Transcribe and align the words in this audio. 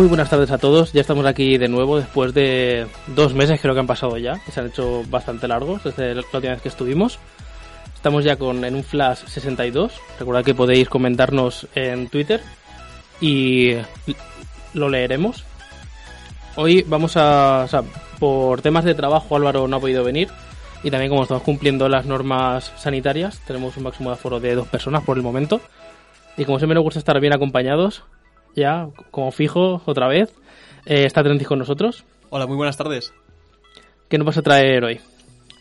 Muy 0.00 0.08
buenas 0.08 0.30
tardes 0.30 0.50
a 0.50 0.56
todos, 0.56 0.94
ya 0.94 1.02
estamos 1.02 1.26
aquí 1.26 1.58
de 1.58 1.68
nuevo 1.68 1.98
después 1.98 2.32
de 2.32 2.86
dos 3.08 3.34
meses 3.34 3.60
creo 3.60 3.74
que 3.74 3.80
han 3.80 3.86
pasado 3.86 4.16
ya, 4.16 4.42
que 4.42 4.50
se 4.50 4.58
han 4.58 4.68
hecho 4.68 5.02
bastante 5.10 5.46
largos 5.46 5.84
desde 5.84 6.14
la 6.14 6.22
última 6.22 6.54
vez 6.54 6.62
que 6.62 6.70
estuvimos. 6.70 7.18
Estamos 7.96 8.24
ya 8.24 8.36
con 8.36 8.64
en 8.64 8.76
un 8.76 8.82
Flash 8.82 9.26
62, 9.26 9.92
recordad 10.18 10.42
que 10.42 10.54
podéis 10.54 10.88
comentarnos 10.88 11.68
en 11.74 12.08
Twitter 12.08 12.40
y 13.20 13.74
lo 14.72 14.88
leeremos. 14.88 15.44
Hoy 16.56 16.82
vamos 16.88 17.18
a, 17.18 17.64
o 17.66 17.68
sea, 17.68 17.82
por 18.18 18.62
temas 18.62 18.84
de 18.84 18.94
trabajo 18.94 19.36
Álvaro 19.36 19.68
no 19.68 19.76
ha 19.76 19.80
podido 19.80 20.02
venir 20.02 20.28
y 20.82 20.90
también 20.90 21.10
como 21.10 21.24
estamos 21.24 21.42
cumpliendo 21.42 21.90
las 21.90 22.06
normas 22.06 22.72
sanitarias, 22.78 23.38
tenemos 23.46 23.76
un 23.76 23.82
máximo 23.82 24.08
de 24.08 24.14
aforo 24.14 24.40
de 24.40 24.54
dos 24.54 24.66
personas 24.66 25.04
por 25.04 25.18
el 25.18 25.22
momento. 25.22 25.60
Y 26.38 26.46
como 26.46 26.58
siempre 26.58 26.74
nos 26.74 26.84
gusta 26.84 27.00
estar 27.00 27.20
bien 27.20 27.34
acompañados, 27.34 28.02
ya 28.54 28.88
como 29.10 29.30
fijo 29.32 29.80
otra 29.86 30.08
vez, 30.08 30.32
eh, 30.86 31.04
está 31.04 31.22
Trentis 31.22 31.48
con 31.48 31.58
nosotros. 31.58 32.04
Hola, 32.30 32.46
muy 32.46 32.56
buenas 32.56 32.76
tardes. 32.76 33.12
¿Qué 34.08 34.18
nos 34.18 34.26
vas 34.26 34.38
a 34.38 34.42
traer 34.42 34.84
hoy? 34.84 35.00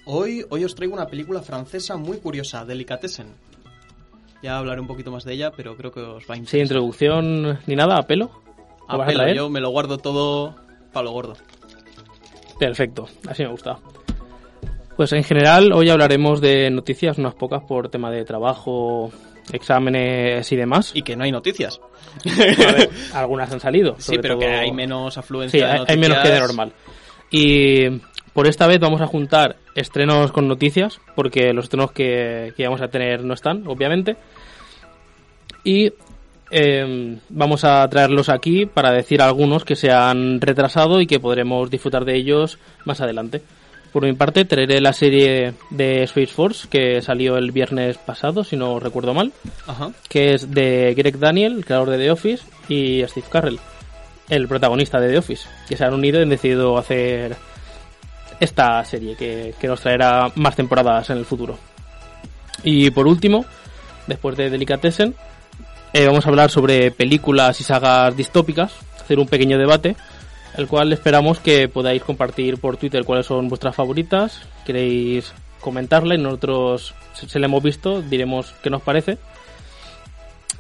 Hoy, 0.05 0.45
hoy 0.49 0.63
os 0.63 0.73
traigo 0.75 0.94
una 0.95 1.05
película 1.07 1.41
francesa 1.41 1.97
muy 1.97 2.17
curiosa, 2.17 2.66
Delicatessen. 2.66 3.27
Ya 4.41 4.58
hablaré 4.58 4.80
un 4.81 4.88
poquito 4.88 5.11
más 5.11 5.23
de 5.25 5.33
ella, 5.33 5.52
pero 5.55 5.75
creo 5.75 5.91
que 5.91 5.99
os 5.99 6.23
va 6.23 6.33
a 6.36 6.38
interesar. 6.38 6.49
Sin 6.52 6.61
introducción 6.61 7.59
ni 7.67 7.75
nada, 7.75 7.97
a 7.97 8.03
pelo. 8.08 8.31
¿Lo 8.88 9.02
A 9.02 9.03
a 9.03 9.05
pelo, 9.05 9.19
traer? 9.19 9.36
yo 9.36 9.49
me 9.49 9.59
lo 9.59 9.69
guardo 9.69 9.97
todo 9.97 10.55
para 10.94 11.03
lo 11.05 11.11
gordo. 11.11 11.33
Perfecto, 12.59 13.08
así 13.27 13.44
me 13.44 13.49
gusta. 13.49 13.77
Pues 14.95 15.14
en 15.14 15.23
general 15.23 15.71
hoy 15.71 15.89
hablaremos 15.89 16.42
de 16.42 16.69
noticias, 16.69 17.17
unas 17.17 17.33
pocas 17.36 17.64
por 17.64 17.89
tema 17.89 18.11
de 18.11 18.25
trabajo, 18.25 19.11
exámenes 19.53 20.52
y 20.52 20.55
demás. 20.55 20.92
Y 20.94 21.02
que 21.02 21.16
no 21.16 21.23
hay 21.23 21.31
noticias. 21.31 21.80
A 22.25 22.72
ver, 22.73 22.89
algunas 23.14 23.52
han 23.52 23.59
salido. 23.59 23.95
sí, 24.00 24.17
pero 24.22 24.36
todo- 24.36 24.42
que 24.42 24.47
hay 24.55 24.72
menos 24.72 25.17
afluencia 25.17 25.59
Sí, 25.59 25.66
de 25.66 25.80
noticias. 25.80 25.89
hay 25.89 25.97
menos 25.97 26.17
que 26.23 26.30
de 26.30 26.39
normal. 26.39 26.73
Y 27.31 27.89
por 28.33 28.47
esta 28.47 28.67
vez 28.67 28.80
vamos 28.80 29.02
a 29.02 29.08
juntar 29.08 29.58
estrenos 29.75 30.31
con 30.31 30.47
noticias, 30.47 31.00
porque 31.16 31.53
los 31.53 31.66
estrenos 31.66 31.92
que, 31.92 32.53
que 32.58 32.64
vamos 32.66 32.81
a 32.81 32.88
tener 32.88 33.23
no 33.23 33.33
están, 33.33 33.64
obviamente. 33.67 34.16
Y 35.64 35.92
eh, 36.52 37.17
vamos 37.30 37.64
a 37.64 37.88
traerlos 37.89 38.30
aquí 38.30 38.66
para 38.66 38.92
decir 38.92 39.22
algunos 39.22 39.66
que 39.66 39.75
se 39.75 39.92
han 39.92 40.42
retrasado 40.42 41.02
y 41.02 41.05
que 41.08 41.20
podremos 41.20 41.70
disfrutar 41.70 42.05
de 42.05 42.16
ellos 42.16 42.58
más 42.86 43.02
adelante. 43.02 43.42
Por 43.92 44.04
mi 44.04 44.14
parte, 44.14 44.45
traeré 44.45 44.82
la 44.82 44.94
serie 44.94 45.54
de 45.72 46.04
Space 46.04 46.28
Force 46.28 46.68
que 46.70 47.02
salió 47.02 47.38
el 47.38 47.52
viernes 47.52 47.98
pasado, 47.98 48.44
si 48.44 48.56
no 48.56 48.80
recuerdo 48.80 49.14
mal 49.14 49.34
Ajá. 49.66 49.92
que 50.08 50.36
es 50.36 50.52
de 50.52 50.94
Greg 50.95 51.18
Daniel, 51.18 51.58
el 51.58 51.66
creador 51.66 51.90
de 51.90 51.98
The 51.98 52.12
Office, 52.12 52.44
y 52.67 53.04
Steve 53.08 53.28
Carell, 53.32 53.60
el 54.30 54.48
protagonista 54.48 55.00
de 55.00 55.10
The 55.10 55.17
Office, 55.17 55.48
que 55.67 55.76
se 55.76 55.84
han 55.84 55.94
unido 55.94 56.20
y 56.20 56.23
han 56.23 56.30
decidido 56.30 56.78
hacer 56.78 57.36
esta 58.40 58.86
serie 58.86 59.16
que, 59.16 59.56
que 59.60 59.67
nos 59.67 59.82
traerá 59.82 60.32
más 60.36 60.56
temporadas 60.56 61.10
en 61.10 61.17
el 61.17 61.26
futuro. 61.26 61.58
Y 62.64 62.92
por 62.92 63.08
último, 63.08 63.45
después 64.08 64.38
de 64.38 64.50
Delicatessen, 64.50 65.16
eh, 65.94 66.06
vamos 66.06 66.26
a 66.26 66.30
hablar 66.30 66.52
sobre 66.52 66.92
películas 66.92 67.60
y 67.60 67.64
sagas 67.64 68.16
distópicas, 68.16 68.73
hacer 69.02 69.17
un 69.17 69.28
pequeño 69.28 69.58
debate, 69.58 69.95
el 70.58 70.67
cual 70.67 70.92
esperamos 70.93 71.39
que 71.39 71.67
podáis 71.67 72.04
compartir 72.04 72.58
por 72.58 72.77
Twitter 72.77 73.04
cuáles 73.04 73.26
son 73.26 73.48
vuestras 73.48 73.76
favoritas, 73.76 74.42
queréis 74.65 75.33
comentarla 75.60 76.15
y 76.15 76.17
nosotros, 76.17 76.93
se 77.14 77.39
la 77.39 77.45
hemos 77.45 77.64
visto, 77.64 78.02
diremos 78.02 78.54
qué 78.64 78.70
nos 78.70 78.82
parece. 78.82 79.17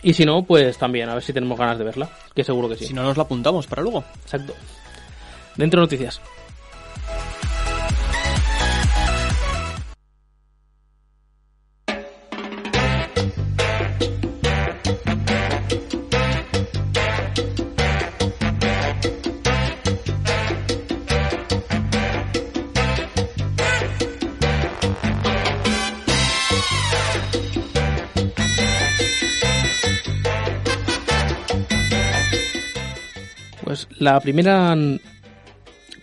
Y 0.01 0.13
si 0.13 0.25
no, 0.25 0.43
pues 0.43 0.77
también, 0.77 1.09
a 1.09 1.13
ver 1.13 1.23
si 1.23 1.33
tenemos 1.33 1.57
ganas 1.57 1.77
de 1.77 1.83
verla, 1.83 2.09
que 2.33 2.43
seguro 2.43 2.69
que 2.69 2.75
sí. 2.75 2.85
Si 2.87 2.93
no 2.93 3.03
nos 3.03 3.17
la 3.17 3.23
apuntamos 3.23 3.67
para 3.67 3.81
luego. 3.81 4.03
Exacto. 4.23 4.53
Dentro 5.57 5.81
noticias. 5.81 6.21
Pues 33.87 34.01
la 34.01 34.19
primera 34.19 34.73
n- 34.73 34.99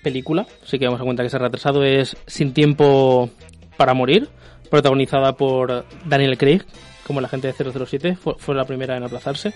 película, 0.02 0.46
sí 0.64 0.78
que 0.78 0.86
vamos 0.86 1.00
a 1.00 1.04
cuenta 1.04 1.22
que 1.22 1.30
se 1.30 1.36
ha 1.36 1.40
retrasado, 1.40 1.84
es 1.84 2.16
Sin 2.26 2.52
tiempo 2.52 3.30
para 3.76 3.92
morir, 3.94 4.28
protagonizada 4.70 5.32
por 5.36 5.84
Daniel 6.04 6.38
Craig, 6.38 6.62
como 7.06 7.20
la 7.20 7.28
gente 7.28 7.48
de 7.52 7.54
007, 7.86 8.16
fue, 8.16 8.34
fue 8.38 8.54
la 8.54 8.64
primera 8.64 8.96
en 8.96 9.02
aplazarse. 9.04 9.52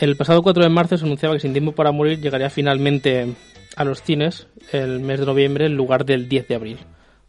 El 0.00 0.16
pasado 0.16 0.42
4 0.42 0.62
de 0.64 0.68
marzo 0.70 0.96
se 0.96 1.04
anunciaba 1.04 1.34
que 1.34 1.40
Sin 1.40 1.52
tiempo 1.52 1.72
para 1.72 1.92
morir 1.92 2.20
llegaría 2.20 2.50
finalmente 2.50 3.34
a 3.76 3.84
los 3.84 4.02
cines 4.02 4.48
el 4.72 5.00
mes 5.00 5.20
de 5.20 5.26
noviembre 5.26 5.66
en 5.66 5.74
lugar 5.76 6.04
del 6.04 6.28
10 6.28 6.48
de 6.48 6.54
abril. 6.54 6.78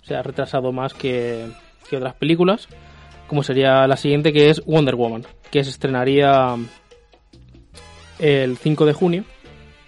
O 0.01 0.06
sea, 0.06 0.19
ha 0.19 0.23
retrasado 0.23 0.72
más 0.72 0.94
que, 0.94 1.45
que 1.89 1.97
otras 1.97 2.16
películas, 2.16 2.67
como 3.27 3.44
sería 3.44 3.85
la 3.88 3.97
siguiente 3.97 4.31
que 4.31 4.50
es 4.50 4.63
Wonder 4.66 4.95
Woman, 4.95 5.25
que 5.51 5.63
se 5.63 5.69
estrenaría 5.69 6.56
el 8.19 8.57
5 8.57 8.85
de 8.85 8.94
junio, 8.94 9.23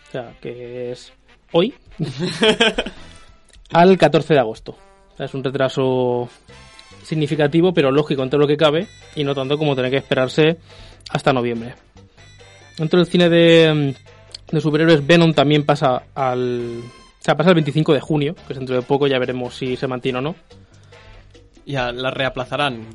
o 0.10 0.12
sea, 0.12 0.34
que 0.42 0.92
es 0.92 1.14
hoy, 1.52 1.74
al 3.72 3.98
14 3.98 4.34
de 4.34 4.40
agosto. 4.40 4.76
O 5.14 5.18
sea, 5.18 5.26
es 5.26 5.34
un 5.34 5.44
retraso 5.44 6.30
significativo, 7.04 7.74
pero 7.74 7.92
lógico 7.92 8.24
en 8.24 8.30
todo 8.30 8.42
lo 8.42 8.48
que 8.48 8.58
cabe, 8.58 8.88
y 9.16 9.24
no 9.24 9.36
tanto 9.36 9.58
como 9.58 9.76
tener 9.76 9.92
que 9.92 9.98
esperarse 9.98 10.58
hasta 11.12 11.34
noviembre. 11.34 11.74
Dentro 12.78 13.00
del 13.00 13.08
cine 13.08 13.30
de, 13.30 13.96
de 14.52 14.62
superhéroes, 14.62 15.06
Venom 15.06 15.34
también 15.34 15.66
pasa 15.66 16.04
al. 16.16 16.80
O 16.80 17.22
sea, 17.22 17.36
pasa 17.36 17.50
el 17.50 17.56
25 17.56 17.94
de 17.94 18.00
junio, 18.00 18.36
que 18.48 18.54
es 18.54 18.60
dentro 18.60 18.76
de 18.76 18.82
poco, 18.82 19.06
ya 19.08 19.20
veremos 19.20 19.56
si 19.56 19.76
se 19.76 19.88
mantiene 19.88 20.20
o 20.20 20.22
no. 20.22 20.36
Ya 21.66 21.92
la 21.92 22.10
reaplazarán. 22.12 22.86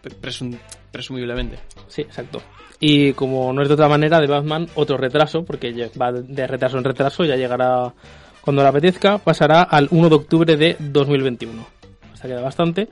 pre- 0.00 0.16
presum- 0.16 0.58
presumiblemente. 0.94 1.58
Sí, 1.88 2.02
exacto. 2.02 2.40
Y 2.78 3.12
como 3.14 3.52
no 3.52 3.62
es 3.62 3.68
de 3.68 3.74
otra 3.74 3.88
manera, 3.88 4.20
de 4.20 4.28
Batman, 4.28 4.68
otro 4.76 4.96
retraso, 4.96 5.44
porque 5.44 5.90
va 6.00 6.12
de 6.12 6.46
retraso 6.46 6.78
en 6.78 6.84
retraso, 6.84 7.24
ya 7.24 7.34
llegará 7.34 7.92
cuando 8.40 8.62
le 8.62 8.68
apetezca, 8.68 9.18
pasará 9.18 9.62
al 9.62 9.88
1 9.90 10.08
de 10.08 10.14
octubre 10.14 10.56
de 10.56 10.76
2021. 10.78 11.66
Hasta 12.12 12.28
queda 12.28 12.42
bastante. 12.42 12.88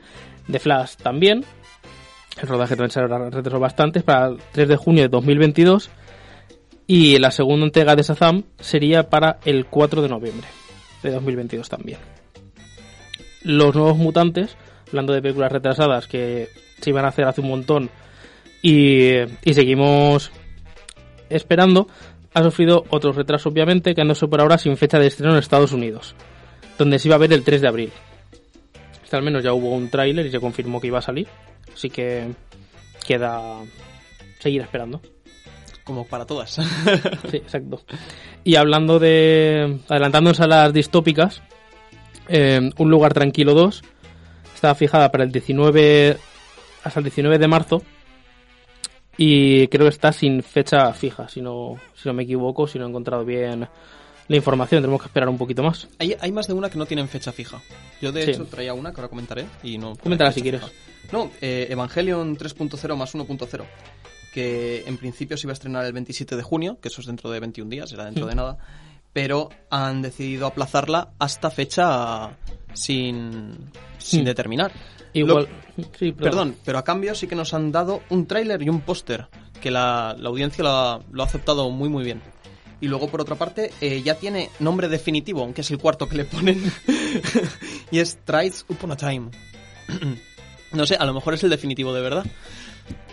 De 0.49 0.59
Flash 0.59 0.97
también. 0.97 1.45
El 2.41 2.49
rodaje 2.49 2.75
también 2.75 2.91
se 2.91 3.07
retrasó 3.07 3.61
bastante, 3.61 4.01
para 4.01 4.29
el 4.29 4.39
3 4.51 4.69
de 4.69 4.77
junio 4.77 5.03
de 5.05 5.09
2022. 5.09 5.91
Y 6.89 7.19
la 7.19 7.31
segunda 7.31 7.67
entrega 7.67 7.95
de 7.95 8.03
Shazam 8.03 8.43
sería 8.59 9.09
para 9.09 9.39
el 9.45 9.67
4 9.67 10.03
de 10.03 10.09
noviembre 10.09 10.49
de 11.05 11.13
2022 11.13 11.69
también. 11.69 11.99
Los 13.43 13.75
nuevos 13.77 13.97
mutantes, 13.97 14.57
hablando 14.89 15.13
de 15.13 15.23
películas 15.23 15.53
retrasadas 15.53 16.09
que 16.09 16.49
se 16.83 16.91
iban 16.91 17.05
a 17.05 17.09
hacer 17.09 17.25
hace 17.25 17.41
un 17.41 17.49
montón 17.49 17.91
y, 18.61 19.21
y 19.45 19.55
seguimos 19.55 20.31
esperando, 21.31 21.89
ha 22.35 22.43
sufrido 22.43 22.85
otros 22.91 23.17
retrasos 23.17 23.53
obviamente, 23.53 23.95
quedándose 23.95 24.27
por 24.29 24.41
ahora 24.41 24.59
sin 24.59 24.77
fecha 24.77 24.99
de 24.99 25.07
estreno 25.07 25.33
en 25.33 25.39
Estados 25.39 25.73
Unidos, 25.73 26.15
donde 26.79 26.99
se 26.99 27.09
iba 27.09 27.17
a 27.17 27.19
ver 27.19 27.33
el 27.33 27.43
3 27.43 27.61
de 27.61 27.69
abril. 27.69 27.93
Este 29.03 29.17
al 29.17 29.23
menos 29.23 29.43
ya 29.43 29.53
hubo 29.53 29.71
un 29.71 29.91
tráiler 29.91 30.27
y 30.27 30.31
se 30.31 30.41
confirmó 30.41 30.81
que 30.81 30.89
iba 30.89 30.99
a 30.99 31.03
salir, 31.03 31.29
así 31.73 31.91
que 31.91 32.29
queda 33.07 33.41
seguir 34.39 34.63
esperando. 34.63 35.01
Como 35.85 36.07
para 36.07 36.27
todas. 36.27 36.59
Sí, 37.31 37.39
exacto. 37.39 37.83
Y 38.45 38.55
hablando 38.55 38.99
de. 38.99 39.81
adelantándonos 39.89 40.41
a 40.41 40.47
las 40.47 40.73
distópicas, 40.73 41.43
eh, 42.29 42.71
Un 42.77 42.91
lugar 42.91 43.15
tranquilo 43.15 43.53
2 43.55 43.83
está 44.55 44.75
fijada 44.75 45.11
para 45.11 45.25
el 45.25 45.33
19. 45.33 46.19
Hasta 46.85 47.01
el 47.01 47.05
19 47.05 47.39
de 47.39 47.49
marzo. 47.49 47.83
Y 49.17 49.69
creo 49.69 49.85
que 49.87 49.91
está 49.95 50.13
sin 50.13 50.43
fecha 50.43 50.93
fija, 50.95 51.29
si 51.29 51.43
no, 51.43 51.77
si 51.95 52.09
no 52.09 52.15
me 52.15 52.23
equivoco, 52.23 52.67
si 52.67 52.79
no 52.79 52.87
he 52.87 52.89
encontrado 52.89 53.25
bien 53.25 53.69
la 54.29 54.37
información. 54.37 54.81
Tenemos 54.83 55.03
que 55.03 55.09
esperar 55.09 55.29
un 55.29 55.37
poquito 55.37 55.63
más. 55.63 55.87
hay, 55.99 56.17
hay 56.19 56.33
más 56.33 56.47
de 56.47 56.55
una 56.55 56.71
que 56.71 56.79
no 56.79 56.87
tienen 56.87 57.09
fecha 57.09 57.31
fija. 57.31 57.61
Yo 58.01 58.11
de 58.11 58.25
Sí. 58.25 58.31
hecho 58.31 58.47
traía 58.47 58.73
una 58.73 58.91
que 58.93 59.01
ahora 59.01 59.09
comentaré 59.09 59.47
y 59.63 59.77
no. 59.77 59.97
Coméntala 59.97 60.33
si 60.33 60.41
quieres. 60.41 60.63
fija. 60.63 60.73
No, 61.13 61.31
eh, 61.43 61.67
Evangelion 61.69 62.37
3.0 62.37 62.97
más 62.97 63.15
1.0. 63.15 63.67
Que 64.33 64.85
en 64.87 64.97
principio 64.97 65.37
se 65.37 65.47
iba 65.47 65.53
a 65.53 65.55
estrenar 65.55 65.85
el 65.85 65.93
27 65.93 66.35
de 66.37 66.43
junio, 66.43 66.79
que 66.81 66.89
eso 66.89 67.03
es 67.03 67.07
dentro 67.07 67.31
de 67.31 67.39
21 67.39 67.69
días, 67.69 67.93
era 67.93 68.07
dentro 68.07 68.25
Mm. 68.25 68.29
de 68.31 68.35
nada. 68.35 68.59
Pero 69.13 69.51
han 69.69 70.01
decidido 70.01 70.47
aplazarla 70.47 71.11
hasta 71.19 71.51
fecha 71.51 72.31
sin, 72.73 73.71
sin 73.99 74.23
Mm. 74.23 74.25
determinar. 74.25 74.73
Igual. 75.13 75.49
sí, 75.99 76.13
pero- 76.13 76.17
Perdón, 76.31 76.57
pero 76.65 76.79
a 76.79 76.85
cambio 76.85 77.15
sí 77.15 77.27
que 77.27 77.35
nos 77.35 77.53
han 77.55 77.71
dado 77.73 78.03
un 78.11 78.27
tráiler 78.27 78.63
y 78.63 78.69
un 78.69 78.81
póster, 78.81 79.27
que 79.61 79.71
la, 79.71 80.17
la 80.19 80.29
audiencia 80.29 80.65
lo 80.65 80.71
ha, 80.71 81.01
lo 81.11 81.23
ha 81.23 81.27
aceptado 81.27 81.69
muy 81.71 81.89
muy 81.89 82.05
bien. 82.05 82.21
Y 82.81 82.89
luego, 82.89 83.09
por 83.09 83.21
otra 83.21 83.37
parte, 83.37 83.71
eh, 83.81 84.03
ya 84.03 84.17
tiene 84.17 84.51
nombre 84.59 84.89
definitivo, 84.89 85.43
aunque 85.43 85.61
es 85.61 85.71
el 85.71 85.79
cuarto 85.79 86.09
que 86.09 86.17
le 86.17 86.25
ponen. 86.25 86.61
y 87.93 88.01
es 88.01 88.19
Trice 88.25 88.65
Upon 88.69 88.91
a 88.91 88.97
Time. 88.97 89.31
no 90.73 90.87
sé, 90.87 90.97
a 90.97 91.05
lo 91.05 91.15
mejor 91.15 91.35
es 91.35 91.45
el 91.45 91.51
definitivo 91.51 91.95
de 91.95 92.01
verdad. 92.01 92.27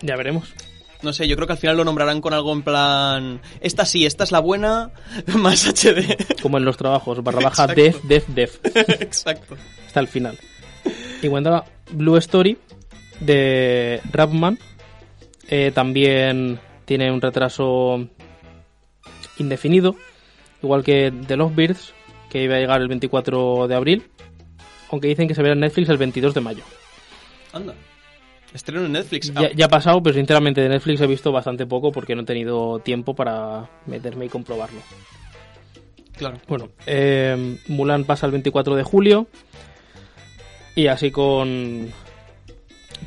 Ya 0.02 0.16
veremos. 0.16 0.54
No 1.02 1.14
sé, 1.14 1.28
yo 1.28 1.36
creo 1.36 1.48
que 1.48 1.54
al 1.54 1.60
final 1.60 1.78
lo 1.78 1.86
nombrarán 1.86 2.20
con 2.20 2.34
algo 2.34 2.52
en 2.52 2.64
plan. 2.64 3.42
Esta 3.62 3.86
sí, 3.86 4.06
esta 4.06 4.24
es 4.24 4.32
la 4.32 4.40
buena, 4.40 4.92
más 5.36 5.66
HD. 5.68 6.42
Como 6.42 6.58
en 6.58 6.66
los 6.66 6.76
trabajos, 6.76 7.24
barra 7.24 7.40
baja 7.42 7.68
def, 7.76 8.04
def, 8.04 8.28
def. 8.30 8.60
Exacto. 8.76 9.56
Hasta 9.86 10.00
el 10.00 10.08
final. 10.08 10.38
Y 11.22 11.28
cuenta 11.28 11.66
Blue 11.92 12.18
Story 12.18 12.58
de 13.20 14.02
Rapman. 14.12 14.58
Eh, 15.50 15.72
también 15.74 16.60
tiene 16.86 17.12
un 17.12 17.22
retraso 17.22 18.08
indefinido, 19.38 19.96
igual 20.62 20.84
que 20.84 21.12
The 21.28 21.36
Lovebirds, 21.36 21.94
que 22.30 22.44
iba 22.44 22.56
a 22.56 22.60
llegar 22.60 22.82
el 22.82 22.88
24 22.88 23.68
de 23.68 23.76
abril, 23.76 24.04
aunque 24.92 25.08
dicen 25.08 25.28
que 25.28 25.36
se 25.36 25.42
verá 25.42 25.54
en 25.54 25.62
Netflix 25.62 25.90
el 25.90 25.98
22 25.98 26.34
de 26.34 26.42
mayo. 26.42 26.64
Anda. 27.52 27.74
Estreno 28.54 28.86
en 28.86 28.94
Netflix. 28.94 29.32
Ya, 29.34 29.52
ya, 29.52 29.66
ha 29.66 29.70
pasado, 29.70 30.02
pero 30.02 30.16
sinceramente 30.16 30.62
de 30.62 30.70
Netflix 30.70 31.02
he 31.02 31.08
visto 31.08 31.32
bastante 31.32 31.66
poco 31.68 31.92
porque 31.92 32.16
no 32.16 32.24
he 32.24 32.26
tenido 32.26 32.80
tiempo 32.80 33.14
para 33.14 33.70
meterme 33.86 34.26
y 34.26 34.30
comprobarlo. 34.30 34.80
Claro. 36.18 36.38
Bueno, 36.48 36.70
eh, 36.86 37.58
Mulan 37.68 38.06
pasa 38.06 38.26
el 38.26 38.32
24 38.32 38.76
de 38.76 38.84
julio 38.84 39.28
y 40.76 40.88
así 40.88 41.12
con 41.12 41.90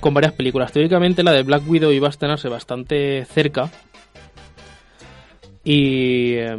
con 0.00 0.14
varias 0.14 0.32
películas. 0.32 0.72
Teóricamente 0.72 1.22
la 1.22 1.32
de 1.32 1.42
Black 1.42 1.62
Widow 1.68 1.92
iba 1.92 2.08
a 2.08 2.10
estrenarse 2.10 2.48
bastante 2.48 3.24
cerca 3.26 3.70
y 5.64 6.34
eh, 6.34 6.56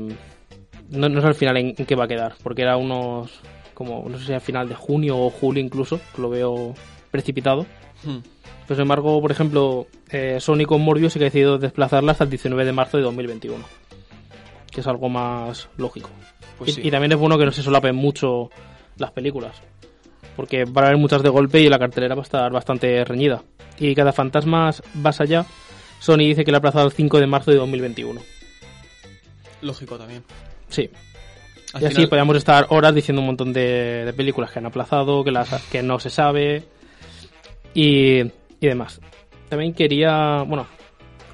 no, 0.89 1.09
no, 1.09 1.21
sé 1.21 1.27
al 1.27 1.35
final 1.35 1.57
en, 1.57 1.75
en, 1.77 1.85
qué 1.85 1.95
va 1.95 2.05
a 2.05 2.07
quedar, 2.07 2.35
porque 2.41 2.61
era 2.61 2.77
unos 2.77 3.41
como 3.73 4.07
no 4.07 4.17
sé 4.17 4.25
si 4.27 4.33
al 4.33 4.41
final 4.41 4.69
de 4.69 4.75
junio 4.75 5.17
o 5.17 5.29
julio 5.29 5.63
incluso, 5.63 5.99
lo 6.17 6.29
veo 6.29 6.73
precipitado. 7.11 7.65
Hmm. 8.03 8.19
Pero 8.67 8.75
sin 8.75 8.83
embargo, 8.83 9.21
por 9.21 9.31
ejemplo, 9.31 9.87
eh, 10.09 10.37
Sony 10.39 10.65
con 10.65 10.81
Morbius 10.81 11.13
sí 11.13 11.19
que 11.19 11.25
ha 11.25 11.27
decidido 11.27 11.57
desplazarla 11.57 12.13
hasta 12.13 12.23
el 12.23 12.29
19 12.29 12.63
de 12.63 12.71
marzo 12.71 12.97
de 12.97 13.03
2021. 13.03 13.63
Que 14.71 14.81
es 14.81 14.87
algo 14.87 15.09
más 15.09 15.69
lógico. 15.77 16.09
Pues 16.57 16.71
y, 16.71 16.73
sí. 16.73 16.81
y, 16.85 16.91
también 16.91 17.11
es 17.11 17.17
bueno 17.17 17.37
que 17.37 17.45
no 17.45 17.51
se 17.51 17.61
solapen 17.61 17.95
mucho 17.95 18.49
las 18.97 19.11
películas. 19.11 19.61
Porque 20.35 20.65
van 20.65 20.85
a 20.85 20.87
haber 20.87 20.99
muchas 20.99 21.21
de 21.21 21.29
golpe 21.29 21.61
y 21.61 21.69
la 21.69 21.79
cartelera 21.79 22.15
va 22.15 22.21
a 22.21 22.23
estar 22.23 22.51
bastante 22.51 23.03
reñida. 23.05 23.43
Y 23.79 23.93
cada 23.95 24.13
fantasmas 24.13 24.81
vas 24.95 25.21
allá, 25.21 25.45
Sony 25.99 26.19
dice 26.19 26.43
que 26.43 26.51
la 26.51 26.57
ha 26.57 26.59
aplazado 26.59 26.85
el 26.85 26.91
5 26.91 27.19
de 27.19 27.27
marzo 27.27 27.51
de 27.51 27.57
2021. 27.57 28.21
Lógico 29.61 29.97
también. 29.97 30.23
Sí. 30.69 30.89
Al 31.73 31.81
y 31.81 31.85
así 31.85 32.05
podríamos 32.05 32.37
estar 32.37 32.67
horas 32.69 32.93
diciendo 32.93 33.21
un 33.21 33.27
montón 33.27 33.53
de, 33.53 34.05
de 34.05 34.13
películas 34.13 34.51
que 34.51 34.59
han 34.59 34.65
aplazado, 34.65 35.23
que, 35.23 35.31
las, 35.31 35.49
que 35.71 35.81
no 35.81 35.99
se 35.99 36.09
sabe 36.09 36.63
y, 37.73 38.19
y 38.19 38.67
demás. 38.67 38.99
También 39.49 39.73
quería, 39.73 40.43
bueno, 40.43 40.67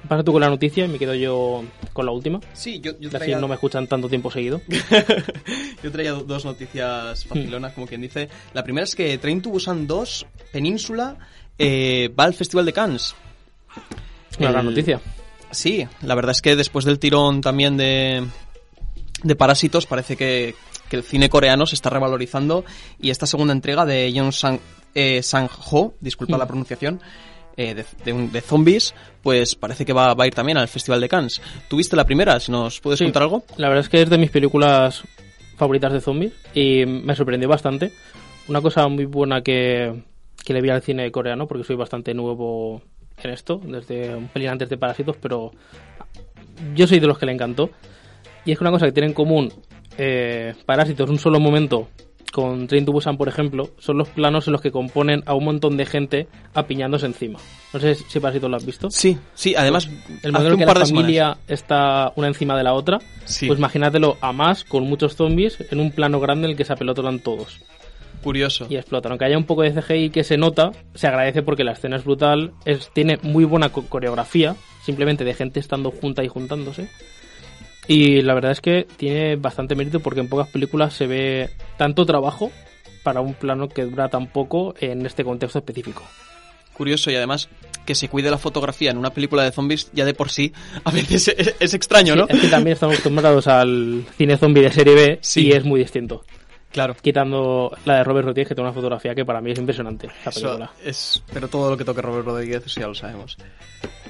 pasa 0.08 0.22
tú 0.24 0.32
con 0.32 0.40
la 0.40 0.48
noticia 0.48 0.84
y 0.84 0.88
me 0.88 0.98
quedo 0.98 1.14
yo 1.14 1.64
con 1.92 2.06
la 2.06 2.12
última. 2.12 2.40
Sí, 2.52 2.80
yo, 2.80 2.92
yo 2.98 3.08
Así 3.08 3.18
traía, 3.18 3.38
no 3.38 3.48
me 3.48 3.54
escuchan 3.54 3.86
tanto 3.86 4.08
tiempo 4.08 4.30
seguido. 4.30 4.60
yo 5.82 5.90
traía 5.92 6.12
do- 6.12 6.24
dos 6.24 6.44
noticias 6.44 7.24
facilonas, 7.24 7.72
como 7.72 7.86
quien 7.86 8.00
dice. 8.00 8.28
La 8.54 8.62
primera 8.64 8.84
es 8.84 8.94
que 8.94 9.16
Train 9.18 9.42
to 9.42 9.50
Busan 9.50 9.86
2, 9.86 10.26
Península, 10.52 11.16
eh, 11.58 12.12
va 12.18 12.24
al 12.24 12.34
Festival 12.34 12.66
de 12.66 12.72
Cannes. 12.72 13.14
Una 14.38 14.46
El- 14.48 14.52
gran 14.52 14.64
noticia. 14.66 15.00
Sí, 15.50 15.86
la 16.02 16.14
verdad 16.14 16.30
es 16.32 16.42
que 16.42 16.54
después 16.56 16.84
del 16.84 16.98
tirón 17.00 17.40
también 17.40 17.76
de, 17.76 18.24
de 19.24 19.36
Parásitos 19.36 19.86
parece 19.86 20.16
que, 20.16 20.54
que 20.88 20.96
el 20.96 21.02
cine 21.02 21.28
coreano 21.28 21.66
se 21.66 21.74
está 21.74 21.90
revalorizando 21.90 22.64
y 23.00 23.10
esta 23.10 23.26
segunda 23.26 23.52
entrega 23.52 23.84
de 23.84 24.12
Yeon 24.12 24.32
Sang, 24.32 24.60
eh, 24.94 25.22
Sang-ho, 25.24 25.94
disculpa 26.00 26.36
Mm. 26.36 26.38
la 26.38 26.46
pronunciación, 26.46 27.00
eh, 27.60 27.74
de, 27.74 27.84
de, 28.04 28.12
un- 28.12 28.32
de 28.32 28.40
zombies, 28.40 28.94
pues 29.22 29.54
parece 29.54 29.84
que 29.84 29.92
va, 29.92 30.14
va 30.14 30.24
a 30.24 30.26
ir 30.26 30.34
también 30.34 30.56
al 30.58 30.68
Festival 30.68 31.00
de 31.00 31.08
Cannes. 31.08 31.40
¿Tuviste 31.68 31.94
la 31.96 32.04
primera? 32.04 32.40
Si 32.40 32.50
nos 32.50 32.80
puedes 32.80 32.98
Sí. 32.98 33.04
contar 33.04 33.22
algo. 33.24 33.44
La 33.56 33.68
verdad 33.68 33.84
es 33.84 33.88
que 33.88 34.00
es 34.02 34.08
de 34.10 34.18
mis 34.18 34.30
películas 34.30 35.02
favoritas 35.56 35.92
de 35.92 36.00
zombies 36.00 36.32
y 36.54 36.86
me 36.86 37.14
sorprendió 37.14 37.48
bastante. 37.48 37.92
Una 38.48 38.60
cosa 38.62 38.88
muy 38.88 39.04
buena 39.04 39.42
que, 39.42 40.02
que 40.44 40.52
le 40.54 40.60
vi 40.62 40.70
al 40.70 40.80
cine 40.82 41.10
coreano, 41.12 41.46
porque 41.46 41.64
soy 41.64 41.76
bastante 41.76 42.14
nuevo 42.14 42.80
en 43.22 43.30
esto, 43.30 43.60
desde 43.62 44.14
un 44.16 44.28
pelín 44.28 44.48
antes 44.48 44.68
de 44.70 44.78
Parásitos, 44.78 45.16
pero 45.20 45.52
yo 46.74 46.86
soy 46.86 46.98
de 47.00 47.06
los 47.06 47.18
que 47.18 47.26
le 47.26 47.32
encantó. 47.32 47.70
Y 48.46 48.52
es 48.52 48.58
que 48.58 48.64
una 48.64 48.70
cosa 48.70 48.86
que 48.86 48.92
tiene 48.92 49.08
en 49.08 49.14
común 49.14 49.52
eh, 49.98 50.54
Parásitos 50.64 51.10
un 51.10 51.18
solo 51.18 51.38
momento 51.38 51.88
con 52.32 52.66
Train 52.68 52.84
to 52.84 52.92
Busan, 52.92 53.16
por 53.16 53.28
ejemplo, 53.28 53.70
son 53.78 53.98
los 53.98 54.08
planos 54.08 54.46
en 54.46 54.52
los 54.52 54.60
que 54.62 54.70
componen 54.70 55.22
a 55.26 55.34
un 55.34 55.44
montón 55.44 55.76
de 55.76 55.86
gente 55.86 56.28
apiñándose 56.54 57.06
encima. 57.06 57.38
No 57.72 57.80
sé 57.80 57.94
si 57.94 58.20
Parásitos 58.20 58.50
lo 58.50 58.56
has 58.56 58.64
visto. 58.66 58.88
Sí, 58.90 59.16
sí, 59.34 59.54
además 59.56 59.86
El 60.22 60.30
hace 60.30 60.30
modelo 60.32 60.54
un 60.54 60.60
que 60.60 60.66
par 60.66 60.76
la 60.76 60.80
de 60.80 60.86
semanas. 60.86 61.02
familia 61.04 61.36
está 61.48 62.12
una 62.16 62.28
encima 62.28 62.56
de 62.56 62.64
la 62.64 62.74
otra, 62.74 62.98
Sí. 63.24 63.46
pues 63.46 63.58
imagínatelo 63.58 64.16
a 64.20 64.32
más 64.32 64.64
con 64.64 64.84
muchos 64.84 65.16
zombies 65.16 65.58
en 65.70 65.80
un 65.80 65.90
plano 65.92 66.20
grande 66.20 66.46
en 66.46 66.50
el 66.52 66.56
que 66.56 66.64
se 66.64 66.72
apelotonan 66.72 67.20
todos 67.20 67.60
Curioso. 68.22 68.66
y 68.68 68.76
explotan. 68.76 69.12
Aunque 69.12 69.24
haya 69.24 69.38
un 69.38 69.44
poco 69.44 69.62
de 69.62 69.72
CGI 69.72 70.10
que 70.10 70.24
se 70.24 70.36
nota, 70.36 70.72
se 70.94 71.06
agradece 71.06 71.42
porque 71.42 71.64
la 71.64 71.72
escena 71.72 71.96
es 71.96 72.04
brutal, 72.04 72.52
es, 72.64 72.90
tiene 72.92 73.18
muy 73.22 73.44
buena 73.44 73.70
co- 73.70 73.86
coreografía, 73.86 74.56
simplemente 74.84 75.24
de 75.24 75.34
gente 75.34 75.58
estando 75.60 75.90
junta 75.90 76.22
y 76.24 76.28
juntándose. 76.28 76.88
Y 77.88 78.22
la 78.22 78.34
verdad 78.34 78.52
es 78.52 78.60
que 78.60 78.86
tiene 78.96 79.36
bastante 79.36 79.74
mérito 79.74 80.00
porque 80.00 80.20
en 80.20 80.28
pocas 80.28 80.48
películas 80.48 80.94
se 80.94 81.06
ve 81.06 81.50
tanto 81.80 82.04
trabajo 82.04 82.52
para 83.02 83.22
un 83.22 83.32
plano 83.32 83.66
que 83.70 83.84
dura 83.86 84.10
tan 84.10 84.26
poco 84.26 84.74
en 84.80 85.06
este 85.06 85.24
contexto 85.24 85.60
específico. 85.60 86.02
Curioso 86.74 87.10
y 87.10 87.16
además 87.16 87.48
que 87.86 87.94
se 87.94 88.10
cuide 88.10 88.30
la 88.30 88.36
fotografía 88.36 88.90
en 88.90 88.98
una 88.98 89.08
película 89.14 89.42
de 89.44 89.50
zombies 89.50 89.90
ya 89.94 90.04
de 90.04 90.12
por 90.12 90.28
sí 90.30 90.52
a 90.84 90.90
veces 90.90 91.28
es, 91.28 91.54
es 91.58 91.72
extraño, 91.72 92.14
¿no? 92.16 92.26
Sí, 92.26 92.34
es 92.36 92.40
que 92.42 92.48
también 92.48 92.74
estamos 92.74 92.96
acostumbrados 92.96 93.46
al 93.46 94.04
cine 94.18 94.36
zombie 94.36 94.62
de 94.62 94.70
serie 94.72 94.94
B 94.94 95.18
Sí. 95.22 95.46
y 95.46 95.52
es 95.52 95.64
muy 95.64 95.80
distinto. 95.80 96.22
Claro. 96.70 96.94
quitando 97.00 97.74
la 97.86 97.96
de 97.96 98.04
Robert 98.04 98.26
Rodríguez, 98.26 98.48
que 98.48 98.54
tiene 98.54 98.68
una 98.68 98.74
fotografía 98.74 99.14
que 99.14 99.24
para 99.24 99.40
mí 99.40 99.50
es 99.52 99.58
impresionante. 99.58 100.08
La 100.24 100.30
Eso 100.30 100.40
película. 100.42 100.70
es, 100.84 101.22
pero 101.32 101.48
todo 101.48 101.70
lo 101.70 101.78
que 101.78 101.84
toque 101.86 102.02
Robert 102.02 102.26
Rodríguez, 102.26 102.62
ya 102.74 102.86
lo 102.86 102.94
sabemos. 102.94 103.38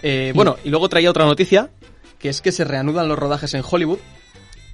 Eh, 0.03 0.33
bueno, 0.35 0.57
y 0.65 0.71
luego 0.71 0.89
traía 0.89 1.09
otra 1.11 1.25
noticia, 1.25 1.71
que 2.19 2.29
es 2.31 2.41
que 2.41 2.51
se 2.51 2.65
reanudan 2.65 3.07
los 3.09 3.17
rodajes 3.19 3.55
en 3.55 3.63
Hollywood. 3.69 4.01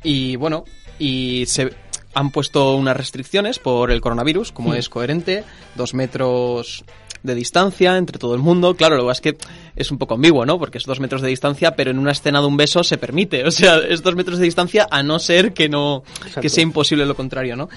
Y 0.03 0.37
bueno, 0.37 0.65
y 0.99 1.45
se 1.47 1.71
han 2.17 2.31
puesto 2.31 2.75
unas 2.77 2.97
restricciones 2.97 3.59
por 3.59 3.91
el 3.91 4.01
coronavirus, 4.01 4.51
como 4.51 4.73
es 4.75 4.89
coherente, 4.89 5.45
dos 5.75 5.93
metros 5.95 6.85
de 7.23 7.35
distancia 7.35 7.97
entre 7.99 8.19
todo 8.19 8.35
el 8.35 8.41
mundo. 8.41 8.75
Claro, 8.75 8.97
lo 8.97 9.07
que 9.07 9.13
es 9.13 9.21
que 9.21 9.37
es 9.75 9.91
un 9.91 9.99
poco 9.99 10.15
ambiguo, 10.15 10.47
¿no? 10.47 10.59
Porque 10.59 10.79
es 10.79 10.85
dos 10.85 10.99
metros 11.01 11.21
de 11.23 11.29
distancia, 11.29 11.77
pero 11.77 11.91
en 11.91 11.99
una 11.99 12.13
escena 12.13 12.41
de 12.41 12.47
un 12.47 12.57
beso 12.57 12.83
se 12.85 12.99
permite. 12.99 13.45
O 13.47 13.51
sea, 13.51 13.79
es 13.79 14.03
dos 14.03 14.15
metros 14.15 14.39
de 14.39 14.45
distancia 14.45 14.87
a 14.91 15.03
no 15.03 15.19
ser 15.19 15.53
que 15.53 15.69
no 15.69 16.05
Exacto. 16.19 16.41
que 16.41 16.49
sea 16.49 16.63
imposible 16.63 17.05
lo 17.05 17.15
contrario, 17.17 17.55
¿no? 17.57 17.69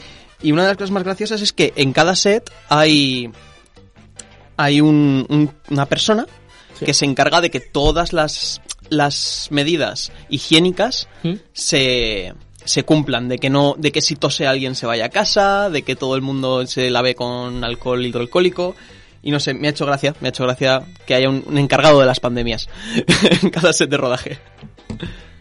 Y 0.42 0.52
una 0.52 0.62
de 0.64 0.68
las 0.70 0.78
cosas 0.78 0.92
más 0.92 1.04
graciosas 1.04 1.42
es 1.42 1.52
que 1.52 1.74
en 1.76 1.92
cada 1.94 2.16
set 2.16 2.50
hay 2.70 3.30
hay 4.58 4.82
un- 4.82 5.26
un- 5.30 5.52
una 5.70 5.86
persona 5.86 6.26
Sí. 6.78 6.86
que 6.86 6.94
se 6.94 7.06
encarga 7.06 7.42
de 7.42 7.50
que 7.50 7.60
todas 7.60 8.14
las 8.14 8.62
las 8.90 9.48
medidas 9.52 10.12
higiénicas 10.30 11.08
¿Mm? 11.24 11.34
se 11.54 12.34
se 12.66 12.84
cumplan, 12.84 13.28
de 13.28 13.38
que 13.38 13.50
no, 13.50 13.76
de 13.78 13.92
que 13.92 14.02
si 14.02 14.16
tose 14.16 14.48
alguien 14.48 14.76
se 14.76 14.86
vaya 14.86 15.06
a 15.06 15.10
casa, 15.10 15.70
de 15.70 15.84
que 15.84 15.96
todo 15.96 16.16
el 16.16 16.22
mundo 16.22 16.66
se 16.68 16.90
lave 16.90 17.16
con 17.16 17.64
alcohol 17.64 18.06
hidroalcohólico. 18.06 18.76
Y 19.22 19.32
no 19.32 19.40
sé, 19.40 19.54
me 19.54 19.68
ha 19.68 19.72
hecho 19.72 19.86
gracia, 19.86 20.16
me 20.22 20.28
ha 20.28 20.30
hecho 20.30 20.44
gracia 20.44 20.84
que 21.06 21.14
haya 21.14 21.30
un, 21.30 21.44
un 21.46 21.58
encargado 21.58 22.00
de 22.00 22.06
las 22.06 22.20
pandemias 22.20 22.70
en 23.44 23.50
cada 23.50 23.74
set 23.74 23.90
de 23.90 23.98
rodaje. 23.98 24.38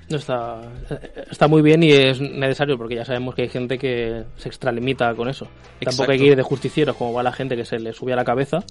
No 0.08 0.16
está, 0.16 0.62
está 1.30 1.48
muy 1.48 1.60
bien 1.60 1.82
y 1.82 1.90
es 1.90 2.18
necesario 2.20 2.78
porque 2.78 2.94
ya 2.94 3.04
sabemos 3.04 3.34
que 3.34 3.42
hay 3.42 3.48
gente 3.48 3.78
que 3.78 4.24
se 4.38 4.48
extralimita 4.48 5.14
con 5.14 5.28
eso. 5.28 5.48
Tampoco 5.80 6.10
hay 6.10 6.18
que 6.18 6.24
ir 6.24 6.36
de 6.36 6.42
justicieros 6.42 6.96
como 6.96 7.12
va 7.12 7.22
la 7.22 7.32
gente 7.32 7.56
que 7.56 7.66
se 7.66 7.78
le 7.78 7.92
sube 7.92 8.14
a 8.14 8.16
la 8.16 8.24
cabeza, 8.24 8.64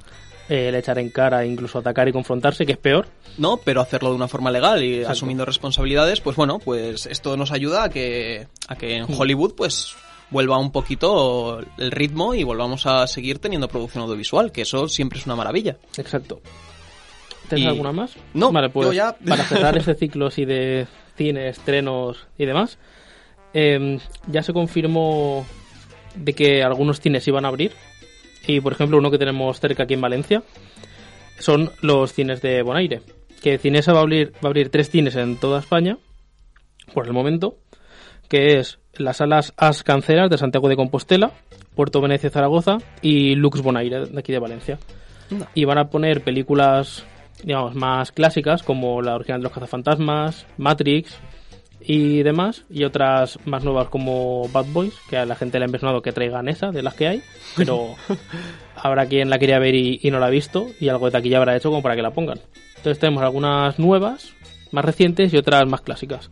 eh, 0.50 0.72
le 0.72 0.80
echar 0.80 0.98
en 1.00 1.10
cara, 1.10 1.46
incluso 1.46 1.80
atacar 1.80 2.08
y 2.08 2.12
confrontarse, 2.12 2.66
que 2.66 2.74
es 2.74 2.78
peor. 2.78 3.08
¿no? 3.38 3.58
Pero 3.58 3.82
hacerlo 3.82 4.10
de 4.10 4.16
una 4.16 4.28
forma 4.28 4.50
legal 4.52 4.84
y 4.84 4.96
Exacto. 4.96 5.12
asumiendo 5.12 5.46
responsabilidades, 5.46 6.22
pues 6.22 6.36
bueno, 6.36 6.60
pues 6.60 7.06
esto 7.06 7.36
nos 7.38 7.52
ayuda 7.52 7.84
a 7.84 7.90
que, 7.90 8.48
a 8.68 8.76
que 8.76 8.96
en 8.98 9.04
Mm. 9.04 9.20
Hollywood, 9.20 9.54
pues 9.56 9.94
vuelva 10.30 10.58
un 10.58 10.72
poquito 10.72 11.60
el 11.78 11.92
ritmo 11.92 12.34
y 12.34 12.44
volvamos 12.44 12.86
a 12.86 13.06
seguir 13.08 13.40
teniendo 13.40 13.68
producción 13.68 14.04
audiovisual, 14.04 14.52
que 14.52 14.62
eso 14.64 14.88
siempre 14.90 15.20
es 15.20 15.26
una 15.26 15.36
maravilla. 15.36 15.78
Exacto. 15.98 16.42
¿Tienes 17.48 17.66
Y- 17.66 17.70
alguna 17.70 17.92
más? 17.94 18.12
No, 18.34 18.52
vale, 18.52 18.70
pues 18.70 18.88
yo 18.88 18.94
ya- 18.94 19.16
para 19.26 19.44
cerrar 19.46 19.78
este 19.78 19.96
ciclo 19.96 20.28
así 20.28 20.44
de 20.46 20.86
cine, 21.16 21.48
estrenos 21.50 22.28
y 22.38 22.46
demás, 22.46 22.78
eh, 23.54 24.00
ya 24.28 24.44
se 24.44 24.52
confirmó 24.54 25.46
de 26.16 26.34
que 26.34 26.62
algunos 26.64 27.00
cines 27.00 27.26
iban 27.28 27.46
a 27.46 27.48
abrir. 27.48 27.72
Y 28.48 28.62
por 28.62 28.74
ejemplo, 28.74 28.98
uno 28.98 29.12
que 29.12 29.18
tenemos 29.18 29.60
cerca 29.60 29.84
aquí 29.84 29.94
en 29.94 30.02
Valencia 30.02 30.42
son 31.40 31.72
los 31.82 32.14
cines 32.14 32.42
de 32.42 32.64
Bonaire. 32.64 33.02
Que 33.42 33.58
Cinesa 33.60 33.94
va 33.94 34.00
a 34.00 34.02
abrir, 34.02 34.32
va 34.36 34.46
a 34.46 34.48
abrir 34.48 34.70
tres 34.70 34.90
cines 34.90 35.16
en 35.16 35.38
toda 35.38 35.60
España, 35.60 35.98
por 36.94 37.06
el 37.06 37.14
momento. 37.14 37.58
que 38.30 38.58
es 38.60 38.80
las 38.94 39.18
salas 39.18 39.54
As 39.58 39.84
Canceras 39.84 40.30
de 40.30 40.38
Santiago 40.38 40.68
de 40.68 40.76
Compostela, 40.76 41.32
Puerto 41.76 42.02
Venecia 42.02 42.30
Zaragoza 42.30 42.78
y 43.02 43.36
Lux 43.36 43.62
Bonaire 43.62 44.08
de 44.08 44.20
aquí 44.20 44.32
de 44.32 44.40
Valencia. 44.40 44.80
Y 45.54 45.66
van 45.66 45.78
a 45.78 45.90
poner 45.90 46.24
películas, 46.24 47.06
digamos, 47.44 47.76
más 47.76 48.12
clásicas 48.12 48.64
como 48.64 49.02
la 49.02 49.16
original 49.16 49.42
de 49.42 49.44
los 49.44 49.54
cazafantasmas, 49.54 50.46
Matrix 50.58 51.20
y 51.80 52.24
demás, 52.24 52.66
y 52.70 52.84
otras 52.84 53.40
más 53.46 53.64
nuevas 53.64 53.90
como 53.90 54.48
Bad 54.50 54.66
Boys, 54.74 54.94
que 55.10 55.18
a 55.18 55.26
la 55.26 55.36
gente 55.36 55.60
le 55.60 55.66
ha 55.66 55.68
impresionado 55.68 56.02
que 56.02 56.12
traigan 56.12 56.50
esa 56.50 56.72
de 56.72 56.82
las 56.82 56.96
que 56.96 57.08
hay, 57.08 57.24
pero 57.56 57.96
habrá 58.76 59.06
quien 59.06 59.30
la 59.30 59.40
quería 59.40 59.60
ver 59.60 59.76
y, 59.76 60.00
y 60.02 60.12
no 60.12 60.20
la 60.20 60.28
ha 60.28 60.32
visto, 60.32 60.68
y 60.80 60.90
algo 60.90 61.06
de 61.06 61.12
taquilla 61.12 61.38
habrá 61.38 61.56
hecho 61.56 61.70
como 61.70 61.82
para 61.82 61.96
que 61.96 62.02
la 62.02 62.12
pongan. 62.12 62.40
Entonces 62.78 63.00
tenemos 63.00 63.24
algunas 63.24 63.80
nuevas, 63.80 64.34
más 64.72 64.86
recientes 64.86 65.34
y 65.34 65.38
otras 65.38 65.68
más 65.68 65.82
clásicas. 65.82 66.30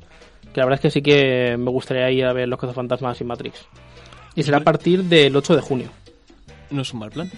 Que 0.54 0.62
la 0.62 0.66
verdad 0.66 0.80
es 0.80 0.82
que 0.82 0.92
sí 0.92 1.02
que 1.02 1.58
me 1.58 1.72
gustaría 1.72 2.10
ir 2.12 2.26
a 2.26 2.34
ver 2.34 2.48
Los 2.48 2.60
Cazafantasmas 2.60 3.20
y 3.20 3.24
Matrix. 3.24 3.68
Y 4.36 4.44
será 4.44 4.58
a 4.58 4.64
partir 4.64 5.04
del 5.04 5.36
8 5.36 5.56
de 5.56 5.62
junio. 5.62 5.90
No 6.70 6.82
es 6.82 6.94
un 6.94 7.00
mal 7.00 7.12
plan. 7.12 7.30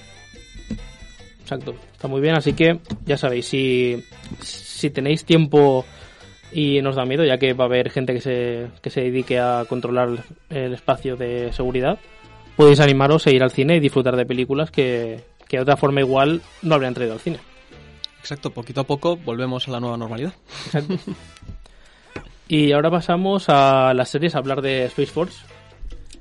Exacto, 1.41 1.75
está 1.93 2.09
muy 2.09 2.19
bien, 2.19 2.35
así 2.35 2.51
que 2.51 2.79
ya 3.05 3.17
sabéis, 3.17 3.47
si, 3.47 4.03
si 4.41 4.89
tenéis 4.89 5.23
tiempo 5.23 5.85
y 6.51 6.81
nos 6.81 6.95
da 6.95 7.05
miedo, 7.05 7.23
ya 7.25 7.37
que 7.37 7.53
va 7.53 7.65
a 7.65 7.67
haber 7.67 7.89
gente 7.89 8.13
que 8.13 8.21
se, 8.21 8.67
que 8.81 8.89
se 8.89 9.01
dedique 9.01 9.39
a 9.39 9.65
controlar 9.67 10.23
el 10.49 10.73
espacio 10.73 11.15
de 11.15 11.51
seguridad, 11.53 11.99
podéis 12.55 12.79
animaros 12.79 13.27
a 13.27 13.31
ir 13.31 13.43
al 13.43 13.51
cine 13.51 13.75
y 13.75 13.79
disfrutar 13.79 14.15
de 14.15 14.25
películas 14.25 14.71
que, 14.71 15.23
que 15.47 15.57
de 15.57 15.63
otra 15.63 15.77
forma 15.77 16.01
igual 16.01 16.41
no 16.61 16.75
habrían 16.75 16.93
traído 16.93 17.13
al 17.13 17.19
cine. 17.19 17.39
Exacto, 18.19 18.51
poquito 18.51 18.81
a 18.81 18.83
poco 18.83 19.15
volvemos 19.17 19.67
a 19.67 19.71
la 19.71 19.79
nueva 19.79 19.97
normalidad. 19.97 20.33
Exacto. 20.65 20.95
y 22.47 22.71
ahora 22.71 22.91
pasamos 22.91 23.45
a 23.47 23.93
las 23.93 24.09
series, 24.09 24.35
a 24.35 24.39
hablar 24.39 24.61
de 24.61 24.85
Space 24.85 25.11
Force 25.11 25.45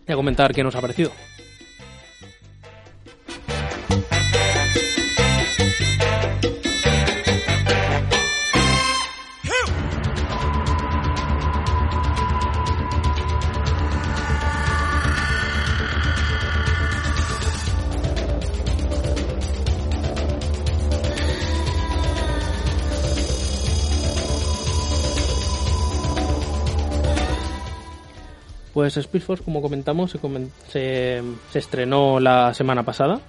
y 0.06 0.12
a 0.12 0.16
comentar 0.16 0.54
qué 0.54 0.62
nos 0.62 0.76
ha 0.76 0.80
parecido. 0.80 1.10
Pues 28.76 28.94
Speed 28.98 29.22
Force, 29.22 29.42
como 29.42 29.62
comentamos, 29.62 30.10
se, 30.10 30.20
se, 30.68 31.58
estrenó 31.58 32.20
la 32.20 32.52
semana 32.52 32.82
pasada. 32.82 33.22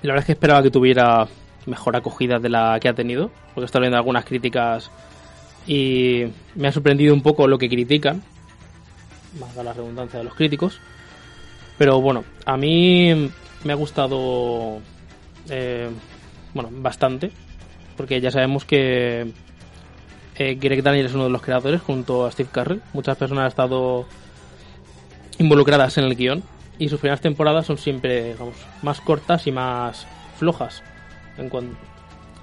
Y 0.00 0.06
la 0.06 0.12
verdad 0.12 0.20
es 0.20 0.26
que 0.26 0.32
esperaba 0.34 0.62
que 0.62 0.70
tuviera 0.70 1.26
mejor 1.66 1.96
acogida 1.96 2.38
de 2.38 2.50
la 2.50 2.78
que 2.78 2.88
ha 2.88 2.94
tenido, 2.94 3.32
porque 3.52 3.64
estoy 3.64 3.80
viendo 3.80 3.96
algunas 3.96 4.24
críticas 4.24 4.92
y 5.66 6.22
me 6.54 6.68
ha 6.68 6.72
sorprendido 6.72 7.12
un 7.12 7.20
poco 7.20 7.48
lo 7.48 7.58
que 7.58 7.68
critican, 7.68 8.22
más 9.40 9.56
la 9.56 9.72
redundancia 9.72 10.20
de 10.20 10.26
los 10.26 10.34
críticos. 10.36 10.78
Pero 11.76 12.00
bueno, 12.00 12.22
a 12.46 12.56
mí 12.56 13.28
me 13.64 13.72
ha 13.72 13.76
gustado 13.76 14.78
eh, 15.48 15.90
bueno, 16.54 16.68
bastante, 16.74 17.32
porque 17.96 18.20
ya 18.20 18.30
sabemos 18.30 18.64
que 18.64 19.32
eh, 20.36 20.54
Greg 20.60 20.84
Daniel 20.84 21.06
es 21.06 21.14
uno 21.14 21.24
de 21.24 21.30
los 21.30 21.42
creadores 21.42 21.80
junto 21.80 22.24
a 22.24 22.30
Steve 22.30 22.50
Carrell. 22.52 22.82
Muchas 22.92 23.16
personas 23.16 23.42
han 23.42 23.48
estado 23.48 24.06
involucradas 25.40 25.98
en 25.98 26.04
el 26.04 26.14
guion 26.14 26.42
y 26.78 26.88
sus 26.88 27.00
primeras 27.00 27.20
temporadas 27.20 27.66
son 27.66 27.76
siempre 27.78 28.32
digamos, 28.32 28.54
más 28.82 29.00
cortas 29.00 29.46
y 29.46 29.52
más 29.52 30.06
flojas 30.38 30.82
en, 31.36 31.48
cuan- 31.48 31.76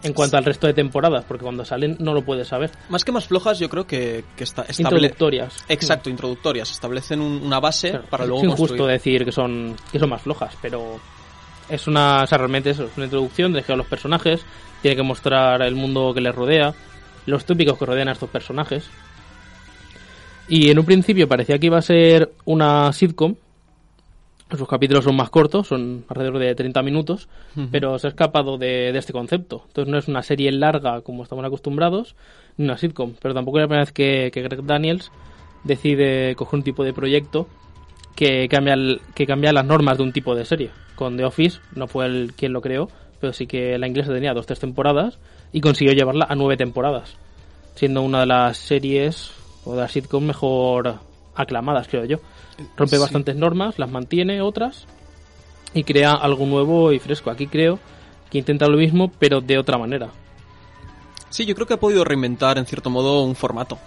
en 0.03 0.13
cuanto 0.13 0.37
al 0.37 0.45
resto 0.45 0.67
de 0.67 0.73
temporadas, 0.73 1.25
porque 1.27 1.43
cuando 1.43 1.65
salen 1.65 1.95
no 1.99 2.13
lo 2.13 2.23
puedes 2.23 2.47
saber. 2.47 2.69
Más 2.89 3.03
que 3.03 3.11
más 3.11 3.25
flojas, 3.27 3.57
yo 3.59 3.67
creo 3.69 3.87
que, 3.87 4.23
que 4.35 4.43
está. 4.43 4.63
Introductorias. 4.77 5.65
Exacto, 5.69 6.09
introductorias. 6.09 6.69
Establecen 6.71 7.19
un- 7.21 7.41
una 7.43 7.59
base 7.59 7.89
Claro, 7.91 8.05
para 8.09 8.23
es 8.25 8.29
luego 8.29 8.43
injusto 8.45 8.67
construir. 8.67 8.91
decir 8.91 9.25
que 9.25 9.31
son 9.31 9.75
que 9.91 9.97
son 9.99 10.09
más 10.09 10.21
flojas, 10.21 10.55
pero 10.61 10.99
es 11.69 11.87
una, 11.87 12.23
o 12.23 12.27
sea, 12.27 12.37
realmente 12.37 12.69
eso, 12.69 12.83
es 12.85 12.91
una 12.95 13.05
introducción 13.05 13.53
de 13.53 13.63
a 13.67 13.75
los 13.75 13.87
personajes, 13.87 14.45
tiene 14.81 14.95
que 14.95 15.03
mostrar 15.03 15.61
el 15.63 15.73
mundo 15.75 16.13
que 16.13 16.21
les 16.21 16.33
rodea, 16.33 16.73
los 17.25 17.43
tópicos 17.45 17.77
que 17.77 17.85
rodean 17.85 18.07
a 18.09 18.11
estos 18.13 18.29
personajes. 18.29 18.87
Y 20.49 20.69
en 20.69 20.79
un 20.79 20.85
principio 20.85 21.27
parecía 21.27 21.59
que 21.59 21.65
iba 21.67 21.77
a 21.77 21.81
ser 21.81 22.31
una 22.45 22.91
sitcom. 22.93 23.35
Sus 24.57 24.67
capítulos 24.67 25.03
son 25.03 25.17
más 25.17 25.29
cortos, 25.29 25.67
son 25.67 26.05
alrededor 26.07 26.39
de 26.39 26.55
30 26.55 26.81
minutos, 26.81 27.27
pero 27.69 27.99
se 27.99 28.07
ha 28.07 28.11
escapado 28.11 28.57
de, 28.57 28.93
de 28.93 28.97
este 28.99 29.11
concepto. 29.11 29.63
Entonces 29.67 29.91
no 29.91 29.97
es 29.97 30.07
una 30.07 30.23
serie 30.23 30.49
larga 30.53 31.01
como 31.01 31.23
estamos 31.23 31.43
acostumbrados, 31.43 32.15
ni 32.55 32.63
una 32.63 32.77
sitcom. 32.77 33.13
Pero 33.21 33.33
tampoco 33.33 33.57
es 33.57 33.63
la 33.63 33.67
primera 33.67 33.83
vez 33.83 33.91
que, 33.91 34.31
que 34.33 34.41
Greg 34.43 34.63
Daniels 34.63 35.11
decide 35.65 36.33
coger 36.35 36.59
un 36.59 36.63
tipo 36.63 36.85
de 36.85 36.93
proyecto 36.93 37.49
que 38.15 38.47
cambia, 38.47 38.75
el- 38.75 39.01
que 39.15 39.27
cambia 39.27 39.51
las 39.51 39.65
normas 39.65 39.97
de 39.97 40.03
un 40.03 40.13
tipo 40.13 40.33
de 40.33 40.45
serie. 40.45 40.69
Con 40.95 41.17
The 41.17 41.25
Office 41.25 41.59
no 41.75 41.87
fue 41.87 42.05
él 42.05 42.31
quien 42.37 42.53
lo 42.53 42.61
creó, 42.61 42.87
pero 43.19 43.33
sí 43.33 43.47
que 43.47 43.77
la 43.77 43.87
inglesa 43.87 44.13
tenía 44.13 44.33
dos 44.33 44.45
tres 44.45 44.59
temporadas 44.59 45.19
y 45.51 45.59
consiguió 45.59 45.93
llevarla 45.93 46.25
a 46.29 46.35
nueve 46.35 46.55
temporadas, 46.55 47.15
siendo 47.75 48.01
una 48.01 48.21
de 48.21 48.27
las 48.27 48.57
series 48.57 49.31
o 49.67 49.75
de 49.75 49.81
las 49.81 49.91
sitcoms 49.91 50.25
mejor 50.25 50.99
aclamadas, 51.35 51.87
creo 51.87 52.05
yo. 52.05 52.17
Rompe 52.75 52.95
Sí. 52.95 53.01
bastantes 53.01 53.35
normas, 53.35 53.77
las 53.77 53.89
mantiene 53.91 54.41
otras 54.41 54.85
y 55.73 55.83
crea 55.83 56.11
algo 56.13 56.45
nuevo 56.45 56.91
y 56.91 56.99
fresco. 56.99 57.29
Aquí 57.29 57.47
creo 57.47 57.79
que 58.31 58.37
intenta 58.39 58.67
lo 58.67 58.77
mismo, 58.77 59.11
pero 59.19 59.41
de 59.41 59.57
otra 59.57 59.77
manera. 59.77 60.09
Sí, 61.29 61.45
yo 61.45 61.53
creo 61.55 61.67
que 61.67 61.73
ha 61.75 61.79
podido 61.79 62.03
reinventar 62.03 62.57
en 62.57 62.65
cierto 62.65 62.89
modo 62.89 63.23
un 63.23 63.35
formato. 63.35 63.77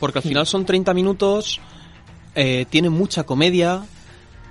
Porque 0.00 0.18
al 0.18 0.22
Sí. 0.22 0.28
final 0.30 0.46
son 0.46 0.64
30 0.66 0.92
minutos, 0.94 1.60
eh, 2.34 2.66
tiene 2.68 2.90
mucha 2.90 3.24
comedia, 3.24 3.84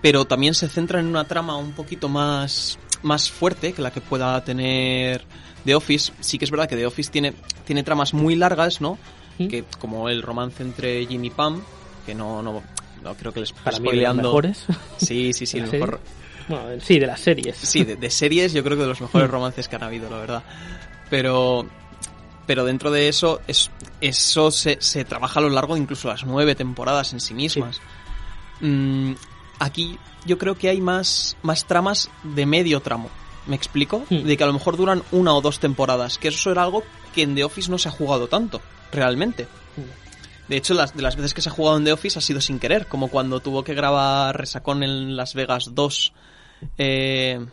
pero 0.02 0.26
también 0.26 0.54
se 0.54 0.70
centra 0.70 1.00
en 1.00 1.08
una 1.08 1.26
trama 1.26 1.58
un 1.58 1.74
poquito 1.74 2.08
más, 2.10 2.80
más 3.04 3.30
fuerte 3.30 3.74
que 3.74 3.82
la 3.82 3.92
que 3.92 4.02
pueda 4.02 4.44
tener 4.44 5.24
The 5.66 5.76
Office. 5.76 6.14
Sí 6.20 6.38
que 6.38 6.46
es 6.46 6.52
verdad 6.52 6.68
que 6.70 6.76
The 6.76 6.86
Office 6.86 7.12
tiene, 7.12 7.34
tiene 7.66 7.84
tramas 7.84 8.14
muy 8.14 8.36
largas, 8.36 8.82
¿no? 8.82 8.98
¿Mm? 9.38 9.48
Que 9.48 9.64
como 9.80 10.10
el 10.10 10.22
romance 10.22 10.64
entre 10.64 11.06
Jimmy 11.06 11.28
y 11.28 11.32
Pam, 11.32 11.62
que 12.06 12.16
no, 12.16 12.42
no, 12.42 12.64
no 13.04 13.16
creo 13.16 13.34
que 13.34 13.42
les 13.42 13.52
Para 13.52 13.80
mí 13.80 13.92
de 13.92 14.02
los 14.04 14.16
mejores. 14.16 14.66
Sí, 14.98 15.34
sí, 15.34 15.46
sí, 15.46 15.60
¿La 15.60 15.64
el 15.66 15.70
serie? 15.72 15.86
mejor, 15.86 16.00
Bueno, 16.48 16.82
sí, 16.82 17.00
de 17.00 17.08
las 17.08 17.20
series. 17.20 17.56
Sí, 17.58 17.84
de, 17.84 17.96
de 17.96 18.10
series 18.10 18.54
yo 18.54 18.64
creo 18.64 18.78
que 18.78 18.84
de 18.84 18.90
los 18.90 19.02
mejores 19.02 19.30
romances 19.30 19.68
que 19.68 19.76
han 19.76 19.84
habido, 19.84 20.10
la 20.10 20.18
verdad. 20.18 20.44
Pero 21.10 21.66
pero 22.46 22.64
dentro 22.66 22.92
de 22.92 23.08
eso 23.08 23.42
es, 23.48 23.72
eso 24.02 24.52
se, 24.52 24.78
se 24.80 25.04
trabaja 25.04 25.40
a 25.40 25.44
lo 25.44 25.50
largo 25.50 25.76
de 25.76 25.82
incluso 25.82 26.08
las 26.08 26.26
nueve 26.26 26.56
temporadas 26.56 27.14
en 27.14 27.20
sí 27.20 27.34
mismas. 27.34 27.82
Mm, 28.62 29.14
aquí 29.60 29.98
yo 30.26 30.38
creo 30.38 30.56
que 30.56 30.70
hay 30.70 30.82
más, 30.82 31.38
más 31.42 31.66
tramas 31.66 32.10
de 32.24 32.46
medio 32.46 32.82
tramo. 32.82 33.10
¿Me 33.48 33.56
explico? 33.56 34.06
Hmm. 34.10 34.24
De 34.24 34.38
que 34.38 34.44
a 34.44 34.48
lo 34.48 34.54
mejor 34.54 34.76
duran 34.78 35.04
una 35.12 35.34
o 35.34 35.42
dos 35.42 35.60
temporadas. 35.60 36.18
Que 36.18 36.30
eso 36.30 36.52
era 36.52 36.64
algo 36.64 36.84
que 37.14 37.24
en 37.24 37.36
The 37.36 37.44
Office 37.44 37.70
no 37.70 37.78
se 37.78 37.90
ha 37.90 37.92
jugado 37.92 38.28
tanto, 38.28 38.62
realmente. 38.96 39.48
De 40.48 40.58
hecho, 40.58 40.74
las, 40.76 40.96
de 40.96 41.02
las 41.02 41.16
veces 41.16 41.34
que 41.34 41.42
se 41.42 41.50
ha 41.50 41.52
jugado 41.52 41.78
en 41.78 41.86
The 41.86 41.92
Office 41.94 42.20
ha 42.20 42.22
sido 42.22 42.40
sin 42.40 42.60
querer, 42.60 42.86
como 42.86 43.08
cuando 43.08 43.40
tuvo 43.40 43.64
que 43.64 43.74
grabar 43.74 44.38
Resacón 44.40 44.84
en 44.84 45.16
Las 45.16 45.34
Vegas 45.34 45.74
2. 45.74 46.14
Eh, 46.78 47.44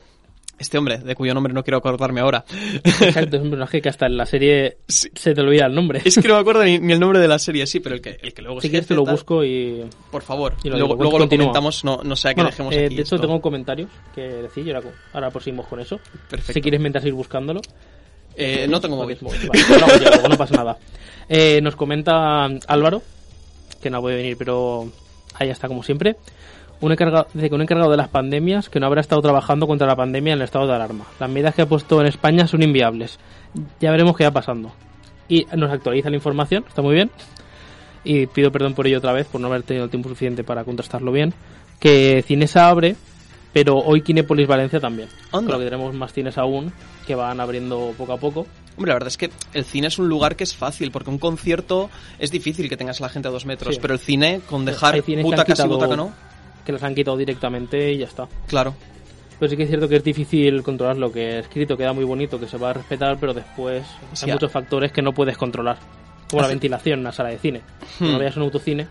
este 0.59 0.79
hombre, 0.79 0.99
de 0.99 1.15
cuyo 1.17 1.33
nombre 1.35 1.53
no 1.55 1.65
quiero 1.65 1.79
acordarme 1.79 2.21
ahora. 2.21 2.45
Exacto, 2.85 3.37
es 3.39 3.43
un 3.43 3.49
personaje 3.51 3.81
que 3.83 3.89
hasta 3.89 4.07
en 4.07 4.17
la 4.19 4.27
serie 4.27 4.77
Sí. 4.87 5.09
se 5.15 5.35
te 5.35 5.41
olvida 5.41 5.65
el 5.67 5.75
nombre. 5.75 6.03
Es 6.05 6.17
que 6.19 6.29
no 6.29 6.35
me 6.35 6.41
acuerdo 6.41 6.63
ni, 6.65 6.79
ni 6.81 6.93
el 6.93 7.01
nombre 7.01 7.19
de 7.19 7.27
la 7.29 7.39
serie, 7.39 7.67
sí, 7.67 7.81
pero 7.81 7.95
el 7.95 8.03
que, 8.03 8.19
el 8.23 8.35
que 8.35 8.43
luego 8.43 8.61
si 8.61 8.67
es 8.67 8.71
quieres 8.71 8.87
te 8.87 8.95
lo 8.95 9.05
tal. 9.05 9.15
busco 9.15 9.43
y... 9.43 9.83
Por 10.11 10.23
favor, 10.23 10.55
Y 10.63 10.69
lo 10.69 10.77
luego, 10.79 10.95
luego 10.97 11.19
lo 11.19 11.29
comentamos, 11.29 11.85
no, 11.85 12.01
no 12.05 12.15
sea 12.15 12.33
que 12.35 12.43
Bueno, 12.43 12.51
dejemos 12.51 12.75
eh, 12.75 12.85
aquí 12.87 12.95
de 12.97 13.03
hecho 13.03 13.17
esto. 13.17 13.27
tengo 13.27 13.41
comentarios 13.41 13.89
que 14.15 14.21
decir 14.21 14.67
y 14.67 14.71
ahora, 14.71 14.87
ahora 15.15 15.31
proseguimos 15.31 15.67
con 15.67 15.81
eso. 15.81 15.99
Perfecto. 16.29 16.53
Si 16.53 16.61
quieres 16.61 16.79
mientras 16.81 17.05
ir 17.07 17.15
buscándolo. 17.15 17.61
Eh, 18.37 18.67
no 18.69 18.81
tengo 18.81 18.97
móvil. 18.97 19.19
Vale, 19.21 19.41
hago 19.83 19.97
yo, 19.99 20.11
luego 20.11 20.29
no 20.29 20.37
pasa 20.37 20.55
nada. 20.57 20.79
Eh, 21.29 21.61
nos 21.63 21.77
comenta 21.77 22.47
Álvaro, 22.67 23.03
que 23.81 23.91
no 23.91 24.01
puede 24.01 24.17
venir, 24.17 24.37
pero 24.37 24.89
ahí 25.35 25.51
está 25.51 25.69
como 25.69 25.83
siempre. 25.83 26.17
Un 26.81 26.91
encargado, 26.91 27.29
dice 27.33 27.49
que 27.49 27.55
un 27.55 27.63
encargado 27.63 27.91
de 27.91 27.97
las 27.97 28.09
pandemias 28.09 28.69
que 28.69 28.81
no 28.81 28.87
habrá 28.87 29.01
estado 29.01 29.23
trabajando 29.23 29.67
contra 29.69 29.87
la 29.87 29.95
pandemia 29.95 30.33
en 30.33 30.41
el 30.41 30.45
estado 30.45 30.67
de 30.67 30.75
alarma. 30.75 31.07
Las 31.21 31.31
medidas 31.31 31.55
que 31.55 31.63
ha 31.63 31.67
puesto 31.67 32.01
en 32.01 32.09
España 32.09 32.47
son 32.47 32.63
inviables. 32.63 33.19
Ya 33.81 33.91
veremos 33.93 34.17
qué 34.17 34.25
va 34.25 34.33
pasando. 34.33 34.73
Y 35.29 35.47
nos 35.57 35.71
actualiza 35.71 36.11
la 36.11 36.17
información, 36.17 36.65
está 36.67 36.83
muy 36.83 36.95
bien. 36.95 37.11
Y 38.05 38.27
pido 38.27 38.51
perdón 38.51 38.75
por 38.75 38.89
ello 38.89 38.99
otra 38.99 39.13
vez, 39.13 39.29
por 39.29 39.41
no 39.41 39.47
haber 39.47 39.63
tenido 39.63 39.85
el 39.85 39.91
tiempo 39.91 40.09
suficiente 40.09 40.43
para 40.43 40.65
contrastarlo 40.65 41.13
bien. 41.13 41.33
Que 41.79 42.25
Cinesa 42.27 42.69
abre, 42.69 42.97
pero 43.53 43.77
hoy 43.79 44.03
Kinépolis 44.03 44.47
Valencia 44.47 44.81
también. 44.81 45.09
Anda. 45.33 45.49
Creo 45.49 45.59
que 45.61 45.65
tenemos 45.67 45.95
más 45.95 46.13
cines 46.13 46.39
aún 46.39 46.73
que 47.07 47.15
van 47.15 47.41
abriendo 47.41 47.95
poco 47.97 48.13
a 48.13 48.17
poco. 48.19 48.47
Hombre, 48.77 48.89
la 48.91 48.95
verdad 48.95 49.09
es 49.09 49.19
que 49.19 49.31
el 49.53 49.65
cine 49.65 49.89
es 49.89 49.99
un 49.99 50.09
lugar 50.09 50.35
que 50.37 50.45
es 50.45 50.55
fácil, 50.57 50.91
porque 50.91 51.11
un 51.11 51.19
concierto 51.19 51.91
es 52.19 52.31
difícil 52.31 52.69
que 52.69 52.77
tengas 52.77 53.01
a 53.01 53.05
la 53.05 53.09
gente 53.11 53.29
a 53.29 53.31
dos 53.31 53.45
metros, 53.45 53.75
Sí. 53.75 53.81
pero 53.83 53.93
el 53.95 54.01
cine, 54.01 54.41
con 54.49 54.65
dejar 54.65 55.01
butaca 55.23 55.45
quitado- 55.53 55.69
butaca 55.69 55.97
no, 55.97 56.13
Que 56.65 56.73
los 56.73 56.83
han 56.83 56.95
quitado 56.95 57.17
directamente 57.17 57.93
y 57.93 57.99
ya 57.99 58.07
está. 58.07 58.29
claro. 58.47 58.75
Pero 59.39 59.51
sí 59.51 59.57
que 59.57 59.65
es 59.65 59.69
cierto 59.69 59.89
que 59.89 59.97
es 59.97 60.05
difícil 60.05 60.63
controlar 60.63 60.97
lo 60.97 61.11
que 61.11 61.41
escrito 61.41 61.77
queda 61.77 61.93
muy 61.93 62.05
bonito, 62.05 62.39
que 62.39 62.47
se 62.47 62.57
va 62.59 62.71
a 62.71 62.73
respetar, 62.75 63.19
pero 63.19 63.35
después 63.35 63.83
Sí, 64.13 64.27
hay 64.27 64.31
a- 64.31 64.35
muchos 64.35 64.53
factores 64.53 64.93
que 64.93 65.03
no 65.03 65.13
puedes 65.13 65.37
controlar. 65.37 65.79
Como 66.31 66.41
la 66.43 66.47
Hace- 66.47 66.55
ventilación 66.55 66.95
en 66.95 67.01
una 67.01 67.13
sala 67.13 67.31
de 67.31 67.39
cine. 67.39 67.61
Hmm. 67.99 68.13
No 68.13 68.19
veas 68.21 68.37
un 68.37 68.45
autocine, 68.45 68.87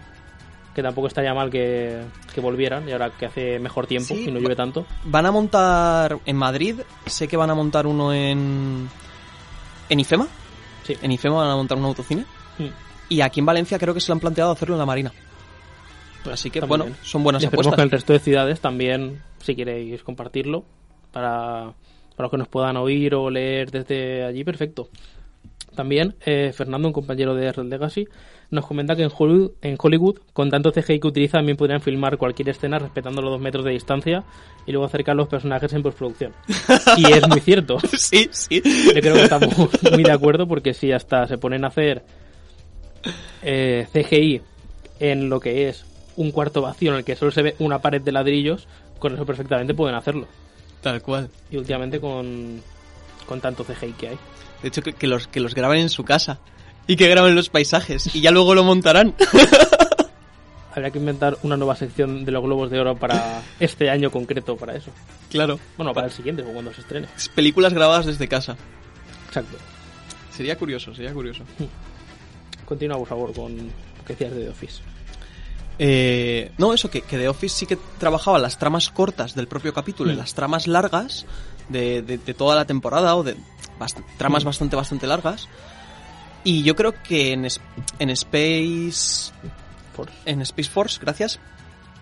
que 0.73 0.81
tampoco 0.81 1.07
estaría 1.07 1.33
mal 1.33 1.49
que, 1.49 2.01
que 2.33 2.41
volvieran, 2.41 2.87
y 2.87 2.91
ahora 2.91 3.11
que 3.11 3.25
hace 3.25 3.59
mejor 3.59 3.87
tiempo 3.87 4.13
Sí, 4.13 4.25
y 4.27 4.31
no 4.31 4.39
llueve 4.39 4.55
tanto. 4.55 4.85
Van 5.05 5.25
a 5.25 5.31
montar 5.31 6.17
en 6.25 6.35
Madrid, 6.37 6.75
sé 7.05 7.27
que 7.27 7.37
van 7.37 7.49
a 7.49 7.55
montar 7.55 7.85
uno 7.87 8.13
en... 8.13 8.89
¿En 9.89 9.99
IFEMA? 9.99 10.27
Sí. 10.83 10.95
En 11.01 11.11
IFEMA 11.11 11.35
van 11.35 11.49
a 11.51 11.55
montar 11.55 11.77
un 11.77 11.85
autocine. 11.85 12.25
Hmm. 12.57 12.67
Y 13.09 13.21
aquí 13.21 13.41
en 13.41 13.45
Valencia 13.45 13.77
creo 13.77 13.93
que 13.93 13.99
se 13.99 14.07
lo 14.07 14.13
han 14.13 14.19
planteado 14.21 14.51
hacerlo 14.51 14.75
en 14.75 14.79
la 14.79 14.85
Marina. 14.85 15.11
Así 16.31 16.49
que, 16.49 16.61
bueno, 16.61 16.85
bien. 16.85 16.97
son 17.01 17.23
buenas 17.23 17.43
Y 17.43 17.47
apuestas. 17.47 17.75
que 17.75 17.81
el 17.81 17.91
resto 17.91 18.13
de 18.13 18.19
ciudades 18.19 18.61
también, 18.61 19.21
si 19.39 19.55
queréis 19.55 20.03
compartirlo, 20.03 20.63
para, 21.11 21.73
para 22.15 22.25
los 22.25 22.31
que 22.31 22.37
nos 22.37 22.47
puedan 22.47 22.77
oír 22.77 23.15
o 23.15 23.29
leer 23.29 23.71
desde 23.71 24.23
allí, 24.23 24.43
perfecto. 24.43 24.89
También, 25.75 26.15
eh, 26.25 26.51
Fernando, 26.53 26.87
un 26.87 26.93
compañero 26.93 27.33
de 27.33 27.51
Red 27.51 27.65
Legacy, 27.65 28.07
nos 28.51 28.65
comenta 28.65 28.95
que 28.95 29.03
en 29.03 29.11
Hollywood, 29.17 29.51
en 29.61 29.77
Hollywood, 29.81 30.19
con 30.33 30.49
tanto 30.49 30.71
CGI 30.71 30.99
que 30.99 31.07
utiliza, 31.07 31.37
también 31.37 31.57
podrían 31.57 31.81
filmar 31.81 32.17
cualquier 32.17 32.49
escena 32.49 32.79
respetando 32.79 33.21
los 33.21 33.31
dos 33.31 33.41
metros 33.41 33.63
de 33.63 33.71
distancia 33.71 34.23
y 34.65 34.73
luego 34.73 34.85
acercar 34.85 35.15
los 35.15 35.29
personajes 35.29 35.71
en 35.73 35.81
postproducción. 35.81 36.33
y 36.97 37.11
es 37.11 37.27
muy 37.27 37.39
cierto. 37.39 37.79
Sí, 37.97 38.29
sí. 38.31 38.61
Yo 38.61 39.01
creo 39.01 39.15
que 39.15 39.23
estamos 39.23 39.55
muy 39.91 40.03
de 40.03 40.11
acuerdo 40.11 40.47
porque 40.47 40.73
si 40.73 40.91
hasta 40.91 41.27
se 41.27 41.37
ponen 41.37 41.63
a 41.63 41.69
hacer 41.69 42.03
eh, 43.41 43.87
CGI 43.93 44.41
en 44.99 45.29
lo 45.29 45.39
que 45.39 45.69
es 45.69 45.85
un 46.17 46.31
cuarto 46.31 46.61
vacío 46.61 46.91
en 46.91 46.97
el 46.97 47.03
que 47.05 47.15
solo 47.15 47.31
se 47.31 47.41
ve 47.41 47.55
una 47.59 47.79
pared 47.79 48.01
de 48.01 48.11
ladrillos, 48.11 48.67
con 48.99 49.13
eso 49.13 49.25
perfectamente 49.25 49.73
pueden 49.73 49.95
hacerlo. 49.95 50.27
Tal 50.81 51.01
cual. 51.01 51.29
Y 51.49 51.57
últimamente 51.57 52.01
con, 52.01 52.61
con 53.25 53.39
tanto 53.39 53.63
CGI 53.63 53.93
que 53.93 54.09
hay. 54.09 54.17
De 54.61 54.67
hecho, 54.67 54.81
que, 54.81 55.07
los, 55.07 55.27
que 55.27 55.39
los 55.39 55.55
graben 55.55 55.79
en 55.79 55.89
su 55.89 56.03
casa. 56.03 56.39
Y 56.91 56.95
que 56.97 57.07
graben 57.07 57.35
los 57.35 57.49
paisajes. 57.49 58.13
Y 58.13 58.19
ya 58.21 58.31
luego 58.31 58.53
lo 58.53 58.63
montarán. 58.63 59.15
Habría 60.75 60.89
que 60.91 60.99
inventar 60.99 61.37
una 61.43 61.55
nueva 61.57 61.75
sección 61.75 62.23
de 62.25 62.31
los 62.31 62.43
globos 62.43 62.69
de 62.71 62.79
oro 62.79 62.95
para 62.97 63.41
este 63.59 63.89
año 63.89 64.09
concreto 64.11 64.55
para 64.57 64.75
eso. 64.75 64.91
claro. 65.29 65.59
Bueno, 65.77 65.93
para 65.93 66.07
el 66.07 66.13
siguiente 66.13 66.41
o 66.43 66.45
cuando 66.51 66.73
se 66.73 66.81
estrene. 66.81 67.07
Películas 67.35 67.73
grabadas 67.73 68.05
desde 68.05 68.27
casa. 68.27 68.55
Exacto. 69.27 69.57
Sería 70.35 70.57
curioso, 70.57 70.93
sería 70.93 71.13
curioso. 71.13 71.43
Continúa, 72.65 72.97
por 72.97 73.07
favor, 73.07 73.33
con 73.33 73.55
lo 73.57 74.05
que 74.05 74.13
decías 74.13 74.31
de 74.33 74.43
The 74.43 74.49
Office. 74.49 74.81
Eh, 75.79 76.51
no, 76.57 76.73
eso, 76.73 76.89
que, 76.89 77.01
que 77.01 77.17
The 77.17 77.27
Office 77.27 77.55
sí 77.59 77.65
que 77.65 77.77
trabajaba 77.99 78.37
las 78.39 78.57
tramas 78.57 78.89
cortas 78.89 79.33
del 79.35 79.47
propio 79.47 79.73
capítulo 79.73 80.11
y 80.11 80.15
Mm. 80.15 80.19
las 80.19 80.33
tramas 80.33 80.67
largas 80.67 81.25
de, 81.69 82.01
de- 82.01 82.17
de 82.17 82.33
toda 82.33 82.55
la 82.55 82.65
temporada 82.65 83.15
o 83.15 83.23
de 83.23 83.35
bast- 83.79 84.03
tramas 84.17 84.43
Mm. 84.43 84.47
bastante, 84.47 84.75
bastante 84.75 85.07
largas. 85.07 85.47
Y 86.43 86.63
yo 86.63 86.75
creo 86.75 86.93
que 87.03 87.33
en, 87.33 87.45
en 87.99 88.09
Space 88.09 89.31
Force. 89.95 90.13
en 90.25 90.41
Space 90.41 90.69
Force, 90.69 90.99
gracias, 90.99 91.39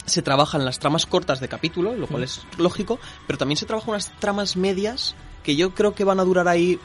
se 0.06 0.22
trabajan 0.22 0.64
las 0.66 0.80
tramas 0.80 1.06
cortas 1.06 1.40
de 1.40 1.48
capítulo, 1.48 1.94
lo 1.96 2.08
cual 2.08 2.22
Mm. 2.22 2.26
es 2.26 2.42
lógico, 2.58 3.00
pero 3.28 3.38
también 3.38 3.58
se 3.58 3.66
trabajan 3.66 3.90
unas 3.92 4.12
tramas 4.20 4.56
medias 4.56 5.16
que 5.44 5.56
yo 5.56 5.74
creo 5.76 5.94
que 5.94 6.04
van 6.04 6.20
a 6.20 6.24
durar 6.24 6.48
ahí 6.48 6.80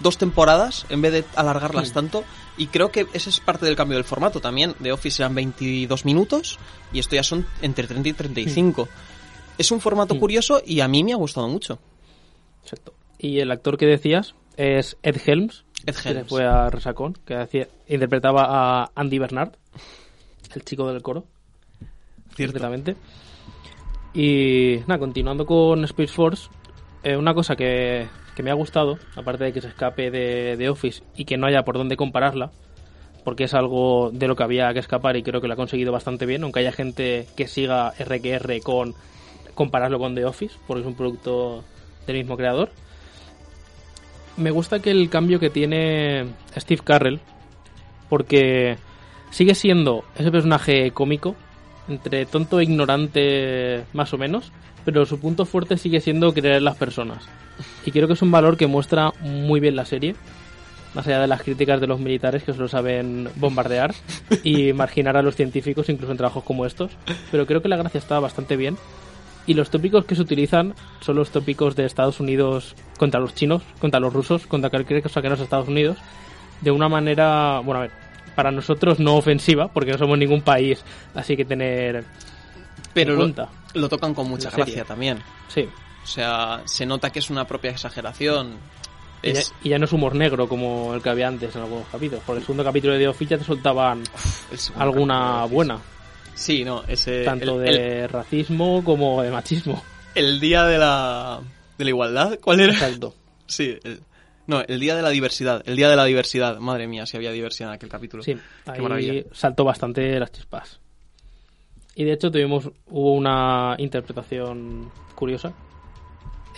dos 0.00 0.18
temporadas 0.18 0.84
en 0.88 1.00
vez 1.00 1.12
de 1.12 1.24
alargarlas 1.36 1.90
Mm. 1.90 1.94
tanto. 1.94 2.24
Y 2.58 2.66
creo 2.66 2.90
que 2.90 3.06
ese 3.12 3.30
es 3.30 3.40
parte 3.40 3.64
del 3.66 3.76
cambio 3.76 3.96
del 3.96 4.04
formato 4.04 4.40
también. 4.40 4.74
De 4.80 4.92
Office 4.92 5.22
eran 5.22 5.34
22 5.34 6.04
minutos 6.04 6.58
y 6.92 6.98
esto 6.98 7.14
ya 7.14 7.22
son 7.22 7.46
entre 7.62 7.86
30 7.86 8.08
y 8.08 8.12
35. 8.12 8.88
Es 9.58 9.70
un 9.70 9.80
formato 9.80 10.14
Mm. 10.14 10.18
curioso 10.18 10.60
y 10.66 10.80
a 10.80 10.88
mí 10.88 11.04
me 11.04 11.12
ha 11.12 11.16
gustado 11.16 11.48
mucho. 11.48 11.78
Exacto. 12.64 12.94
Y 13.18 13.38
el 13.38 13.50
actor 13.52 13.78
que 13.78 13.86
decías 13.86 14.34
es 14.56 14.96
Ed 15.02 15.20
Helms, 15.24 15.64
Ed 15.86 15.94
que 15.94 16.00
se 16.00 16.10
Helms. 16.10 16.28
fue 16.28 16.44
a 16.44 16.70
Resacón, 16.70 17.14
que 17.24 17.34
hacía- 17.34 17.68
interpretaba 17.88 18.46
a 18.82 18.90
Andy 18.94 19.18
Bernard, 19.18 19.52
el 20.54 20.64
chico 20.64 20.92
del 20.92 21.02
coro, 21.02 21.24
Cierto. 22.34 22.52
concretamente. 22.54 22.96
Y 24.14 24.78
nada, 24.86 24.98
continuando 24.98 25.46
con 25.46 25.84
Space 25.84 26.12
Force, 26.12 26.48
eh, 27.02 27.16
una 27.16 27.34
cosa 27.34 27.56
que, 27.56 28.06
que 28.36 28.42
me 28.42 28.50
ha 28.50 28.54
gustado, 28.54 28.98
aparte 29.16 29.44
de 29.44 29.52
que 29.52 29.60
se 29.60 29.68
escape 29.68 30.10
de, 30.10 30.56
de 30.56 30.68
Office 30.68 31.02
y 31.16 31.24
que 31.24 31.36
no 31.36 31.46
haya 31.46 31.64
por 31.64 31.78
dónde 31.78 31.96
compararla, 31.96 32.50
porque 33.24 33.44
es 33.44 33.54
algo 33.54 34.10
de 34.12 34.28
lo 34.28 34.36
que 34.36 34.42
había 34.42 34.72
que 34.74 34.80
escapar 34.80 35.16
y 35.16 35.22
creo 35.22 35.40
que 35.40 35.46
lo 35.48 35.54
ha 35.54 35.56
conseguido 35.56 35.92
bastante 35.92 36.26
bien, 36.26 36.42
aunque 36.42 36.60
haya 36.60 36.72
gente 36.72 37.26
que 37.36 37.46
siga 37.48 37.94
RQR 37.98 38.60
con 38.62 38.94
compararlo 39.54 39.98
con 39.98 40.14
The 40.14 40.24
Office, 40.26 40.56
porque 40.66 40.82
es 40.82 40.86
un 40.86 40.94
producto 40.94 41.64
del 42.06 42.16
mismo 42.16 42.36
creador. 42.36 42.70
Me 44.36 44.50
gusta 44.50 44.80
que 44.80 44.90
el 44.90 45.10
cambio 45.10 45.38
que 45.38 45.50
tiene 45.50 46.26
Steve 46.56 46.82
Carrell, 46.84 47.20
porque 48.08 48.76
sigue 49.30 49.54
siendo 49.54 50.04
ese 50.16 50.30
personaje 50.30 50.90
cómico, 50.92 51.34
entre 51.88 52.26
tonto 52.26 52.60
e 52.60 52.64
ignorante 52.64 53.84
más 53.92 54.12
o 54.14 54.18
menos, 54.18 54.52
pero 54.84 55.04
su 55.06 55.18
punto 55.20 55.44
fuerte 55.44 55.76
sigue 55.76 56.00
siendo 56.00 56.32
creer 56.32 56.56
en 56.56 56.64
las 56.64 56.76
personas. 56.76 57.28
Y 57.84 57.90
creo 57.90 58.06
que 58.06 58.14
es 58.14 58.22
un 58.22 58.30
valor 58.30 58.56
que 58.56 58.66
muestra 58.66 59.12
muy 59.20 59.60
bien 59.60 59.76
la 59.76 59.84
serie, 59.84 60.14
más 60.94 61.06
allá 61.06 61.20
de 61.20 61.26
las 61.26 61.42
críticas 61.42 61.80
de 61.80 61.86
los 61.86 62.00
militares 62.00 62.42
que 62.42 62.52
solo 62.52 62.68
saben 62.68 63.28
bombardear 63.36 63.94
y 64.42 64.72
marginar 64.74 65.16
a 65.16 65.22
los 65.22 65.36
científicos, 65.36 65.88
incluso 65.88 66.12
en 66.12 66.18
trabajos 66.18 66.44
como 66.44 66.66
estos. 66.66 66.92
Pero 67.30 67.46
creo 67.46 67.62
que 67.62 67.68
la 67.68 67.76
gracia 67.76 67.98
está 67.98 68.18
bastante 68.20 68.56
bien. 68.56 68.76
Y 69.46 69.54
los 69.54 69.70
tópicos 69.70 70.04
que 70.04 70.14
se 70.14 70.22
utilizan 70.22 70.74
son 71.00 71.16
los 71.16 71.30
tópicos 71.30 71.74
de 71.74 71.84
Estados 71.84 72.20
Unidos 72.20 72.74
contra 72.98 73.18
los 73.20 73.34
chinos, 73.34 73.62
contra 73.80 73.98
los 73.98 74.12
rusos, 74.12 74.46
contra 74.46 74.70
cualquier 74.70 75.02
cosa 75.02 75.20
que 75.20 75.28
no 75.28 75.34
sea 75.36 75.44
Estados 75.44 75.68
Unidos, 75.68 75.98
de 76.60 76.70
una 76.70 76.88
manera, 76.88 77.60
bueno, 77.60 77.80
a 77.80 77.82
ver, 77.82 77.90
para 78.36 78.50
nosotros 78.52 79.00
no 79.00 79.16
ofensiva, 79.16 79.68
porque 79.68 79.90
no 79.92 79.98
somos 79.98 80.16
ningún 80.16 80.42
país, 80.42 80.82
así 81.14 81.36
que 81.36 81.44
tener 81.44 82.04
Pero 82.94 83.10
en 83.12 83.16
lo, 83.18 83.22
cuenta. 83.24 83.48
lo 83.74 83.88
tocan 83.88 84.14
con 84.14 84.28
mucha 84.28 84.48
gracia 84.50 84.84
también. 84.84 85.18
Sí. 85.48 85.68
O 86.02 86.06
sea, 86.06 86.62
se 86.64 86.86
nota 86.86 87.10
que 87.10 87.18
es 87.18 87.28
una 87.30 87.44
propia 87.46 87.72
exageración. 87.72 88.54
Y 89.24 89.32
ya, 89.32 89.40
Es, 89.40 89.54
y 89.62 89.68
ya 89.70 89.78
no 89.78 89.84
es 89.84 89.92
humor 89.92 90.14
negro 90.14 90.48
como 90.48 90.94
el 90.94 91.02
que 91.02 91.08
había 91.10 91.28
antes 91.28 91.54
en 91.56 91.62
algunos 91.62 91.86
capítulos. 91.88 92.22
Por 92.24 92.36
el 92.36 92.42
segundo 92.42 92.64
capítulo 92.64 92.92
de 92.94 93.00
The 93.00 93.08
Office 93.08 93.30
ya 93.30 93.38
te 93.38 93.44
soltaban 93.44 94.02
alguna 94.76 95.44
buena. 95.46 95.78
Sí, 96.34 96.64
no, 96.64 96.82
ese. 96.88 97.24
tanto 97.24 97.62
el, 97.62 97.74
de 97.76 98.06
racismo 98.08 98.82
como 98.84 99.22
de 99.22 99.30
machismo. 99.30 99.82
el- 100.14 100.40
día 100.40 100.64
de 100.64 100.78
la. 100.78 101.40
de 101.78 101.84
la 101.84 101.90
igualdad, 101.90 102.38
¿cuál 102.42 102.60
era? 102.60 102.72
Exacto. 102.72 103.14
Sí, 103.46 103.76
el- 103.84 104.00
no, 104.46 104.62
el 104.66 104.80
día 104.80 104.96
de 104.96 105.02
la 105.02 105.10
diversidad. 105.10 105.62
El 105.66 105.76
día 105.76 105.90
de 105.90 105.96
la 105.96 106.04
diversidad. 106.04 106.58
Madre 106.58 106.86
mía, 106.86 107.04
si 107.06 107.16
había 107.16 107.30
diversidad 107.32 107.68
en 107.70 107.74
aquel 107.76 107.88
capítulo. 107.90 108.22
Sí, 108.22 108.36
Qué 108.72 108.80
maravilla. 108.80 109.12
ahí 109.12 109.26
saltó 109.32 109.64
bastante 109.64 110.18
las 110.18 110.32
chispas. 110.32 110.80
Y 111.94 112.04
de 112.04 112.12
hecho 112.14 112.30
tuvimos 112.30 112.70
hubo 112.86 113.12
una 113.12 113.74
interpretación 113.78 114.90
curiosa 115.14 115.52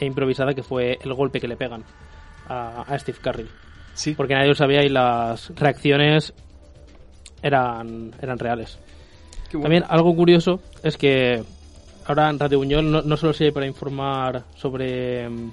e 0.00 0.06
improvisada 0.06 0.54
que 0.54 0.62
fue 0.62 0.98
el 1.02 1.12
golpe 1.14 1.40
que 1.40 1.48
le 1.48 1.56
pegan 1.56 1.82
a, 2.48 2.82
a 2.82 2.98
Steve 2.98 3.18
Carrell. 3.20 3.48
Sí, 3.94 4.14
Porque 4.14 4.34
nadie 4.34 4.48
lo 4.48 4.54
sabía 4.54 4.84
y 4.84 4.88
las 4.88 5.50
reacciones 5.56 6.32
eran, 7.42 8.12
eran 8.20 8.38
reales. 8.38 8.78
Bueno. 9.58 9.64
También 9.64 9.84
algo 9.88 10.14
curioso 10.14 10.60
es 10.82 10.96
que 10.96 11.42
ahora 12.06 12.30
en 12.30 12.38
Radio 12.38 12.58
Buñol 12.58 12.90
no, 12.90 13.02
no 13.02 13.16
solo 13.16 13.32
sirve 13.32 13.52
para 13.52 13.66
informar 13.66 14.44
sobre, 14.56 15.28
mm, 15.28 15.52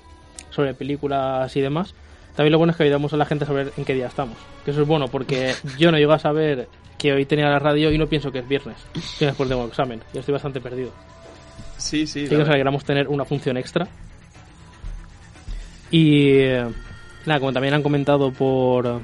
sobre 0.50 0.74
películas 0.74 1.56
y 1.56 1.62
demás, 1.62 1.94
también 2.36 2.52
lo 2.54 2.58
bueno 2.58 2.72
es 2.72 2.78
que 2.78 2.84
ayudamos 2.84 3.14
a 3.14 3.18
la 3.18 3.26
gente 3.26 3.44
a 3.44 3.48
saber 3.48 3.74
en 3.78 3.86
qué 3.86 3.94
día 3.94 4.08
estamos. 4.08 4.38
Que 4.64 4.72
eso 4.72 4.82
es 4.82 4.88
bueno 4.88 5.08
porque 5.08 5.54
yo 5.78 5.92
no 5.92 5.98
llego 5.98 6.14
a 6.14 6.20
saber 6.20 6.68
que 6.98 7.14
hoy 7.14 7.26
tenía 7.26 7.50
la 7.50 7.60
radio 7.60 7.92
y 7.92 7.98
no 7.98 8.08
pienso 8.08 8.32
que 8.32 8.40
es 8.40 8.48
viernes, 8.48 8.78
que 9.18 9.26
después 9.26 9.50
tengo 9.50 9.66
examen. 9.66 10.02
Yo 10.14 10.20
estoy 10.20 10.34
bastante 10.34 10.62
perdido. 10.62 10.92
Sí, 11.78 12.06
sí. 12.06 12.22
Así 12.22 12.30
que 12.30 12.38
nos 12.38 12.48
alegramos 12.48 12.86
tener 12.86 13.08
una 13.08 13.26
función 13.26 13.58
extra. 13.58 13.88
Y 15.90 16.30
eh, 16.30 16.66
nada, 17.26 17.40
como 17.40 17.52
también 17.52 17.74
han 17.74 17.84
comentado 17.84 18.32
por, 18.32 19.02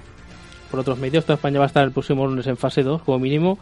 por 0.70 0.80
otros 0.80 0.98
medios, 1.00 1.26
toda 1.26 1.36
España 1.36 1.60
va 1.60 1.66
a 1.66 1.68
estar 1.68 1.84
el 1.84 1.92
próximo 1.92 2.26
lunes 2.28 2.48
en 2.48 2.56
fase 2.56 2.84
2 2.84 3.02
como 3.02 3.20
mínimo 3.20 3.58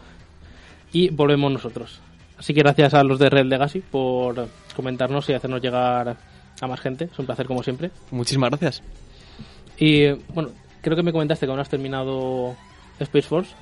y 0.92 1.10
volvemos 1.10 1.52
nosotros. 1.52 2.00
Así 2.38 2.52
que 2.52 2.60
gracias 2.60 2.94
a 2.94 3.02
los 3.02 3.18
de 3.18 3.30
Red 3.30 3.46
Legacy 3.46 3.80
por 3.80 4.48
comentarnos 4.74 5.28
y 5.28 5.32
hacernos 5.32 5.62
llegar 5.62 6.16
a 6.60 6.66
más 6.66 6.80
gente. 6.80 7.08
Es 7.12 7.18
un 7.18 7.26
placer 7.26 7.46
como 7.46 7.62
siempre. 7.62 7.90
Muchísimas 8.10 8.50
gracias. 8.50 8.82
Y 9.78 10.12
bueno, 10.32 10.50
creo 10.82 10.96
que 10.96 11.02
me 11.02 11.12
comentaste 11.12 11.46
que 11.46 11.50
aún 11.50 11.60
has 11.60 11.68
terminado 11.68 12.54
Space 12.98 13.28
Force, 13.28 13.54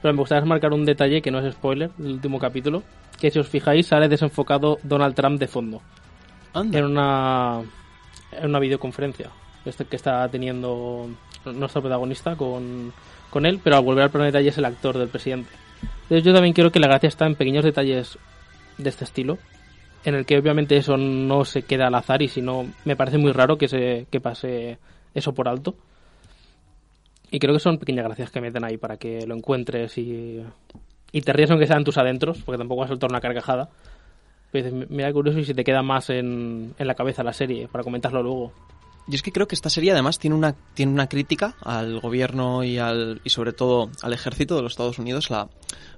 pero 0.00 0.14
me 0.14 0.20
gustaría 0.20 0.44
marcar 0.44 0.72
un 0.72 0.84
detalle 0.84 1.22
que 1.22 1.30
no 1.30 1.38
es 1.38 1.52
spoiler 1.52 1.90
del 1.96 2.12
último 2.12 2.38
capítulo, 2.38 2.82
que 3.18 3.30
si 3.30 3.38
os 3.38 3.48
fijáis 3.48 3.86
sale 3.86 4.08
desenfocado 4.08 4.78
Donald 4.82 5.14
Trump 5.14 5.38
de 5.38 5.46
fondo 5.46 5.82
Anda. 6.54 6.78
en 6.78 6.84
una 6.86 7.60
en 8.32 8.48
una 8.48 8.58
videoconferencia. 8.58 9.30
este 9.64 9.84
que 9.84 9.96
está 9.96 10.28
teniendo 10.28 11.08
nuestro 11.44 11.82
protagonista 11.82 12.36
con, 12.36 12.92
con 13.28 13.44
él, 13.44 13.60
pero 13.62 13.76
al 13.76 13.84
volver 13.84 14.04
al 14.04 14.10
planeta 14.10 14.40
ya 14.40 14.50
es 14.50 14.58
el 14.58 14.64
actor 14.64 14.96
del 14.96 15.08
presidente. 15.08 15.50
Entonces 16.10 16.24
yo 16.24 16.34
también 16.34 16.54
creo 16.54 16.72
que 16.72 16.80
la 16.80 16.88
gracia 16.88 17.06
está 17.06 17.24
en 17.24 17.36
pequeños 17.36 17.64
detalles 17.64 18.18
de 18.78 18.90
este 18.90 19.04
estilo, 19.04 19.38
en 20.04 20.16
el 20.16 20.26
que 20.26 20.36
obviamente 20.36 20.76
eso 20.76 20.96
no 20.96 21.44
se 21.44 21.62
queda 21.62 21.86
al 21.86 21.94
azar 21.94 22.20
y 22.20 22.26
si 22.26 22.42
no, 22.42 22.66
me 22.84 22.96
parece 22.96 23.16
muy 23.16 23.30
raro 23.30 23.56
que, 23.56 23.68
se, 23.68 24.08
que 24.10 24.20
pase 24.20 24.78
eso 25.14 25.32
por 25.32 25.46
alto. 25.46 25.76
Y 27.30 27.38
creo 27.38 27.54
que 27.54 27.60
son 27.60 27.78
pequeñas 27.78 28.06
gracias 28.06 28.32
que 28.32 28.40
meten 28.40 28.64
ahí 28.64 28.76
para 28.76 28.96
que 28.96 29.24
lo 29.24 29.36
encuentres 29.36 29.96
y, 29.98 30.42
y 31.12 31.20
te 31.20 31.32
ríes 31.32 31.52
aunque 31.52 31.68
sean 31.68 31.84
tus 31.84 31.96
adentros, 31.96 32.42
porque 32.42 32.58
tampoco 32.58 32.80
va 32.80 32.86
a 32.86 32.88
soltar 32.88 33.08
una 33.08 33.20
carcajada. 33.20 33.68
Pero 34.50 34.64
dices, 34.64 34.90
mira 34.90 35.12
curioso 35.12 35.38
y 35.38 35.44
si 35.44 35.54
te 35.54 35.62
queda 35.62 35.84
más 35.84 36.10
en, 36.10 36.74
en 36.76 36.86
la 36.88 36.96
cabeza 36.96 37.22
la 37.22 37.32
serie 37.32 37.68
para 37.68 37.84
comentarlo 37.84 38.20
luego. 38.20 38.52
Yo 39.10 39.16
es 39.16 39.22
que 39.22 39.32
creo 39.32 39.48
que 39.48 39.54
esta 39.56 39.68
serie 39.70 39.90
además 39.90 40.18
tiene 40.18 40.36
una, 40.36 40.54
tiene 40.74 40.92
una 40.92 41.08
crítica 41.08 41.56
al 41.62 41.98
gobierno 42.00 42.62
y, 42.62 42.78
al, 42.78 43.20
y 43.24 43.30
sobre 43.30 43.52
todo 43.52 43.90
al 44.02 44.12
ejército 44.12 44.54
de 44.56 44.62
los 44.62 44.72
Estados 44.72 44.98
Unidos, 45.00 45.30
la, 45.30 45.48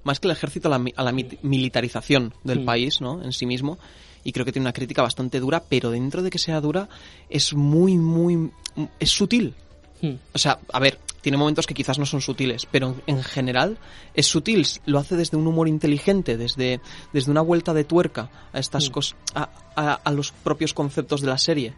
más 0.02 0.18
que 0.18 0.28
el 0.28 0.32
ejército, 0.32 0.72
a 0.72 0.78
la, 0.78 0.84
a 0.96 1.02
la 1.04 1.12
militarización 1.12 2.32
del 2.42 2.60
Mm. 2.60 2.64
país 2.64 3.00
¿no? 3.00 3.22
en 3.22 3.32
sí 3.32 3.44
mismo. 3.46 3.78
Y 4.24 4.32
creo 4.32 4.44
que 4.46 4.52
tiene 4.52 4.64
una 4.64 4.72
crítica 4.72 5.02
bastante 5.02 5.40
dura, 5.40 5.62
pero 5.68 5.90
dentro 5.90 6.22
de 6.22 6.30
que 6.30 6.38
sea 6.38 6.60
dura 6.60 6.88
es 7.28 7.54
muy, 7.54 7.98
muy... 7.98 8.50
es 8.98 9.10
sutil. 9.10 9.54
Hmm. 10.00 10.14
O 10.32 10.38
sea, 10.38 10.58
a 10.72 10.78
ver, 10.80 10.98
tiene 11.20 11.36
momentos 11.38 11.66
que 11.66 11.74
quizás 11.74 11.98
no 11.98 12.06
son 12.06 12.20
sutiles, 12.20 12.66
pero 12.70 12.96
en, 13.06 13.16
en 13.18 13.22
general 13.24 13.78
es 14.14 14.26
sutil. 14.26 14.66
Lo 14.86 14.98
hace 15.00 15.16
desde 15.16 15.36
un 15.36 15.46
humor 15.46 15.68
inteligente, 15.68 16.36
desde, 16.36 16.80
desde 17.12 17.30
una 17.30 17.40
vuelta 17.42 17.74
de 17.74 17.84
tuerca 17.84 18.30
a 18.52 18.58
estas 18.58 18.88
Mm. 18.88 18.92
cosas, 18.92 19.16
a, 19.34 19.48
a- 19.76 19.94
a 19.94 20.10
los 20.12 20.32
propios 20.32 20.72
conceptos 20.72 21.20
de 21.20 21.26
la 21.26 21.38
serie. 21.38 21.74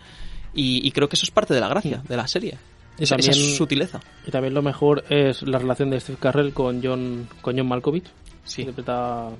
Y, 0.54 0.86
y 0.86 0.90
creo 0.92 1.08
que 1.08 1.16
eso 1.16 1.24
es 1.24 1.30
parte 1.30 1.52
de 1.54 1.60
la 1.60 1.68
gracia 1.68 2.02
de 2.08 2.16
la 2.16 2.26
serie. 2.28 2.56
Y 2.98 3.04
Esa, 3.04 3.16
esa 3.16 3.32
también- 3.32 3.56
sutileza. 3.56 4.00
Y 4.26 4.30
también 4.30 4.54
lo 4.54 4.62
mejor 4.62 5.04
es 5.10 5.42
la 5.42 5.58
relación 5.58 5.90
de 5.90 5.98
Steve 6.00 6.18
Carrell 6.20 6.52
con 6.52 6.80
John, 6.82 7.28
con 7.40 7.56
John 7.56 7.66
Malkovich, 7.68 8.06
Sí. 8.44 8.62
que 8.62 8.70
interpreta 8.70 9.30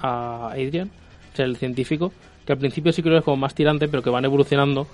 a 0.00 0.48
Adrian, 0.52 0.90
es 1.34 1.40
el 1.40 1.56
científico, 1.56 2.12
que 2.46 2.52
al 2.52 2.58
principio 2.58 2.92
sí 2.92 3.02
creo 3.02 3.14
que 3.14 3.18
es 3.18 3.24
como 3.24 3.36
más 3.36 3.54
tirante, 3.54 3.88
pero 3.88 4.02
que 4.02 4.10
van 4.10 4.24
evolucionando. 4.24 4.86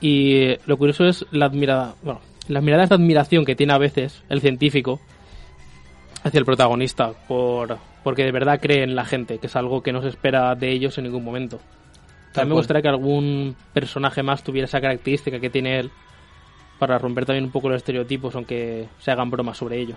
Y 0.00 0.56
lo 0.66 0.76
curioso 0.76 1.06
es 1.06 1.24
la 1.32 1.46
admirada, 1.46 1.94
bueno, 2.02 2.20
las 2.48 2.62
miradas 2.62 2.90
de 2.90 2.94
admiración 2.96 3.44
que 3.44 3.56
tiene 3.56 3.72
a 3.72 3.78
veces 3.78 4.22
el 4.28 4.40
científico 4.40 5.00
hacia 6.22 6.38
el 6.38 6.44
protagonista, 6.44 7.12
por, 7.26 7.78
porque 8.04 8.24
de 8.24 8.32
verdad 8.32 8.60
cree 8.60 8.82
en 8.84 8.94
la 8.94 9.04
gente, 9.04 9.38
que 9.38 9.46
es 9.46 9.56
algo 9.56 9.82
que 9.82 9.92
no 9.92 10.02
se 10.02 10.08
espera 10.08 10.54
de 10.54 10.70
ellos 10.72 10.98
en 10.98 11.04
ningún 11.04 11.24
momento. 11.24 11.60
También 12.32 12.50
me 12.50 12.54
gustaría 12.54 12.82
que 12.82 12.88
algún 12.88 13.56
personaje 13.72 14.22
más 14.22 14.42
tuviera 14.44 14.66
esa 14.66 14.80
característica 14.80 15.40
que 15.40 15.50
tiene 15.50 15.80
él 15.80 15.90
para 16.78 16.98
romper 16.98 17.26
también 17.26 17.44
un 17.44 17.50
poco 17.50 17.68
los 17.68 17.78
estereotipos, 17.78 18.34
aunque 18.34 18.88
se 19.00 19.10
hagan 19.10 19.30
bromas 19.30 19.56
sobre 19.56 19.80
ello. 19.80 19.96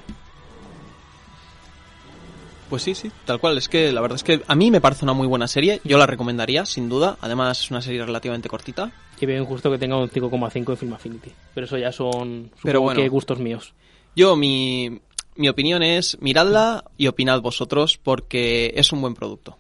Pues 2.70 2.84
sí, 2.84 2.96
sí, 2.96 3.12
tal 3.26 3.40
cual. 3.40 3.58
Es 3.58 3.68
que 3.68 3.92
la 3.92 4.00
verdad 4.00 4.16
es 4.16 4.24
que 4.24 4.42
a 4.48 4.56
mí 4.56 4.72
me 4.72 4.80
parece 4.80 5.04
una 5.04 5.12
muy 5.12 5.28
buena 5.28 5.46
serie. 5.48 5.82
Yo 5.84 5.98
la 5.98 6.08
recomendaría, 6.08 6.66
sin 6.66 6.88
duda. 6.88 7.18
Además, 7.20 7.60
es 7.60 7.70
una 7.70 7.82
serie 7.82 8.06
relativamente 8.06 8.48
cortita. 8.48 8.94
Y 9.20 9.26
veo 9.26 9.42
injusto 9.42 9.70
que 9.70 9.78
tenga 9.78 9.98
un 9.98 10.10
5,5 10.10 10.70
en 10.70 10.78
Film 10.78 10.94
Affinity. 10.94 11.32
Pero 11.54 11.66
eso 11.66 11.78
ya 11.78 11.92
son 11.92 12.50
Pero 12.64 12.80
bueno. 12.80 13.02
que 13.02 13.10
gustos 13.10 13.40
míos. 13.40 13.74
Yo, 14.16 14.38
mi, 14.38 15.02
mi 15.36 15.50
opinión 15.50 15.84
es 15.84 16.18
miradla 16.22 16.86
y 16.98 17.08
opinad 17.08 17.42
vosotros 17.42 17.98
porque 17.98 18.72
es 18.76 18.94
un 18.94 19.02
buen 19.02 19.16
producto. 19.16 19.58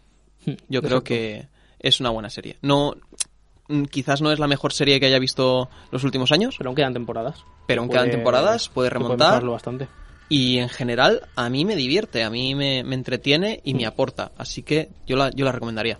Yo 0.70 0.82
creo 0.82 1.04
que 1.04 1.48
es 1.82 2.00
una 2.00 2.10
buena 2.12 2.30
serie. 2.30 2.58
No, 2.62 2.94
mm, 3.68 3.84
quizás 3.86 4.22
no 4.22 4.32
es 4.32 4.40
la 4.40 4.48
mejor 4.48 4.72
serie 4.74 5.00
que 5.00 5.08
haya 5.08 5.20
visto 5.20 5.70
los 5.92 6.04
últimos 6.04 6.32
años, 6.32 6.56
Pero 6.58 6.70
aún 6.70 6.76
quedan 6.76 6.94
temporadas. 6.94 7.44
pero 7.68 7.82
aún 7.82 7.90
Puede- 7.90 8.00
quedan 8.04 8.12
temporadas, 8.12 8.70
puede 8.70 8.90
remontar. 8.90 9.44
bastante. 9.46 9.88
Y 10.30 10.60
en 10.60 10.70
general, 10.70 11.24
a 11.36 11.50
mí 11.50 11.66
me 11.66 11.76
divierte, 11.76 12.24
a 12.24 12.30
mí 12.30 12.56
me, 12.56 12.84
me 12.86 12.96
entretiene 12.96 13.60
y 13.66 13.74
me 13.74 13.86
aporta. 13.86 14.32
Así 14.38 14.64
que 14.64 14.88
yo 15.06 15.18
la, 15.18 15.30
yo 15.32 15.44
la 15.44 15.52
recomendaría. 15.52 16.00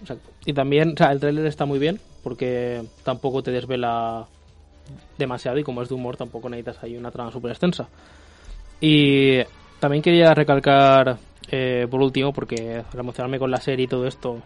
Exacto. 0.00 0.30
Y 0.44 0.52
también, 0.52 0.90
o 0.92 0.96
sea, 0.96 1.10
el 1.12 1.18
tráiler 1.20 1.46
está 1.46 1.64
muy 1.64 1.78
bien 1.78 1.98
porque 2.22 2.82
tampoco 3.04 3.42
te 3.42 3.50
desvela 3.50 4.26
demasiado 5.16 5.58
y 5.58 5.64
como 5.64 5.82
es 5.82 5.88
de 5.88 5.94
humor 5.94 6.16
tampoco 6.16 6.48
necesitas 6.48 6.82
ahí 6.82 6.96
una 6.96 7.10
trama 7.10 7.32
súper 7.32 7.50
extensa. 7.52 7.88
Y 8.80 9.38
también 9.80 10.02
quería 10.02 10.34
recalcar, 10.34 11.18
eh, 11.50 11.86
por 11.90 12.00
último, 12.00 12.32
porque 12.32 12.82
al 12.92 12.98
emocionarme 12.98 13.38
con 13.38 13.50
la 13.50 13.60
serie 13.60 13.84
y 13.84 13.88
todo 13.88 14.06
esto, 14.06 14.42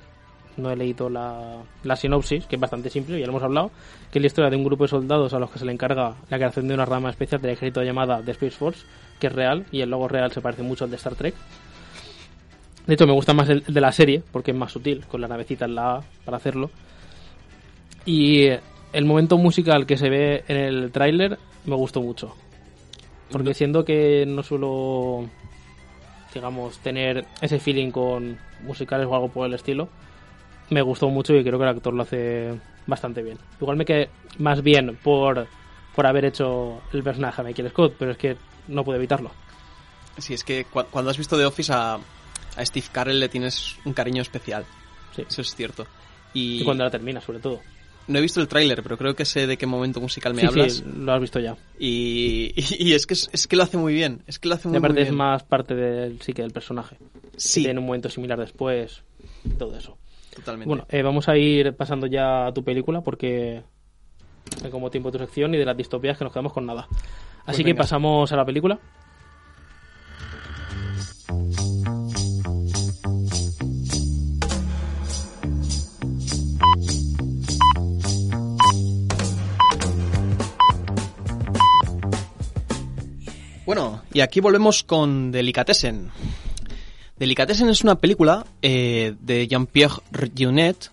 no 0.57 0.71
he 0.71 0.77
leído 0.77 1.09
la, 1.09 1.63
la 1.83 1.97
sinopsis, 1.97 2.47
que 2.47 2.57
es 2.57 2.61
bastante 2.61 2.91
simple, 2.91 3.19
ya 3.19 3.27
lo 3.27 3.33
hemos 3.33 3.43
hablado, 3.43 3.71
que 4.11 4.19
es 4.19 4.23
la 4.23 4.27
historia 4.27 4.51
de 4.51 4.57
un 4.57 4.65
grupo 4.65 4.85
de 4.85 4.89
soldados 4.89 5.33
a 5.33 5.39
los 5.39 5.51
que 5.51 5.59
se 5.59 5.65
le 5.65 5.73
encarga 5.73 6.15
la 6.29 6.37
creación 6.37 6.69
de 6.69 6.75
una 6.75 6.85
rama 6.85 7.11
especial 7.11 7.41
del 7.41 7.53
ejército 7.53 7.83
llamada 7.83 8.23
The 8.23 8.33
Space 8.33 8.57
Force, 8.57 8.85
que 9.19 9.29
es 9.29 9.33
real, 9.33 9.65
y 9.71 9.81
el 9.81 9.91
logo 9.91 10.09
real 10.09 10.31
se 10.33 10.41
parece 10.41 10.63
mucho 10.63 10.85
al 10.85 10.91
de 10.91 10.97
Star 10.97 11.15
Trek. 11.15 11.35
De 12.87 12.95
hecho, 12.95 13.07
me 13.07 13.13
gusta 13.13 13.33
más 13.33 13.49
el 13.49 13.63
de 13.63 13.81
la 13.81 13.93
serie, 13.93 14.23
porque 14.33 14.51
es 14.51 14.57
más 14.57 14.73
sutil, 14.73 15.05
con 15.07 15.21
la 15.21 15.29
navecita 15.29 15.65
en 15.65 15.77
la 15.77 15.97
A 15.97 16.01
para 16.25 16.37
hacerlo. 16.37 16.71
Y 18.05 18.49
el 18.93 19.05
momento 19.05 19.39
musical 19.39 19.87
que 19.87 19.97
se 19.97 20.11
ve 20.11 20.45
en 20.49 20.57
el 20.57 20.91
tráiler 20.91 21.39
me 21.65 21.77
gustó 21.77 22.03
mucho. 22.03 22.35
Porque 23.31 23.55
siendo 23.55 23.85
que 23.85 24.25
no 24.27 24.43
suelo, 24.43 25.29
digamos, 26.35 26.79
tener 26.79 27.27
ese 27.41 27.59
feeling 27.59 27.91
con 27.91 28.39
musicales 28.63 29.07
o 29.07 29.15
algo 29.15 29.29
por 29.29 29.47
el 29.47 29.55
estilo, 29.55 29.89
me 30.71 30.83
gustó 30.83 31.09
mucho 31.09 31.35
y 31.35 31.43
creo 31.43 31.59
que 31.59 31.65
el 31.65 31.71
actor 31.77 31.93
lo 31.95 32.03
hace 32.03 32.55
bastante 32.87 33.23
bien. 33.23 33.39
Igual 33.61 33.77
me 33.77 33.85
quedé 33.85 34.09
más 34.39 34.63
bien 34.63 34.99
por, 35.03 35.47
por 35.95 36.07
haber 36.07 36.25
hecho 36.25 36.81
el 36.93 37.03
personaje 37.03 37.43
de 37.43 37.49
Michael 37.49 37.71
Scott, 37.71 37.95
pero 37.99 38.13
es 38.13 38.19
que 38.19 38.37
no 38.69 38.85
pude 38.85 38.97
evitarlo. 38.97 39.31
Sí, 40.19 40.35
es 40.35 40.45
que 40.45 40.65
cu- 40.65 40.85
cuando 40.91 41.11
has 41.11 41.19
visto 41.19 41.37
The 41.37 41.45
Office 41.45 41.73
a, 41.73 41.95
a 41.95 42.67
Steve 42.67 42.87
Carell 42.93 43.21
le 43.21 43.29
tienes 43.29 43.77
un 43.85 43.93
cariño 43.93 44.23
especial. 44.23 44.65
Sí. 45.17 45.25
Eso 45.29 45.43
es 45.43 45.55
cierto. 45.55 45.87
Y, 46.35 46.61
Y 46.63 46.65
cuando 46.65 46.85
la 46.85 46.91
termina, 46.91 47.21
sobre 47.21 47.39
todo. 47.41 47.61
No 48.09 48.19
he 48.19 48.21
visto 48.23 48.41
el 48.41 48.49
tráiler, 48.49 48.83
pero 48.83 48.97
creo 48.99 49.15
que 49.15 49.25
sé 49.25 49.47
de 49.47 49.57
qué 49.57 49.67
momento 49.67 50.01
musical 50.01 50.35
me 50.35 50.43
Sí, 50.43 50.47
hablas. 50.47 50.73
sí, 50.75 50.85
lo 50.99 51.13
has 51.13 51.21
visto 51.21 51.39
ya. 51.41 51.57
Y, 51.79 52.53
y 52.79 52.93
es 52.95 53.07
que 53.07 53.15
es, 53.15 53.29
es 53.33 53.47
que 53.47 53.57
lo 53.57 53.63
hace 53.63 53.77
muy 53.77 53.95
bien. 53.95 54.23
Es 54.27 54.39
que 54.39 54.49
lo 54.49 54.55
hace 54.55 54.69
muy, 54.69 54.79
muy 54.79 54.87
aparte 54.87 55.03
es 55.03 55.13
más 55.13 55.43
parte 55.45 55.75
del 55.75 56.21
sí 56.21 56.33
que 56.33 56.43
del 56.43 56.53
personaje. 56.53 56.97
Que 56.97 57.41
Sí, 57.41 57.63
tiene 57.63 57.81
un 57.81 57.87
momento 57.87 58.09
similar 58.09 58.39
después 58.39 59.03
todo 59.59 59.77
eso. 59.77 59.97
totalmente. 60.35 60.69
Bueno, 60.69 60.87
eh, 60.91 61.03
vamos 61.03 61.29
a 61.29 61.37
ir 61.37 61.75
pasando 61.75 62.07
ya 62.07 62.47
a 62.47 62.53
tu 62.53 62.63
película 62.65 63.01
porque 63.01 63.63
hay 64.65 64.71
como 64.71 64.91
tiempo 64.91 65.11
tu 65.13 65.19
sección 65.19 65.55
y 65.55 65.59
de 65.59 65.65
las 65.65 65.77
distopías 65.77 66.19
que 66.19 66.25
nos 66.25 66.33
quedamos 66.33 66.53
con 66.53 66.67
nada. 66.67 66.87
Así 66.91 66.99
Pues 67.45 67.57
que 67.59 67.63
venga. 67.65 67.79
pasamos 67.83 68.31
a 68.33 68.37
la 68.37 68.45
película. 68.45 68.79
Bueno, 83.75 84.03
y 84.13 84.21
aquí 84.21 84.41
volvemos 84.41 84.83
con 84.83 85.33
Delicatessen. 85.33 86.11
Delicatessen 87.17 87.71
es 87.71 87.81
una 87.81 87.95
película 87.95 88.45
eh, 88.61 89.15
de 89.19 89.49
Jean-Pierre 89.49 90.03
Jeunet, 90.37 90.91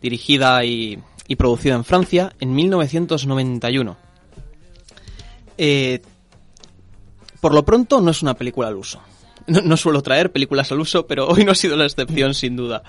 dirigida 0.00 0.64
y, 0.64 0.98
producida 1.36 1.74
en 1.74 1.84
Francia 1.84 2.32
en 2.40 2.54
1991. 2.54 3.98
Eh, 5.58 6.00
por 7.42 7.52
lo 7.52 7.66
pronto 7.66 8.00
no 8.00 8.10
es 8.10 8.22
una 8.22 8.32
película 8.32 8.68
al 8.68 8.76
uso. 8.76 8.98
No, 9.46 9.76
suelo 9.76 10.00
traer 10.00 10.32
películas 10.32 10.72
al 10.72 10.80
uso, 10.80 11.06
pero 11.06 11.28
hoy 11.28 11.44
no 11.44 11.52
ha 11.52 11.54
sido 11.54 11.76
la 11.76 11.84
excepción 11.84 12.32
sin 12.32 12.56
duda. 12.56 12.82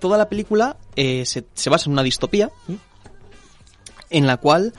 Toda 0.00 0.18
la 0.18 0.28
película 0.28 0.76
eh, 0.96 1.24
se, 1.24 1.70
basa 1.70 1.86
en 1.86 1.92
una 1.92 2.02
distopía 2.02 2.50
en 4.10 4.26
la 4.26 4.36
cual 4.36 4.74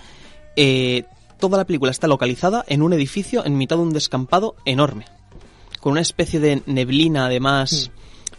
toda 1.39 1.57
la 1.57 1.65
película 1.65 1.91
está 1.91 2.07
localizada 2.07 2.63
en 2.67 2.81
un 2.81 2.93
edificio 2.93 3.45
en 3.45 3.57
mitad 3.57 3.77
de 3.77 3.83
un 3.83 3.93
descampado 3.93 4.55
enorme, 4.65 5.05
con 5.79 5.91
una 5.93 6.01
especie 6.01 6.39
de 6.39 6.61
neblina 6.65 7.25
además 7.27 7.91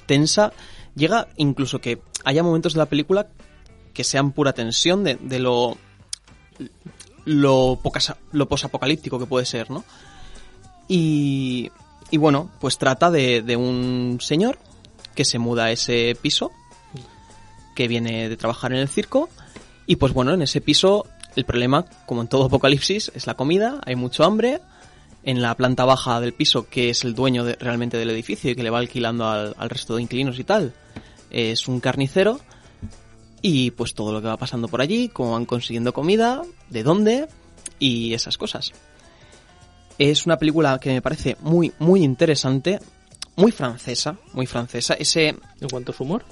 tensa. 0.07 0.53
Llega 0.95 1.29
incluso 1.37 1.81
que 1.81 2.01
haya 2.25 2.43
momentos 2.43 2.73
de 2.75 2.79
la 2.79 2.87
película 2.87 3.29
que 3.95 4.05
sean 4.05 4.33
pura 4.33 4.53
tensión 4.53 5.05
de, 5.05 5.15
de 5.17 5.39
lo 5.39 5.77
lo, 7.25 7.79
pocas- 7.83 8.17
lo 8.33 8.49
posapocalíptico 8.49 9.19
que 9.19 9.27
puede 9.27 9.45
ser, 9.45 9.71
¿no? 9.71 9.85
Y, 10.89 11.71
y 12.11 12.17
bueno, 12.17 12.51
pues 12.61 12.79
trata 12.79 13.11
de, 13.11 13.43
de 13.43 13.57
un 13.57 14.19
señor 14.21 14.59
que 15.15 15.25
se 15.25 15.39
muda 15.39 15.65
a 15.65 15.71
ese 15.71 16.17
piso, 16.21 16.51
que 17.75 17.87
viene 17.87 18.29
de 18.29 18.37
trabajar 18.37 18.73
en 18.73 18.79
el 18.79 18.89
circo, 18.89 19.29
y 19.87 19.97
pues 19.97 20.13
bueno, 20.15 20.33
en 20.33 20.43
ese 20.43 20.61
piso 20.61 21.07
el 21.37 21.45
problema, 21.45 21.85
como 22.07 22.23
en 22.23 22.29
todo 22.29 22.45
apocalipsis, 22.47 23.13
es 23.15 23.27
la 23.27 23.35
comida, 23.35 23.81
hay 23.85 23.97
mucho 23.97 24.25
hambre. 24.25 24.61
En 25.25 25.43
la 25.43 25.55
planta 25.57 25.85
baja 25.85 26.21
del 26.21 26.33
piso, 26.33 26.69
que 26.69 26.91
es 26.91 27.05
el 27.05 27.15
dueño 27.15 27.45
de- 27.45 27.57
realmente 27.57 27.97
del 27.99 28.09
edificio 28.11 28.51
y 28.51 28.55
que 28.55 28.63
le 28.63 28.71
va 28.71 28.79
alquilando 28.79 29.27
al, 29.29 29.55
al 29.59 29.69
resto 29.71 29.97
de 29.97 30.03
inquilinos 30.03 30.39
y 30.39 30.45
tal, 30.45 30.73
es 31.31 31.69
un 31.69 31.81
carnicero. 31.81 32.41
y 33.43 33.71
pues 33.73 33.95
todo 33.95 34.13
lo 34.13 34.21
que 34.21 34.27
va 34.27 34.37
pasando 34.37 34.67
por 34.69 34.81
allí, 34.81 35.09
cómo 35.11 35.33
van 35.33 35.45
consiguiendo 35.45 35.93
comida, 35.93 36.43
de 36.71 36.83
dónde 36.83 37.29
y 37.79 38.13
esas 38.15 38.37
cosas. 38.37 38.73
Es 39.99 40.27
una 40.27 40.37
película 40.39 40.79
que 40.81 40.91
me 40.93 41.03
parece 41.03 41.37
muy, 41.41 41.73
muy 41.79 42.03
interesante, 42.03 42.79
muy 43.37 43.53
francesa, 43.53 44.17
muy 44.33 44.47
francesa. 44.47 44.95
Ese, 44.95 45.29
En 45.61 45.69
cuanto 45.71 45.93
a 45.93 45.95
su 45.95 46.03
humor, 46.05 46.25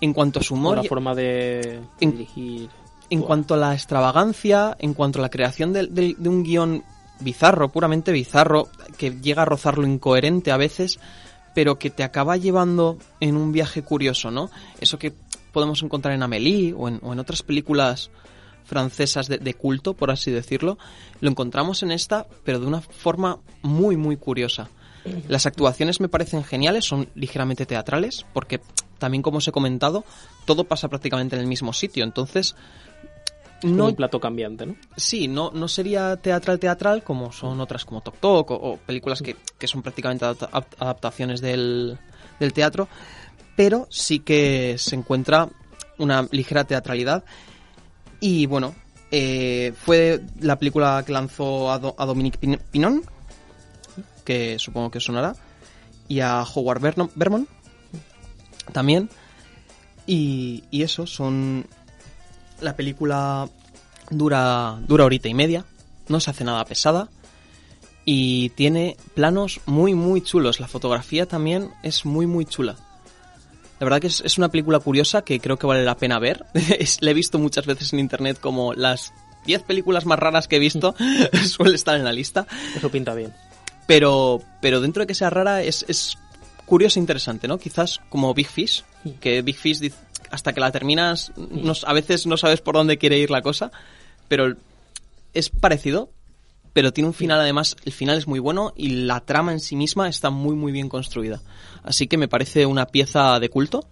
en 0.00 0.12
cuanto 0.12 0.40
a 0.40 0.42
su 0.42 0.54
o 0.54 0.56
humor, 0.56 0.78
la 0.78 0.84
y- 0.84 0.88
forma 0.88 1.14
de 1.14 1.80
En- 2.00 2.12
dirigir. 2.12 2.68
En 3.10 3.22
cuanto 3.22 3.54
a 3.54 3.56
la 3.56 3.74
extravagancia, 3.74 4.76
en 4.78 4.94
cuanto 4.94 5.18
a 5.18 5.22
la 5.22 5.30
creación 5.30 5.72
del- 5.72 5.94
de, 5.94 6.28
un 6.28 6.42
guion 6.42 6.84
bizarro, 7.20 7.68
puramente 7.70 8.12
bizarro, 8.12 8.68
que 8.96 9.10
llega 9.10 9.42
a 9.42 9.44
rozar 9.46 9.78
lo 9.78 9.86
incoherente 9.86 10.52
a 10.52 10.56
veces, 10.56 10.98
pero 11.54 11.78
que 11.78 11.90
te 11.90 12.04
acaba 12.04 12.36
llevando 12.36 12.98
en 13.20 13.36
un 13.36 13.50
viaje 13.52 13.82
curioso, 13.82 14.30
¿no? 14.30 14.50
Eso 14.80 14.98
que 14.98 15.12
podemos 15.52 15.82
encontrar 15.82 16.14
en 16.14 16.22
Amélie 16.22 16.74
o 16.76 16.86
en, 16.88 17.00
o 17.02 17.12
en 17.12 17.18
otras 17.18 17.42
películas 17.42 18.10
francesas 18.64 19.28
de, 19.28 19.38
de 19.38 19.54
culto, 19.54 19.94
por 19.94 20.10
así 20.10 20.30
decirlo, 20.30 20.78
lo 21.20 21.30
encontramos 21.30 21.82
en 21.82 21.90
esta, 21.90 22.26
pero 22.44 22.60
de 22.60 22.66
una 22.66 22.80
forma 22.82 23.38
muy, 23.62 23.96
muy 23.96 24.16
curiosa. 24.16 24.68
Las 25.26 25.46
actuaciones 25.46 26.00
me 26.00 26.08
parecen 26.10 26.44
geniales, 26.44 26.84
son 26.84 27.08
ligeramente 27.14 27.64
teatrales, 27.64 28.26
porque 28.34 28.60
también 28.98 29.22
como 29.22 29.38
os 29.38 29.48
he 29.48 29.52
comentado, 29.52 30.04
todo 30.44 30.64
pasa 30.64 30.88
prácticamente 30.88 31.34
en 31.34 31.40
el 31.40 31.48
mismo 31.48 31.72
sitio, 31.72 32.04
entonces 32.04 32.56
no 33.62 33.86
un 33.86 33.96
plato 33.96 34.20
cambiante, 34.20 34.66
¿no? 34.66 34.76
sí, 34.96 35.26
no, 35.28 35.50
no 35.52 35.66
sería 35.68 36.16
teatral 36.16 36.58
teatral 36.58 37.02
como 37.02 37.32
son 37.32 37.60
otras 37.60 37.84
como 37.84 38.00
Tok 38.00 38.16
Tok 38.18 38.50
o, 38.50 38.54
o 38.54 38.76
películas 38.76 39.20
que, 39.22 39.36
que 39.58 39.66
son 39.66 39.82
prácticamente 39.82 40.24
adapta- 40.24 40.48
ap- 40.52 40.74
adaptaciones 40.82 41.40
del, 41.40 41.98
del 42.38 42.52
teatro, 42.52 42.88
pero 43.56 43.86
sí 43.90 44.20
que 44.20 44.76
se 44.78 44.94
encuentra 44.94 45.48
una 45.98 46.26
ligera 46.30 46.64
teatralidad 46.64 47.24
y 48.20 48.46
bueno, 48.46 48.74
eh, 49.10 49.72
fue 49.76 50.20
la 50.40 50.56
película 50.56 51.02
que 51.06 51.12
lanzó 51.12 51.70
a, 51.72 51.78
Do- 51.78 51.94
a 51.98 52.04
Dominique 52.06 52.38
Pin- 52.40 52.60
Pinon, 52.70 53.02
que 54.24 54.58
supongo 54.58 54.90
que 54.90 55.00
sonará, 55.00 55.34
y 56.08 56.20
a 56.20 56.42
Howard 56.42 56.80
Vernon- 56.80 57.10
Vermont 57.14 57.48
también. 58.72 59.08
Y, 60.06 60.64
y 60.70 60.82
eso, 60.82 61.06
son... 61.06 61.66
La 62.60 62.74
película 62.76 63.48
dura, 64.10 64.78
dura 64.86 65.04
horita 65.04 65.28
y 65.28 65.34
media, 65.34 65.64
no 66.08 66.20
se 66.20 66.30
hace 66.30 66.44
nada 66.44 66.64
pesada 66.64 67.08
y 68.04 68.48
tiene 68.50 68.96
planos 69.14 69.60
muy 69.66 69.94
muy 69.94 70.22
chulos. 70.22 70.60
La 70.60 70.68
fotografía 70.68 71.26
también 71.26 71.70
es 71.82 72.04
muy 72.04 72.26
muy 72.26 72.46
chula. 72.46 72.76
La 73.78 73.84
verdad 73.84 74.00
que 74.00 74.08
es, 74.08 74.22
es 74.24 74.38
una 74.38 74.48
película 74.48 74.80
curiosa 74.80 75.22
que 75.22 75.38
creo 75.38 75.58
que 75.58 75.66
vale 75.66 75.84
la 75.84 75.96
pena 75.96 76.18
ver. 76.18 76.46
La 77.00 77.10
he 77.10 77.14
visto 77.14 77.38
muchas 77.38 77.66
veces 77.66 77.92
en 77.92 78.00
internet 78.00 78.38
como 78.40 78.74
las 78.74 79.12
10 79.46 79.62
películas 79.62 80.04
más 80.04 80.18
raras 80.18 80.48
que 80.48 80.56
he 80.56 80.58
visto 80.58 80.94
suele 81.46 81.76
estar 81.76 81.96
en 81.96 82.04
la 82.04 82.12
lista. 82.12 82.46
Eso 82.74 82.90
pinta 82.90 83.14
bien. 83.14 83.32
Pero, 83.86 84.42
pero 84.60 84.80
dentro 84.80 85.02
de 85.02 85.06
que 85.06 85.14
sea 85.14 85.30
rara 85.30 85.62
es, 85.62 85.84
es 85.88 86.18
curioso 86.66 86.98
e 86.98 87.02
interesante, 87.02 87.46
¿no? 87.46 87.58
Quizás 87.58 88.00
como 88.08 88.34
Big 88.34 88.48
Fish, 88.48 88.84
que 89.20 89.42
Big 89.42 89.56
Fish 89.56 89.78
dice- 89.78 89.96
hasta 90.30 90.52
que 90.52 90.60
la 90.60 90.70
terminas 90.72 91.32
no- 91.36 91.72
a 91.86 91.92
veces 91.92 92.26
no 92.26 92.36
sabes 92.36 92.60
por 92.60 92.74
dónde 92.74 92.98
quiere 92.98 93.18
ir 93.18 93.30
la 93.30 93.42
cosa, 93.42 93.70
pero 94.28 94.56
es 95.34 95.48
parecido, 95.50 96.10
pero 96.72 96.92
tiene 96.92 97.08
un 97.08 97.14
final 97.14 97.40
además, 97.40 97.76
el 97.84 97.92
final 97.92 98.18
es 98.18 98.26
muy 98.26 98.38
bueno 98.38 98.72
y 98.76 98.90
la 99.06 99.20
trama 99.20 99.52
en 99.52 99.60
sí 99.60 99.76
misma 99.76 100.08
está 100.08 100.30
muy 100.30 100.54
muy 100.54 100.72
bien 100.72 100.88
construida. 100.88 101.40
Así 101.82 102.06
que 102.06 102.16
me 102.18 102.28
parece 102.28 102.66
una 102.66 102.86
pieza 102.86 103.38
de 103.40 103.48
culto 103.48 103.86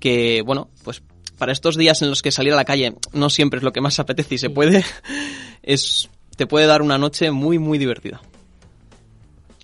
que, 0.00 0.42
bueno, 0.42 0.68
pues 0.84 1.02
para 1.38 1.52
estos 1.52 1.76
días 1.76 2.02
en 2.02 2.10
los 2.10 2.22
que 2.22 2.30
salir 2.32 2.52
a 2.52 2.56
la 2.56 2.64
calle 2.64 2.94
no 3.12 3.30
siempre 3.30 3.58
es 3.58 3.62
lo 3.64 3.72
que 3.72 3.80
más 3.80 3.98
apetece 3.98 4.34
y 4.34 4.38
se 4.38 4.50
puede, 4.50 4.84
es 5.62 6.08
te 6.36 6.46
puede 6.46 6.66
dar 6.66 6.82
una 6.82 6.98
noche 6.98 7.30
muy 7.30 7.58
muy 7.58 7.78
divertida. 7.78 8.20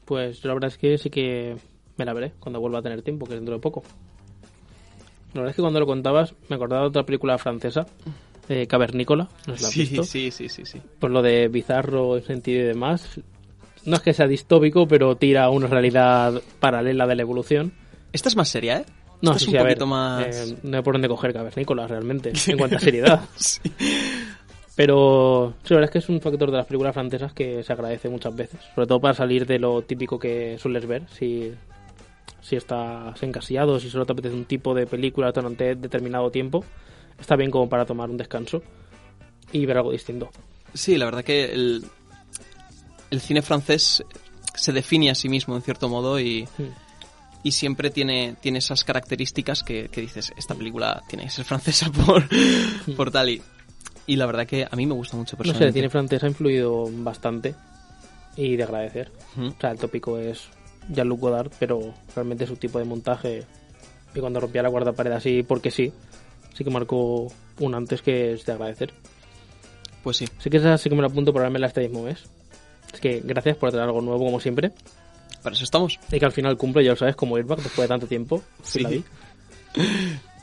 Pues 0.05 0.45
la 0.45 0.55
verdad 0.55 0.71
es 0.71 0.79
que 0.79 0.99
sí 0.99 1.11
que 1.11 1.57
me 1.97 2.05
la 2.05 2.13
veré 2.13 2.33
cuando 2.39 2.61
vuelva 2.61 2.79
a 2.79 2.83
tener 2.83 3.03
tiempo, 3.03 3.27
que 3.27 3.33
es 3.35 3.39
dentro 3.41 3.55
de 3.55 3.61
poco. 3.61 3.83
La 5.35 5.41
verdad 5.41 5.51
es 5.51 5.57
que 5.57 5.63
cuando 5.63 5.81
lo 5.81 5.87
contabas 5.87 6.35
me 6.49 6.57
acordaba 6.57 6.83
de 6.83 6.89
otra 6.89 7.05
película 7.05 7.37
francesa, 7.39 7.87
eh, 8.49 8.67
Cavernícola, 8.67 9.25
¿no 9.47 9.55
la 9.55 9.55
has 9.55 9.71
Sí, 9.71 9.81
visto? 9.81 10.03
sí, 10.05 10.31
sí, 10.31 10.49
sí, 10.49 10.65
sí. 10.65 10.81
Pues 10.99 11.13
lo 11.13 11.21
de 11.23 11.49
bizarro 11.49 12.17
en 12.17 12.25
sentido 12.25 12.61
y 12.63 12.65
demás. 12.67 13.21
No 13.85 13.97
es 13.97 14.03
que 14.03 14.13
sea 14.15 14.27
distópico, 14.27 14.89
pero 14.89 15.17
tira 15.17 15.45
a 15.45 15.51
una 15.51 15.67
realidad 15.69 16.41
paralela 16.61 17.07
de 17.07 17.15
la 17.17 17.23
evolución. 17.23 17.73
Esta 18.13 18.29
es 18.29 18.37
más 18.37 18.49
seria, 18.49 18.79
¿eh? 18.79 18.85
No, 19.23 19.31
Esta 19.33 19.39
sí, 19.39 19.45
es 19.47 19.51
sí, 19.51 19.57
un 19.57 19.61
a 19.61 19.63
ver, 19.65 19.73
poquito 19.75 19.87
más... 19.87 20.51
eh, 20.51 20.57
no 20.63 20.77
hay 20.77 20.83
por 20.83 20.95
dónde 20.95 21.09
coger 21.09 21.33
Cavernícola 21.33 21.87
realmente, 21.87 22.33
en 22.49 22.59
cuanto 22.59 22.77
a 22.77 22.81
seriedad. 22.81 23.21
Sí. 23.37 23.61
Pero 24.75 25.55
sí, 25.63 25.73
la 25.73 25.77
verdad 25.81 25.89
es 25.89 25.93
que 25.93 25.99
es 26.01 26.09
un 26.11 26.21
factor 26.21 26.51
de 26.51 26.57
las 26.59 26.67
películas 26.67 26.93
francesas 26.93 27.33
que 27.33 27.63
se 27.63 27.73
agradece 27.73 28.11
muchas 28.11 28.37
veces. 28.37 28.61
Sobre 28.75 28.87
todo 28.87 29.01
para 29.01 29.15
salir 29.15 29.47
de 29.47 29.59
lo 29.59 29.81
típico 29.83 30.19
que 30.19 30.59
sueles 30.59 30.87
ver. 30.87 31.05
Si, 31.09 31.51
si 32.47 32.57
estás 32.57 33.21
encasillado, 33.23 33.81
si 33.81 33.91
solo 33.91 34.07
te 34.07 34.13
apetece 34.13 34.35
un 34.35 34.45
tipo 34.45 34.75
de 34.75 34.87
película 34.87 35.33
durante 35.33 35.75
determinado 35.75 36.31
tiempo, 36.31 36.65
está 37.19 37.35
bien 37.37 37.51
como 37.51 37.69
para 37.69 37.85
tomar 37.87 38.09
un 38.11 38.17
descanso 38.17 38.63
y 39.53 39.67
ver 39.67 39.79
algo 39.79 39.91
distinto. 39.93 40.31
Sí, 40.75 40.97
la 40.97 41.07
verdad 41.07 41.25
que 41.25 41.45
el, 41.53 41.85
el 43.11 43.21
cine 43.21 43.43
francés 43.43 44.05
se 44.55 44.73
define 44.73 45.11
a 45.11 45.15
sí 45.15 45.29
mismo 45.29 45.57
en 45.57 45.63
cierto 45.63 45.89
modo 45.89 46.21
y, 46.21 46.47
Mm. 46.59 46.63
y 47.43 47.53
siempre 47.53 47.91
tiene, 47.91 48.37
tiene 48.41 48.59
esas 48.59 48.85
características 48.85 49.63
que, 49.63 49.89
que 49.89 50.01
dices, 50.01 50.33
esta 50.37 50.55
película 50.55 51.03
tiene 51.09 51.25
que 51.25 51.31
ser 51.31 51.45
francesa 51.45 51.91
por, 52.07 52.25
por 52.97 53.11
tal 53.11 53.31
y... 53.31 53.43
Y 54.09 54.15
la 54.15 54.27
verdad 54.27 54.47
que 54.47 54.65
a 54.71 54.77
mí 54.77 54.87
me 54.87 54.95
gusta 54.95 55.17
mucho 55.17 55.37
No 55.37 55.43
sé, 55.43 55.49
el 55.49 55.53
personalmente. 55.53 55.79
cine 55.81 55.91
francés 55.91 56.23
ha 56.23 56.27
influido 56.29 56.85
bastante 56.93 57.57
y 58.37 58.55
de 58.55 58.63
agradecer. 58.63 59.11
O 59.37 59.53
sea, 59.61 59.73
el 59.73 59.79
tópico 59.81 60.17
es 60.19 60.45
Jean-Luc 60.89 61.21
Godard, 61.21 61.51
pero 61.59 61.95
realmente 62.15 62.47
su 62.47 62.57
tipo 62.57 62.79
de 62.79 62.85
montaje 62.85 63.45
y 64.15 64.21
cuando 64.21 64.41
rompía 64.41 64.63
la 64.63 64.71
cuarta 64.71 64.93
pared 64.93 65.13
así 65.13 65.43
porque 65.43 65.71
sí, 65.71 65.93
sí 66.55 66.65
que 66.65 66.71
marcó 66.71 67.31
un 67.61 67.75
antes 67.75 68.03
que 68.03 68.33
es 68.33 68.47
de 68.47 68.53
agradecer. 68.53 68.93
Pues 70.03 70.19
sí, 70.19 70.29
Sí 70.39 70.51
que 70.51 70.59
esa 70.59 70.79
sí 70.79 70.89
que 70.89 70.95
me 70.95 71.03
la 71.03 71.09
apunto 71.09 71.33
para 71.33 71.49
verme 71.49 71.67
este 71.67 71.81
mismo 71.81 72.03
mes. 72.03 72.25
Es 72.93 73.01
que 73.01 73.21
gracias 73.25 73.57
por 73.57 73.71
traer 73.71 73.87
algo 73.87 74.01
nuevo 74.01 74.25
como 74.25 74.41
siempre 74.41 74.73
para 75.47 75.55
eso 75.55 75.63
estamos. 75.63 76.01
y 76.11 76.19
que 76.19 76.25
al 76.25 76.33
final 76.33 76.57
cumple, 76.57 76.83
ya 76.83 76.91
lo 76.91 76.97
sabes, 76.97 77.15
como 77.15 77.37
Airbag 77.37 77.59
después 77.63 77.85
de 77.85 77.89
tanto 77.89 78.09
tiempo. 78.09 78.43
Sí. 78.65 78.81
la 78.81 78.89
vi. 78.89 79.05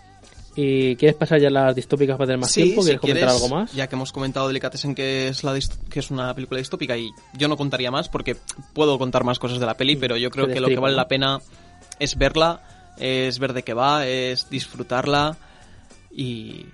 ¿Y 0.55 0.95
quieres 0.97 1.15
pasar 1.17 1.39
ya 1.41 1.49
las 1.49 1.75
distópicas 1.75 2.15
para 2.15 2.27
tener 2.27 2.39
más 2.39 2.51
Sí, 2.51 2.63
tiempo? 2.63 2.81
si 2.83 2.87
¿Quieres 2.89 3.01
comentar 3.01 3.27
quieres, 3.29 3.43
algo 3.43 3.55
más? 3.55 3.73
Ya 3.73 3.87
que 3.87 3.95
hemos 3.95 4.11
comentado 4.11 4.47
Delicatessen 4.47 4.93
que 4.93 5.27
es, 5.29 5.43
la 5.43 5.57
que 5.89 5.99
es 5.99 6.11
una 6.11 6.33
película 6.35 6.59
distópica 6.59 6.95
y 6.95 7.09
yo 7.33 7.47
no 7.47 7.57
contaría 7.57 7.89
más 7.89 8.07
porque 8.07 8.35
puedo 8.73 8.99
contar 8.99 9.23
más 9.23 9.39
cosas 9.39 9.59
de 9.59 9.65
la 9.65 9.75
peli, 9.75 9.95
pero 9.95 10.15
yo 10.15 10.29
creo 10.29 10.47
que 10.47 10.59
lo 10.59 10.67
que 10.67 10.77
vale 10.77 10.95
la 10.95 11.07
pena 11.07 11.39
es 11.99 12.17
verla, 12.17 12.61
es 12.99 13.39
ver 13.39 13.53
de 13.53 13.63
qué 13.63 13.73
va, 13.73 14.05
es 14.05 14.49
disfrutarla 14.49 15.37
y, 16.11 16.65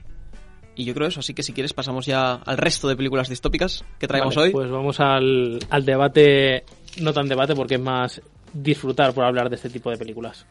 y 0.75 0.83
yo 0.83 0.93
creo 0.93 1.07
eso. 1.07 1.21
Así 1.21 1.33
que 1.33 1.43
si 1.43 1.53
quieres 1.53 1.71
pasamos 1.73 2.05
ya 2.05 2.33
al 2.33 2.57
resto 2.57 2.87
de 2.89 2.97
películas 2.97 3.29
distópicas 3.29 3.85
que 3.97 4.07
traemos 4.07 4.35
Vale, 4.35 4.47
hoy. 4.47 4.53
Pues 4.53 4.69
vamos 4.69 4.99
al, 4.99 5.59
al 5.69 5.85
debate, 5.85 6.65
no 6.99 7.13
tan 7.13 7.27
debate 7.29 7.55
porque 7.55 7.75
es 7.75 7.81
más 7.81 8.21
disfrutar 8.51 9.13
por 9.13 9.23
hablar 9.23 9.49
de 9.49 9.55
este 9.55 9.69
tipo 9.69 9.89
de 9.89 9.97
películas. 9.97 10.45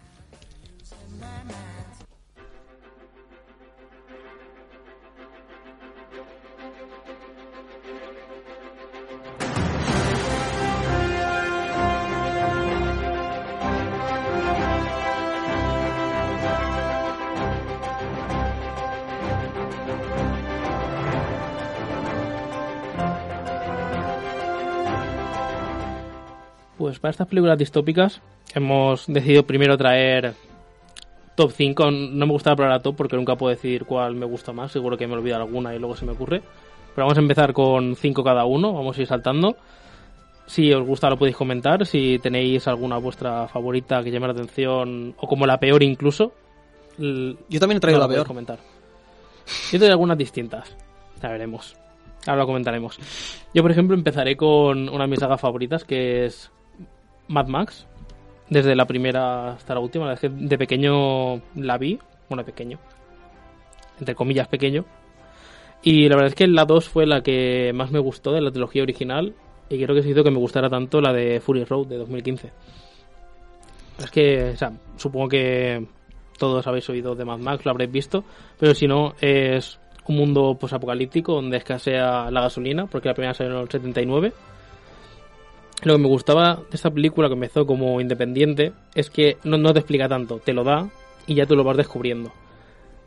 Pues 26.88 27.00
para 27.00 27.10
estas 27.10 27.26
películas 27.26 27.58
distópicas 27.58 28.22
hemos 28.54 29.06
decidido 29.08 29.42
primero 29.42 29.76
traer 29.76 30.32
top 31.34 31.52
5. 31.52 31.90
No 31.90 32.24
me 32.24 32.32
gusta 32.32 32.48
la 32.48 32.56
palabra 32.56 32.80
top 32.80 32.96
porque 32.96 33.14
nunca 33.14 33.36
puedo 33.36 33.54
decir 33.54 33.84
cuál 33.84 34.14
me 34.14 34.24
gusta 34.24 34.54
más. 34.54 34.72
Seguro 34.72 34.96
que 34.96 35.06
me 35.06 35.12
olvido 35.12 35.36
alguna 35.36 35.74
y 35.74 35.78
luego 35.78 35.94
se 35.96 36.06
me 36.06 36.12
ocurre. 36.12 36.40
Pero 36.94 37.04
vamos 37.04 37.18
a 37.18 37.20
empezar 37.20 37.52
con 37.52 37.94
5 37.94 38.24
cada 38.24 38.46
uno. 38.46 38.72
Vamos 38.72 38.96
a 38.96 39.02
ir 39.02 39.06
saltando. 39.06 39.58
Si 40.46 40.72
os 40.72 40.86
gusta 40.86 41.10
lo 41.10 41.18
podéis 41.18 41.36
comentar. 41.36 41.84
Si 41.84 42.18
tenéis 42.20 42.66
alguna 42.66 42.96
vuestra 42.96 43.46
favorita 43.48 44.02
que 44.02 44.10
llame 44.10 44.28
la 44.28 44.32
atención 44.32 45.14
o 45.18 45.28
como 45.28 45.44
la 45.44 45.60
peor 45.60 45.82
incluso. 45.82 46.32
Yo 46.96 47.60
también 47.60 47.76
he 47.76 47.80
traído 47.80 48.00
no 48.00 48.08
la 48.08 48.14
peor. 48.14 48.26
comentar. 48.26 48.58
Yo 49.70 49.78
tengo 49.78 49.92
algunas 49.92 50.16
distintas. 50.16 50.74
Ya 51.22 51.28
veremos. 51.28 51.76
Ahora 52.26 52.40
lo 52.40 52.46
comentaremos. 52.46 52.98
Yo, 53.52 53.60
por 53.60 53.72
ejemplo, 53.72 53.94
empezaré 53.94 54.38
con 54.38 54.88
una 54.88 55.04
de 55.04 55.10
mis 55.10 55.20
sagas 55.20 55.38
favoritas, 55.38 55.84
que 55.84 56.24
es 56.24 56.50
Mad 57.28 57.46
Max. 57.46 57.86
Desde 58.50 58.74
la 58.74 58.86
primera 58.86 59.52
hasta 59.52 59.74
la 59.74 59.80
última. 59.80 60.06
La 60.06 60.14
es 60.14 60.20
que 60.20 60.28
de 60.28 60.58
pequeño 60.58 61.40
la 61.54 61.78
vi. 61.78 61.98
Bueno, 62.28 62.42
de 62.42 62.52
pequeño. 62.52 62.78
entre 63.98 64.14
comillas, 64.14 64.48
pequeño. 64.48 64.84
Y 65.82 66.08
la 66.08 66.16
verdad 66.16 66.28
es 66.28 66.34
que 66.34 66.46
la 66.46 66.64
2 66.64 66.88
fue 66.88 67.06
la 67.06 67.22
que 67.22 67.72
más 67.74 67.90
me 67.90 67.98
gustó 67.98 68.32
de 68.32 68.40
la 68.40 68.50
trilogía 68.50 68.82
original 68.82 69.34
y 69.68 69.82
creo 69.82 69.94
que 69.94 70.02
se 70.02 70.10
hizo 70.10 70.24
que 70.24 70.30
me 70.30 70.38
gustara 70.38 70.68
tanto 70.68 71.00
la 71.00 71.12
de 71.12 71.40
Fury 71.40 71.64
Road 71.64 71.86
de 71.86 71.98
2015. 71.98 72.50
Es 73.98 74.10
que, 74.10 74.50
o 74.50 74.56
sea, 74.56 74.72
supongo 74.96 75.28
que 75.28 75.86
todos 76.38 76.66
habéis 76.66 76.88
oído 76.88 77.14
de 77.14 77.24
Mad 77.24 77.38
Max, 77.38 77.64
lo 77.64 77.72
habréis 77.72 77.90
visto, 77.90 78.24
pero 78.58 78.74
si 78.74 78.86
no, 78.86 79.14
es 79.20 79.78
un 80.06 80.16
mundo 80.16 80.56
posapocalíptico 80.58 81.34
donde 81.34 81.58
escasea 81.58 82.30
la 82.30 82.40
gasolina, 82.40 82.86
porque 82.86 83.08
la 83.08 83.14
primera 83.14 83.34
salió 83.34 83.56
en 83.56 83.62
el 83.62 83.70
79. 83.70 84.32
Lo 85.84 85.94
que 85.94 86.02
me 86.02 86.08
gustaba 86.08 86.56
de 86.56 86.76
esta 86.76 86.90
película, 86.90 87.28
que 87.28 87.34
empezó 87.34 87.64
como 87.66 88.00
independiente, 88.00 88.72
es 88.94 89.10
que 89.10 89.36
no, 89.44 89.56
no 89.58 89.72
te 89.72 89.78
explica 89.80 90.08
tanto, 90.08 90.38
te 90.38 90.52
lo 90.52 90.64
da 90.64 90.88
y 91.26 91.34
ya 91.34 91.46
tú 91.46 91.54
lo 91.54 91.62
vas 91.64 91.76
descubriendo. 91.76 92.32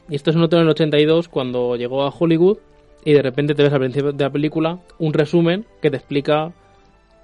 Y 0.10 0.16
esto 0.16 0.32
se 0.32 0.38
notó 0.40 0.58
en 0.58 0.64
el 0.64 0.70
82 0.70 1.28
cuando 1.28 1.76
llegó 1.76 2.04
a 2.04 2.10
Hollywood 2.18 2.58
y 3.04 3.14
de 3.14 3.22
repente 3.22 3.56
te 3.56 3.64
ves 3.64 3.74
al 3.74 3.80
principio 3.80 4.12
de 4.14 4.24
la 4.24 4.30
película 4.30 4.80
un 5.00 5.14
resumen 5.14 5.66
que 5.82 5.90
te 5.92 5.98
explica 5.98 6.54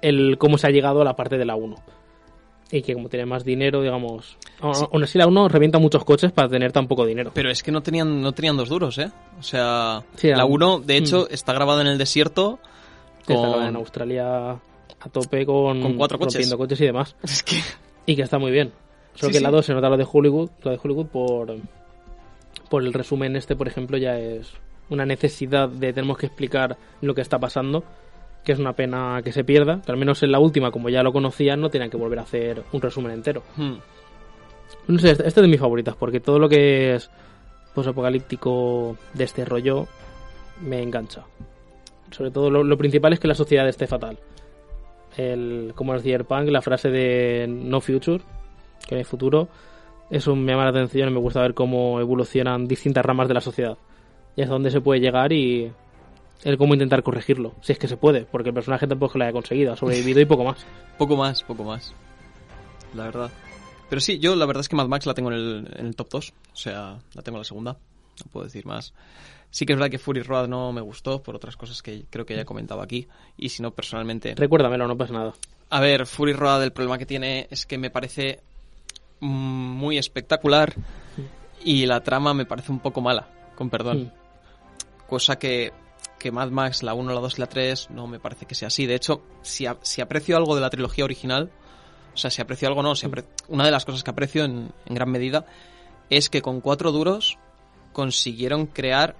el 0.02 0.36
cómo 0.38 0.58
se 0.58 0.66
ha 0.66 0.70
llegado 0.70 1.00
a 1.00 1.04
la 1.04 1.16
parte 1.16 1.38
de 1.38 1.44
la 1.44 1.56
1. 1.56 1.76
Y 2.70 2.82
que 2.82 2.92
como 2.92 3.08
tiene 3.08 3.24
más 3.24 3.44
dinero, 3.44 3.80
digamos... 3.80 4.36
Aún 4.60 4.74
aún 4.92 5.02
así 5.04 5.16
la 5.16 5.26
1 5.26 5.48
revienta 5.48 5.78
muchos 5.78 6.04
coches 6.04 6.30
para 6.32 6.48
tener 6.50 6.70
tan 6.72 6.86
poco 6.86 7.06
dinero. 7.06 7.30
Pero 7.32 7.50
es 7.50 7.62
que 7.62 7.72
no 7.72 7.80
tenían, 7.82 8.20
no 8.20 8.32
tenían 8.32 8.56
dos 8.58 8.68
duros, 8.68 8.98
¿eh? 8.98 9.10
O 9.38 9.42
sea, 9.42 10.02
Sí, 10.16 10.28
la 10.28 10.34
era- 10.34 10.44
1, 10.44 10.80
de 10.80 10.96
hecho, 10.98 11.20
Mm. 11.30 11.32
está 11.34 11.54
grabada 11.54 11.80
en 11.80 11.86
el 11.86 11.96
desierto. 11.96 12.58
Con- 13.24 13.62
en 13.64 13.76
Australia 13.76 14.56
a 15.00 15.08
tope 15.08 15.46
con, 15.46 15.80
Con 15.80 15.94
cuatro 15.96 16.18
coches. 16.18 16.34
rompiendo 16.34 16.58
coches 16.58 16.80
y 16.80 16.84
demás. 16.86 17.16
Es 17.22 17.42
que... 17.42 17.56
Y 18.06 18.16
que 18.16 18.22
está 18.22 18.38
muy 18.38 18.50
bien. 18.50 18.72
Solo 19.14 19.28
Sí, 19.28 19.32
que 19.32 19.36
el 19.38 19.42
lado 19.44 19.62
se 19.62 19.74
nota 19.74 19.88
lo 19.88 19.96
de 19.96 20.06
Hollywood, 20.10 20.50
lo 20.62 20.70
de 20.70 20.80
Hollywood 20.82 21.06
por, 21.06 21.56
por 22.70 22.82
el 22.82 22.92
resumen 22.92 23.36
este, 23.36 23.56
por 23.56 23.68
ejemplo, 23.68 23.98
ya 23.98 24.18
es 24.18 24.52
una 24.90 25.04
necesidad 25.04 25.68
de 25.68 25.92
tenemos 25.92 26.16
que 26.18 26.26
explicar 26.26 26.76
lo 27.02 27.14
que 27.14 27.20
está 27.20 27.38
pasando, 27.38 27.84
que 28.44 28.52
es 28.52 28.58
una 28.58 28.72
pena 28.72 29.20
que 29.22 29.32
se 29.32 29.44
pierda, 29.44 29.82
que 29.84 29.92
al 29.92 29.98
menos 29.98 30.22
en 30.22 30.32
la 30.32 30.38
última, 30.38 30.70
como 30.70 30.88
ya 30.88 31.02
lo 31.02 31.12
conocían, 31.12 31.60
no 31.60 31.68
tenían 31.68 31.90
que 31.90 31.96
volver 31.96 32.18
a 32.18 32.22
hacer 32.22 32.62
un 32.72 32.80
resumen 32.80 33.12
entero. 33.12 33.42
Hmm. 33.56 33.74
No 34.86 34.98
sé, 34.98 35.10
este 35.10 35.26
este 35.26 35.40
es 35.40 35.44
de 35.44 35.48
mis 35.50 35.60
favoritas, 35.60 35.94
porque 35.96 36.20
todo 36.20 36.38
lo 36.38 36.48
que 36.48 36.94
es 36.94 37.10
posapocalíptico 37.74 38.96
de 39.14 39.24
este 39.24 39.44
rollo 39.44 39.86
me 40.62 40.82
engancha. 40.82 41.24
Sobre 42.10 42.30
todo 42.30 42.50
lo, 42.50 42.64
lo 42.64 42.78
principal 42.78 43.12
es 43.12 43.20
que 43.20 43.28
la 43.28 43.34
sociedad 43.34 43.68
esté 43.68 43.86
fatal. 43.86 44.18
El, 45.18 45.72
como 45.74 45.94
el 45.94 46.00
cyberpunk, 46.00 46.48
la 46.48 46.62
frase 46.62 46.88
de 46.88 47.46
no 47.46 47.82
future, 47.82 48.22
que 48.86 48.94
no 48.94 48.98
hay 48.98 49.04
futuro, 49.04 49.48
eso 50.10 50.34
me 50.34 50.52
llama 50.52 50.64
la 50.64 50.70
atención 50.70 51.08
y 51.08 51.12
me 51.12 51.18
gusta 51.18 51.42
ver 51.42 51.52
cómo 51.52 52.00
evolucionan 52.00 52.66
distintas 52.66 53.04
ramas 53.04 53.28
de 53.28 53.34
la 53.34 53.40
sociedad. 53.42 53.76
Y 54.36 54.42
hasta 54.42 54.54
dónde 54.54 54.70
se 54.70 54.80
puede 54.80 55.00
llegar 55.00 55.32
y 55.32 55.70
el 56.44 56.56
cómo 56.56 56.74
intentar 56.74 57.02
corregirlo, 57.02 57.54
si 57.60 57.72
es 57.72 57.78
que 57.78 57.88
se 57.88 57.96
puede, 57.96 58.24
porque 58.24 58.50
el 58.50 58.54
personaje 58.54 58.86
tampoco 58.86 59.10
es 59.10 59.12
que 59.12 59.18
lo 59.18 59.24
haya 59.24 59.32
conseguido, 59.32 59.72
ha 59.72 59.76
sobrevivido 59.76 60.20
y 60.20 60.24
poco 60.24 60.44
más. 60.44 60.64
Poco 60.98 61.16
más, 61.16 61.44
poco 61.44 61.62
más. 61.62 61.94
La 62.92 63.04
verdad. 63.04 63.30
Pero 63.88 64.00
sí, 64.00 64.18
yo 64.18 64.34
la 64.34 64.46
verdad 64.46 64.62
es 64.62 64.68
que 64.68 64.74
Mad 64.74 64.88
Max 64.88 65.06
la 65.06 65.14
tengo 65.14 65.30
en 65.30 65.38
el, 65.38 65.74
en 65.76 65.86
el 65.86 65.94
top 65.94 66.08
2. 66.10 66.32
O 66.52 66.56
sea, 66.56 66.98
la 67.14 67.22
tengo 67.22 67.36
en 67.36 67.40
la 67.40 67.44
segunda. 67.44 67.72
No 67.72 68.32
puedo 68.32 68.44
decir 68.44 68.66
más. 68.66 68.92
Sí 69.50 69.64
que 69.64 69.72
es 69.72 69.78
verdad 69.78 69.90
que 69.90 69.98
Fury 69.98 70.22
Road 70.22 70.46
no 70.48 70.72
me 70.72 70.80
gustó 70.80 71.22
por 71.22 71.34
otras 71.34 71.56
cosas 71.56 71.82
que 71.82 72.04
creo 72.10 72.26
que 72.26 72.34
ya 72.36 72.42
he 72.42 72.44
comentado 72.44 72.82
aquí. 72.82 73.08
Y 73.36 73.48
si 73.48 73.62
no, 73.62 73.70
personalmente... 73.70 74.34
Recuérdamelo, 74.36 74.86
no 74.86 74.96
pasa 74.96 75.12
nada. 75.14 75.34
A 75.70 75.80
ver, 75.80 76.06
Fury 76.06 76.32
Road 76.34 76.62
el 76.64 76.72
problema 76.72 76.98
que 76.98 77.06
tiene 77.06 77.46
es 77.50 77.64
que 77.66 77.78
me 77.78 77.90
parece 77.90 78.40
muy 79.20 79.98
espectacular 79.98 80.74
y 81.64 81.86
la 81.86 82.02
trama 82.02 82.34
me 82.34 82.46
parece 82.46 82.70
un 82.72 82.80
poco 82.80 83.00
mala, 83.00 83.28
con 83.56 83.68
perdón. 83.70 84.02
Mm. 84.04 85.08
Cosa 85.08 85.38
que, 85.38 85.72
que 86.18 86.30
Mad 86.30 86.50
Max, 86.50 86.82
la 86.82 86.94
1, 86.94 87.12
la 87.12 87.20
2 87.20 87.38
y 87.38 87.40
la 87.40 87.46
3, 87.48 87.90
no 87.90 88.06
me 88.06 88.20
parece 88.20 88.46
que 88.46 88.54
sea 88.54 88.68
así. 88.68 88.86
De 88.86 88.94
hecho, 88.94 89.22
si, 89.42 89.66
a- 89.66 89.78
si 89.82 90.00
aprecio 90.00 90.36
algo 90.36 90.54
de 90.54 90.60
la 90.60 90.70
trilogía 90.70 91.04
original, 91.04 91.50
o 92.14 92.16
sea, 92.16 92.30
si 92.30 92.40
aprecio 92.42 92.68
algo 92.68 92.82
no, 92.82 92.94
si 92.94 93.06
una 93.48 93.64
de 93.64 93.70
las 93.70 93.84
cosas 93.84 94.04
que 94.04 94.10
aprecio 94.10 94.44
en, 94.44 94.70
en 94.86 94.94
gran 94.94 95.10
medida 95.10 95.46
es 96.10 96.28
que 96.30 96.42
con 96.42 96.60
cuatro 96.60 96.92
duros 96.92 97.38
consiguieron 97.92 98.66
crear 98.66 99.16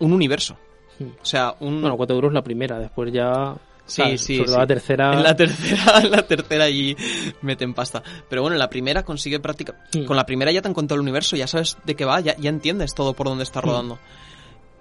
un 0.00 0.12
universo. 0.12 0.56
O 1.00 1.24
sea, 1.24 1.54
un... 1.60 1.80
Bueno, 1.80 1.96
4 1.96 2.16
euros 2.16 2.32
la 2.32 2.42
primera, 2.42 2.78
después 2.78 3.12
ya. 3.12 3.54
Sí, 3.86 4.02
sí, 4.18 4.36
Sobre 4.36 4.38
sí. 4.38 4.44
todo 4.44 4.58
la 4.58 4.66
tercera. 4.66 5.12
En 5.14 5.22
la 5.22 5.34
tercera, 5.36 6.00
en 6.02 6.10
la 6.10 6.22
tercera 6.26 6.64
allí 6.64 6.96
meten 7.40 7.72
pasta. 7.72 8.02
Pero 8.28 8.42
bueno, 8.42 8.54
en 8.56 8.58
la 8.58 8.68
primera 8.68 9.02
consigue 9.04 9.38
práctica. 9.40 9.76
Mm. 9.94 10.04
Con 10.04 10.16
la 10.16 10.26
primera 10.26 10.50
ya 10.52 10.60
te 10.60 10.68
han 10.68 10.74
contado 10.74 10.96
el 10.96 11.02
universo, 11.02 11.36
ya 11.36 11.46
sabes 11.46 11.78
de 11.84 11.94
qué 11.94 12.04
va, 12.04 12.20
ya, 12.20 12.36
ya 12.36 12.50
entiendes 12.50 12.94
todo 12.94 13.14
por 13.14 13.28
dónde 13.28 13.44
está 13.44 13.60
Mm. 13.60 13.64
rodando. 13.64 13.98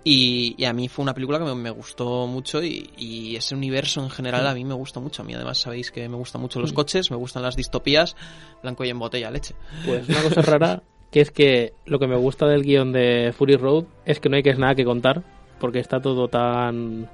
Y, 0.04 0.56
y 0.58 0.66
a 0.66 0.74
mí 0.74 0.88
fue 0.88 1.04
una 1.04 1.14
película 1.14 1.38
que 1.38 1.46
me, 1.46 1.54
me 1.56 1.70
gustó 1.70 2.28
mucho 2.28 2.64
y, 2.64 2.90
y 2.98 3.36
ese 3.36 3.56
universo 3.56 4.02
en 4.02 4.10
general 4.10 4.48
a 4.48 4.54
mí 4.54 4.64
me 4.66 4.74
gusta 4.74 5.00
mucho. 5.00 5.22
A 5.22 5.26
mí 5.26 5.34
además 5.34 5.58
sabéis 5.58 5.92
que 5.92 6.08
me 6.10 6.16
gustan 6.16 6.42
mucho 6.42 6.60
los 6.62 6.72
coches, 6.74 7.12
me 7.12 7.18
gustan 7.18 7.44
las 7.44 7.56
distopías, 7.58 8.16
blanco 8.64 8.86
y 8.86 8.90
en 8.90 9.00
botella, 9.00 9.30
leche. 9.32 9.54
Pues 9.86 10.08
una 10.08 10.22
cosa 10.24 10.42
rara, 10.44 10.84
que 11.12 11.22
es 11.22 11.32
que 11.32 11.74
lo 11.86 12.00
que 12.00 12.08
me 12.08 12.16
gusta 12.16 12.48
del 12.48 12.64
guion 12.64 12.92
de 12.92 13.34
Fury 13.38 13.56
Road 13.56 13.86
es 14.06 14.20
que 14.20 14.30
no 14.30 14.36
hay 14.36 14.44
que 14.44 14.50
es 14.50 14.60
nada 14.60 14.76
que 14.76 14.86
contar, 14.86 15.24
porque 15.60 15.80
está 15.80 16.00
todo 16.00 16.28
tan 16.28 17.10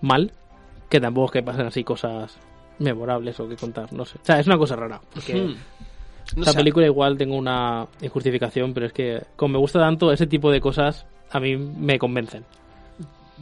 mal, 0.00 0.32
que 0.88 1.00
tampoco 1.00 1.26
es 1.26 1.32
que 1.32 1.42
pasen 1.42 1.66
así 1.66 1.84
cosas 1.84 2.38
memorables 2.78 3.38
o 3.40 3.48
que 3.48 3.56
contar, 3.56 3.92
no 3.92 4.04
sé. 4.04 4.18
O 4.22 4.24
sea, 4.24 4.38
es 4.40 4.46
una 4.46 4.58
cosa 4.58 4.76
rara, 4.76 5.00
porque 5.12 5.34
Hmm. 5.34 5.54
No 6.36 6.44
esta 6.44 6.56
película 6.56 6.86
igual 6.86 7.18
tengo 7.18 7.36
una 7.36 7.86
injustificación, 8.00 8.72
pero 8.72 8.86
es 8.86 8.92
que 8.92 9.22
como 9.36 9.54
me 9.54 9.58
gusta 9.58 9.80
tanto, 9.80 10.12
ese 10.12 10.26
tipo 10.26 10.50
de 10.50 10.60
cosas 10.60 11.06
a 11.30 11.40
mí 11.40 11.56
me 11.56 11.98
convencen. 11.98 12.44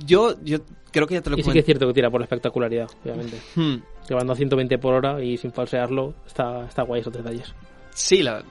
yo, 0.06 0.34
yo 0.42 0.58
creo 0.90 1.06
que 1.06 1.14
ya 1.14 1.20
te 1.20 1.30
lo 1.30 1.38
Y 1.38 1.42
sí 1.42 1.52
que 1.52 1.60
es 1.60 1.64
cierto 1.64 1.86
que 1.86 1.92
tira 1.92 2.10
por 2.10 2.20
la 2.20 2.24
espectacularidad, 2.24 2.88
obviamente. 3.04 3.36
Hmm. 3.54 3.76
Llevando 4.08 4.32
a 4.32 4.36
120 4.36 4.78
por 4.78 4.94
hora 4.94 5.22
y 5.22 5.36
sin 5.36 5.52
falsearlo, 5.52 6.14
está, 6.26 6.64
está 6.66 6.82
guay 6.82 7.00
esos 7.00 7.12
detalles. 7.12 7.54
Sí, 7.94 8.22
la, 8.22 8.42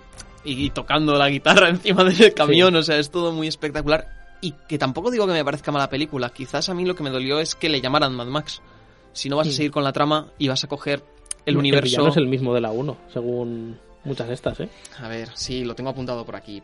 y, 0.43 0.69
tocando 0.69 1.15
la 1.15 1.29
guitarra 1.29 1.69
encima 1.69 2.03
del 2.03 2.33
camión, 2.33 2.75
o 2.75 2.83
sea, 2.83 2.97
es 2.97 3.09
todo 3.11 3.31
muy 3.31 3.47
espectacular. 3.47 4.07
Y 4.41 4.53
que 4.67 4.77
tampoco 4.77 5.11
digo 5.11 5.27
que 5.27 5.33
me 5.33 5.43
parezca 5.43 5.71
mala 5.71 5.89
película, 5.89 6.29
quizás 6.29 6.69
a 6.69 6.73
mí 6.73 6.85
lo 6.85 6.95
que 6.95 7.03
me 7.03 7.09
dolió 7.09 7.39
es 7.39 7.55
que 7.55 7.67
le 7.69 7.81
llamaran 7.81 8.15
Mad 8.15 8.27
Max. 8.27 8.61
Si 9.11 9.27
no 9.27 9.35
vas 9.37 9.47
a 9.47 9.51
seguir 9.51 9.71
con 9.71 9.83
la 9.83 9.91
trama 9.91 10.27
y 10.37 10.47
vas 10.47 10.63
a 10.63 10.67
coger 10.67 11.03
el 11.45 11.53
El 11.53 11.57
universo... 11.57 11.83
villano 11.85 12.07
es 12.09 12.17
el 12.17 12.27
mismo 12.27 12.53
de 12.53 12.61
la 12.61 12.71
1, 12.71 12.97
según 13.11 13.77
muchas 14.05 14.27
de 14.27 14.33
estas, 14.33 14.59
¿eh? 14.61 14.69
A 15.01 15.07
ver, 15.09 15.29
sí, 15.33 15.65
lo 15.65 15.75
tengo 15.75 15.89
apuntado 15.89 16.25
por 16.25 16.35
aquí, 16.35 16.61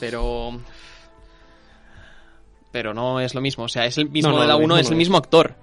pero... 0.00 0.58
Pero 2.70 2.92
no 2.92 3.20
es 3.20 3.34
lo 3.34 3.40
mismo, 3.40 3.64
o 3.64 3.68
sea, 3.68 3.86
es 3.86 3.96
el 3.96 4.10
mismo 4.10 4.30
No, 4.30 4.36
no, 4.36 4.42
de 4.42 4.48
la 4.48 4.54
lo 4.54 4.58
1, 4.58 4.66
mismo 4.66 4.76
es 4.78 4.90
el 4.90 4.96
mismo 4.96 5.16
actor. 5.16 5.54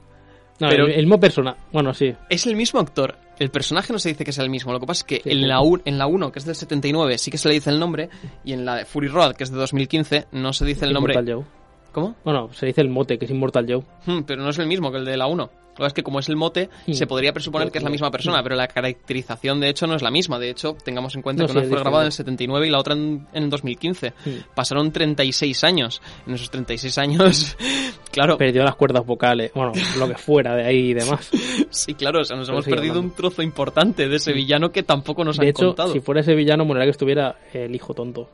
No, 0.60 0.70
Pero- 0.70 0.86
el, 0.86 0.94
el 0.94 1.06
mismo 1.06 1.20
persona. 1.20 1.56
Bueno, 1.72 1.94
sí. 1.94 2.16
Es 2.30 2.48
el 2.48 2.56
mismo 2.56 2.80
actor. 2.80 3.16
El 3.40 3.50
personaje 3.52 3.92
no 3.92 4.00
se 4.00 4.10
dice 4.10 4.24
que 4.24 4.32
sea 4.32 4.44
el 4.44 4.50
mismo. 4.50 4.72
Lo 4.72 4.80
que 4.80 4.86
pasa 4.86 5.00
es 5.00 5.04
que 5.04 5.22
Sí, 5.24 5.30
en, 5.32 5.48
la 5.48 5.62
u- 5.62 5.82
en 5.84 5.98
la 5.98 6.08
1, 6.08 6.32
que 6.32 6.40
es 6.40 6.46
del 6.46 6.56
79, 6.56 7.18
sí 7.18 7.32
que 7.32 7.38
se 7.38 7.48
le 7.50 7.56
dice 7.56 7.70
el 7.70 7.80
nombre. 7.80 8.10
Y 8.44 8.54
en 8.54 8.66
la 8.66 8.76
de 8.78 8.86
Fury 8.86 9.08
Road, 9.08 9.36
que 9.36 9.44
es 9.44 9.52
de 9.52 9.58
2015, 9.58 10.28
no 10.32 10.54
se 10.54 10.66
dice 10.66 10.86
el 10.86 10.94
nombre. 10.94 11.14
Joe. 11.16 11.44
¿Cómo? 11.92 12.16
Bueno, 12.24 12.50
se 12.54 12.66
dice 12.66 12.82
el 12.82 12.90
mote, 12.90 13.18
que 13.18 13.26
es 13.26 13.32
Immortal 13.32 13.66
Joe. 13.68 13.84
Hmm, 14.06 14.24
pero 14.24 14.42
no 14.44 14.50
es 14.50 14.60
el 14.60 14.68
mismo 14.68 14.92
que 14.92 14.98
el 14.98 15.06
de 15.06 15.18
la 15.18 15.28
1. 15.28 15.50
Lo 15.78 15.86
es 15.86 15.94
que 15.94 16.04
como 16.04 16.20
es 16.20 16.30
el 16.30 16.36
mote, 16.38 16.70
Hmm. 16.88 16.94
se 16.94 17.06
podría 17.08 17.34
presuponer 17.34 17.72
que 17.72 17.80
es 17.80 17.84
la 17.84 17.90
misma 17.90 18.10
persona, 18.12 18.40
Hmm. 18.40 18.44
pero 18.44 18.56
la 18.56 18.68
caracterización 18.68 19.60
de 19.60 19.70
hecho 19.70 19.88
no 19.88 19.96
es 19.96 20.02
la 20.02 20.12
misma. 20.12 20.40
De 20.40 20.50
hecho, 20.50 20.76
tengamos 20.84 21.16
en 21.16 21.22
cuenta 21.22 21.44
No, 21.44 21.48
que 21.48 21.54
sí, 21.54 21.58
una 21.60 21.68
fue 21.68 21.80
grabada 21.80 22.04
en 22.04 22.08
el 22.08 22.12
diferente. 22.12 22.44
79 22.44 22.68
y 22.68 22.70
la 22.70 22.80
otra 22.80 22.94
en, 22.94 23.28
en 23.34 23.44
el 23.44 23.50
2015. 23.50 24.14
Hmm. 24.26 24.30
Pasaron 24.56 24.92
36 24.92 25.64
años. 25.64 26.02
En 26.28 26.34
esos 26.36 26.50
36 26.50 26.98
años, 26.98 27.58
claro, 28.12 28.38
Perdió 28.38 28.64
las 28.64 28.76
cuerdas 28.76 29.06
vocales, 29.06 29.52
bueno, 29.54 29.74
lo 30.00 30.08
que 30.08 30.16
fuera 30.16 30.56
de 30.56 30.66
ahí 30.66 30.92
y 30.92 30.94
demás. 30.94 31.30
sí, 31.70 31.94
claro, 31.94 32.22
o 32.22 32.24
sea, 32.24 32.38
nos 32.38 32.48
Pero 32.48 32.58
hemos 32.60 32.66
perdido 32.66 32.94
hablando. 32.94 33.10
un 33.10 33.16
trozo 33.16 33.42
importante 33.42 34.08
de 34.08 34.16
ese 34.16 34.32
villano 34.34 34.72
que 34.72 34.84
tampoco 34.84 35.24
nos 35.26 35.38
De 35.38 35.44
han 35.44 35.50
hecho, 35.50 35.68
contado. 35.68 35.92
si 35.94 36.00
fuera 36.00 36.22
ese 36.22 36.36
villano, 36.36 36.64
molaría 36.66 36.86
que 36.88 36.92
estuviera 36.92 37.36
el 37.54 37.76
hijo 37.76 37.94
tonto. 37.94 38.30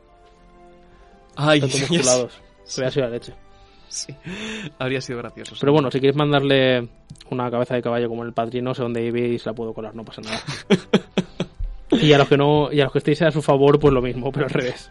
Ay, 1.36 1.60
Dios. 1.60 1.80
musculados. 1.90 2.32
La 2.96 3.08
leche. 3.08 3.34
Sí, 3.92 4.14
habría 4.78 5.02
sido 5.02 5.18
gracioso. 5.18 5.54
sí. 5.54 5.60
Pero 5.60 5.72
bueno, 5.74 5.90
si 5.90 6.00
quieres 6.00 6.16
mandarle 6.16 6.88
una 7.28 7.50
cabeza 7.50 7.74
de 7.74 7.82
caballo 7.82 8.08
como 8.08 8.24
el 8.24 8.32
padrino, 8.32 8.70
no 8.70 8.74
sé 8.74 8.80
dónde 8.82 9.10
vivís, 9.10 9.44
la 9.44 9.52
puedo 9.52 9.74
colar, 9.74 9.94
no 9.94 10.02
pasa 10.02 10.22
nada. 10.22 10.40
y 11.90 12.10
a 12.14 12.16
los 12.18 12.26
que 12.26 12.38
no, 12.38 12.72
y 12.72 12.80
a 12.80 12.84
los 12.84 12.92
que 12.92 12.98
estéis 13.00 13.20
a 13.20 13.30
su 13.30 13.42
favor, 13.42 13.78
pues 13.78 13.92
lo 13.92 14.00
mismo, 14.00 14.32
pero 14.32 14.46
al 14.46 14.50
revés. 14.50 14.90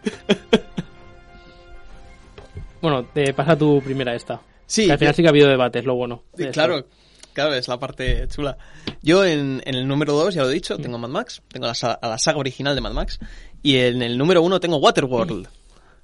bueno, 2.80 3.04
te 3.06 3.34
pasa 3.34 3.56
tu 3.58 3.80
primera 3.82 4.14
esta. 4.14 4.40
Sí, 4.66 4.86
Que 4.86 4.92
al 4.92 4.98
final 4.98 5.14
sí 5.14 5.22
que 5.22 5.28
ha 5.28 5.30
habido 5.30 5.48
debate, 5.48 5.80
es 5.80 5.84
lo 5.84 5.94
bueno. 5.96 6.22
Esto. 6.38 6.52
claro, 6.52 6.86
claro, 7.32 7.54
es 7.54 7.66
la 7.66 7.78
parte 7.78 8.26
chula. 8.28 8.56
Yo 9.02 9.24
en, 9.24 9.60
en 9.64 9.74
el 9.74 9.86
número 9.88 10.12
2, 10.14 10.34
ya 10.34 10.42
lo 10.42 10.50
he 10.50 10.54
dicho, 10.54 10.78
tengo 10.78 10.96
Mad 10.98 11.10
Max, 11.10 11.42
tengo 11.48 11.66
la, 11.66 11.72
a 12.00 12.08
la 12.08 12.18
saga 12.18 12.38
original 12.38 12.74
de 12.76 12.80
Mad 12.80 12.92
Max, 12.92 13.18
y 13.62 13.78
en 13.78 14.00
el 14.00 14.16
número 14.16 14.42
1 14.42 14.60
tengo 14.60 14.76
Waterworld. 14.78 15.48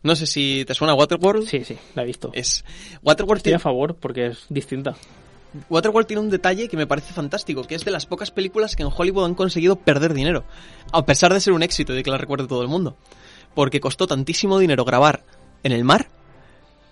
No 0.02 0.14
sé 0.14 0.26
si 0.26 0.64
te 0.64 0.74
suena 0.74 0.94
Waterworld. 0.94 1.46
Sí, 1.46 1.64
sí, 1.64 1.76
la 1.94 2.02
he 2.02 2.06
visto. 2.06 2.30
Es, 2.32 2.64
Waterworld, 3.02 3.38
Estoy 3.38 3.50
a 3.50 3.56
tiene, 3.56 3.62
favor 3.62 3.94
porque 3.94 4.26
es 4.26 4.46
distinta. 4.48 4.94
Waterworld 5.68 6.06
tiene 6.06 6.20
un 6.20 6.30
detalle 6.30 6.68
que 6.68 6.76
me 6.76 6.86
parece 6.86 7.12
fantástico, 7.12 7.64
que 7.64 7.74
es 7.74 7.84
de 7.84 7.90
las 7.90 8.06
pocas 8.06 8.30
películas 8.30 8.76
que 8.76 8.82
en 8.82 8.90
Hollywood 8.94 9.24
han 9.24 9.34
conseguido 9.34 9.76
perder 9.76 10.14
dinero, 10.14 10.44
a 10.92 11.04
pesar 11.04 11.32
de 11.32 11.40
ser 11.40 11.52
un 11.52 11.62
éxito 11.62 11.92
y 11.92 11.96
de 11.96 12.02
que 12.02 12.10
la 12.10 12.18
recuerde 12.18 12.46
todo 12.46 12.62
el 12.62 12.68
mundo. 12.68 12.96
Porque 13.54 13.80
costó 13.80 14.06
tantísimo 14.06 14.58
dinero 14.58 14.84
grabar 14.84 15.24
en 15.62 15.72
el 15.72 15.84
mar 15.84 16.08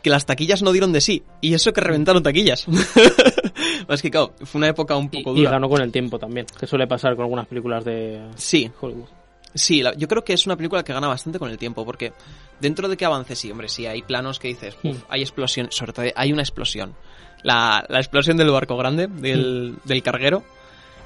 que 0.02 0.10
las 0.10 0.26
taquillas 0.26 0.62
no 0.62 0.72
dieron 0.72 0.92
de 0.92 1.00
sí. 1.00 1.22
Y 1.40 1.54
eso 1.54 1.72
que 1.72 1.80
reventaron 1.80 2.22
taquillas. 2.22 2.66
es 3.88 4.02
que, 4.02 4.10
claro, 4.10 4.34
fue 4.44 4.58
una 4.60 4.68
época 4.68 4.96
un 4.96 5.10
poco 5.10 5.36
Y, 5.36 5.40
y 5.40 5.44
ganó 5.44 5.68
con 5.68 5.82
el 5.82 5.92
tiempo 5.92 6.18
también, 6.18 6.46
que 6.58 6.66
suele 6.66 6.86
pasar 6.86 7.14
con 7.14 7.24
algunas 7.24 7.46
películas 7.46 7.84
de 7.84 8.20
Sí, 8.36 8.70
Hollywood. 8.80 9.08
Sí, 9.56 9.82
la- 9.82 9.94
yo 9.94 10.06
creo 10.06 10.22
que 10.22 10.32
es 10.34 10.46
una 10.46 10.56
película 10.56 10.84
que 10.84 10.92
gana 10.92 11.08
bastante 11.08 11.38
con 11.40 11.50
el 11.50 11.58
tiempo, 11.58 11.84
porque 11.84 12.12
dentro 12.60 12.88
de 12.88 12.96
que 12.96 13.04
avance, 13.04 13.34
sí, 13.34 13.50
hombre, 13.50 13.68
sí, 13.68 13.86
hay 13.86 14.02
planos 14.02 14.38
que 14.38 14.48
dices, 14.48 14.76
uf, 14.84 14.96
Mm. 14.98 15.02
hay 15.08 15.22
explosión, 15.22 15.68
sobre 15.70 15.92
todo 15.92 16.06
hay 16.14 16.32
una 16.32 16.42
explosión. 16.42 16.94
La, 17.42 17.84
la 17.88 17.98
explosión 17.98 18.36
del 18.36 18.50
barco 18.50 18.76
grande, 18.76 19.06
del, 19.08 19.76
del 19.84 20.02
carguero, 20.02 20.44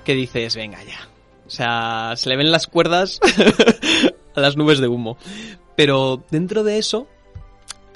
que 0.05 0.15
dices, 0.15 0.55
venga 0.57 0.83
ya. 0.85 1.09
O 1.47 1.51
sea, 1.51 2.13
se 2.17 2.29
le 2.29 2.37
ven 2.37 2.51
las 2.53 2.67
cuerdas 2.67 3.21
a 4.35 4.41
las 4.41 4.57
nubes 4.57 4.79
de 4.81 4.89
humo. 4.89 5.17
Pero 5.77 6.23
dentro 6.31 6.63
de 6.65 6.79
eso, 6.79 7.07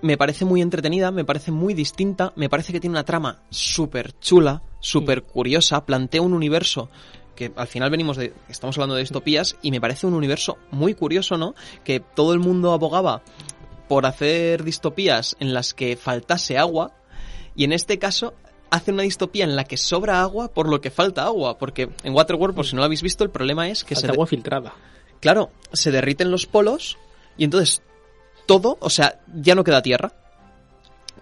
me 0.03 0.17
parece 0.17 0.45
muy 0.45 0.61
entretenida, 0.63 1.11
me 1.11 1.25
parece 1.25 1.51
muy 1.53 1.75
distinta, 1.75 2.33
me 2.37 2.49
parece 2.49 2.73
que 2.73 2.81
tiene 2.81 2.93
una 2.95 3.05
trama 3.05 3.43
súper 3.51 4.19
chula, 4.21 4.63
súper 4.81 5.23
curiosa, 5.23 5.85
plantea 5.87 6.21
un 6.23 6.35
universo 6.35 6.91
que 7.35 7.53
al 7.57 7.67
final 7.67 7.91
venimos 7.91 8.17
de, 8.17 8.33
estamos 8.49 8.77
hablando 8.77 8.95
de 8.95 9.03
distopías 9.03 9.57
y 9.63 9.71
me 9.71 9.81
parece 9.81 10.07
un 10.07 10.15
universo 10.15 10.59
muy 10.71 10.95
curioso, 10.95 11.37
¿no? 11.37 11.55
Que 11.85 12.01
todo 12.01 12.33
el 12.33 12.39
mundo 12.39 12.73
abogaba 12.73 13.23
por 13.89 14.07
hacer 14.07 14.65
distopías 14.65 15.37
en 15.41 15.53
las 15.53 15.75
que 15.75 15.97
faltase 15.97 16.59
agua 16.59 16.93
y 17.55 17.65
en 17.65 17.73
este 17.73 17.99
caso 17.99 18.35
hace 18.71 18.93
una 18.93 19.03
distopía 19.03 19.45
en 19.45 19.57
la 19.57 19.65
que 19.65 19.77
sobra 19.77 20.21
agua 20.23 20.49
por 20.49 20.69
lo 20.69 20.81
que 20.81 20.91
falta 20.91 21.25
agua, 21.25 21.59
porque 21.59 21.91
en 22.03 22.15
Waterworld, 22.15 22.57
por 22.57 22.67
si 22.67 22.75
no 22.75 22.81
lo 22.81 22.87
habéis 22.87 23.03
visto, 23.03 23.23
el 23.23 23.31
problema 23.31 23.69
es 23.69 23.85
que 23.85 23.95
Falta 23.95 24.09
se, 24.09 24.13
agua 24.13 24.27
filtrada. 24.27 24.75
Claro, 25.21 25.51
se 25.73 25.91
derriten 25.91 26.31
los 26.31 26.47
polos 26.47 26.99
y 27.37 27.45
entonces 27.45 27.83
todo, 28.47 28.77
o 28.81 28.91
sea, 28.91 29.21
ya 29.33 29.55
no 29.55 29.65
queda 29.65 29.83
tierra. 29.83 30.13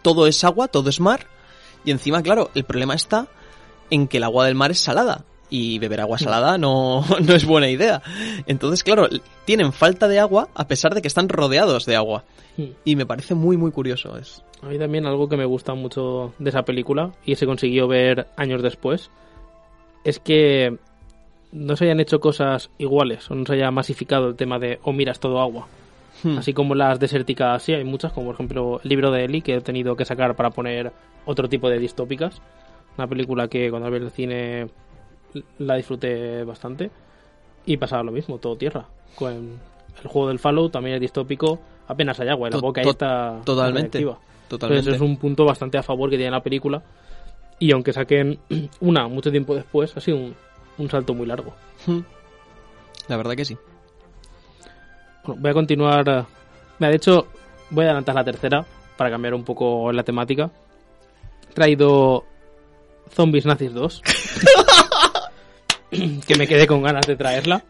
Todo 0.03 0.27
es 0.27 0.43
agua, 0.45 0.69
todo 0.69 0.89
es 0.89 0.99
mar. 0.99 1.27
Y 1.85 1.91
encima, 1.91 2.23
claro, 2.23 2.51
el 2.55 2.65
problema 2.65 2.95
está 2.95 3.29
en 3.91 4.09
que 4.09 4.17
el 4.17 4.25
agua 4.25 4.47
del 4.47 4.55
mar 4.55 4.71
es 4.71 4.81
salada. 4.81 5.25
Y 5.55 5.79
beber 5.79 6.01
agua 6.01 6.17
salada 6.17 6.57
no, 6.57 7.05
no 7.21 7.35
es 7.35 7.45
buena 7.45 7.69
idea. 7.69 8.01
Entonces, 8.47 8.83
claro, 8.83 9.07
tienen 9.45 9.75
falta 9.75 10.09
de 10.09 10.19
agua 10.19 10.49
a 10.55 10.67
pesar 10.67 10.95
de 10.95 11.03
que 11.03 11.09
están 11.09 11.29
rodeados 11.29 11.85
de 11.85 11.95
agua. 11.95 12.25
Y 12.87 12.97
me 12.97 13.05
parece 13.05 13.35
muy, 13.35 13.59
muy 13.59 13.71
curioso. 13.71 14.17
Es... 14.17 14.43
A 14.63 14.67
mí 14.69 14.79
también 14.79 15.05
algo 15.05 15.29
que 15.29 15.37
me 15.37 15.45
gusta 15.45 15.75
mucho 15.75 16.33
de 16.39 16.49
esa 16.49 16.63
película 16.63 17.13
y 17.27 17.35
se 17.35 17.45
consiguió 17.45 17.87
ver 17.87 18.29
años 18.39 18.63
después 18.63 19.11
es 20.05 20.19
que 20.21 20.79
no 21.53 21.77
se 21.77 21.85
hayan 21.85 22.01
hecho 22.01 22.19
cosas 22.19 22.71
iguales 22.79 23.31
o 23.31 23.35
no 23.35 23.45
se 23.45 23.53
haya 23.53 23.71
masificado 23.71 24.29
el 24.29 24.37
tema 24.37 24.59
de 24.59 24.81
oh 24.85 24.93
mira 24.95 25.13
es 25.13 25.21
todo 25.21 25.39
agua. 25.39 25.67
Hmm. 26.23 26.39
Así 26.39 26.55
como 26.55 26.75
las 26.75 26.99
desérticas 26.99 27.63
sí 27.63 27.75
hay 27.75 27.85
muchas, 27.85 28.13
como 28.13 28.29
por 28.29 28.37
ejemplo 28.37 28.81
el 28.83 28.89
libro 28.89 29.11
de 29.11 29.25
Eli 29.27 29.43
que 29.43 29.57
he 29.57 29.61
tenido 29.61 29.97
que 29.97 30.07
sacar 30.07 30.35
para 30.35 30.49
poner 30.49 30.93
otro 31.27 31.47
tipo 31.47 31.69
de 31.69 31.79
distópicas. 31.79 32.41
Una 32.97 33.07
película 33.07 33.49
que 33.49 33.69
cuando 33.71 33.91
la 33.91 33.91
vi 33.91 33.99
en 33.99 34.05
el 34.05 34.11
cine 34.11 34.69
la 35.59 35.76
disfruté 35.76 36.45
bastante 36.45 36.91
y 37.66 37.76
pasaba 37.76 38.03
lo 38.03 38.12
mismo, 38.12 38.39
todo 38.39 38.57
tierra. 38.57 38.87
Con 39.14 39.59
el 40.03 40.09
juego 40.09 40.28
del 40.28 40.39
Fallout 40.39 40.72
también 40.72 40.95
es 40.97 41.01
distópico, 41.01 41.61
apenas 41.87 42.18
hay 42.20 42.28
agua, 42.28 42.49
y 42.49 42.53
la 42.53 42.59
boca 42.59 42.80
ahí 42.80 42.89
está 42.89 43.41
totalmente. 43.45 44.05
Totalmente. 44.49 44.80
Entonces 44.80 44.95
es 44.95 45.01
un 45.01 45.16
punto 45.16 45.45
bastante 45.45 45.78
a 45.78 45.83
favor 45.83 46.11
que 46.11 46.16
tiene 46.16 46.30
la 46.30 46.43
película. 46.43 46.83
Y 47.59 47.72
aunque 47.72 47.93
saquen 47.93 48.39
una 48.80 49.09
mucho 49.09 49.30
tiempo 49.30 49.55
después, 49.55 49.97
ha 49.97 50.01
sido 50.01 50.18
un, 50.18 50.35
un 50.78 50.91
salto 50.91 51.14
muy 51.14 51.26
largo. 51.26 51.55
Hmm. 51.87 52.01
La 53.09 53.16
verdad 53.16 53.35
que 53.35 53.45
sí. 53.45 53.57
Bueno, 55.24 55.41
voy 55.41 55.51
a 55.51 55.55
continuar. 55.55 56.09
eh, 56.09 56.24
mira, 56.78 56.91
de 56.91 56.97
hecho, 56.97 57.26
voy 57.70 57.85
a 57.85 57.89
adelantar 57.89 58.14
la 58.14 58.24
tercera 58.24 58.64
para 58.97 59.11
cambiar 59.11 59.35
un 59.35 59.45
poco 59.45 59.93
la 59.93 60.03
temática. 60.03 60.51
He 61.51 61.55
traído 61.55 62.24
Zombies 63.11 63.47
Nazis 63.47 63.72
2. 63.72 64.03
que 66.26 66.36
me 66.36 66.47
quedé 66.47 66.66
con 66.66 66.82
ganas 66.82 67.07
de 67.07 67.16
traerla. 67.16 67.64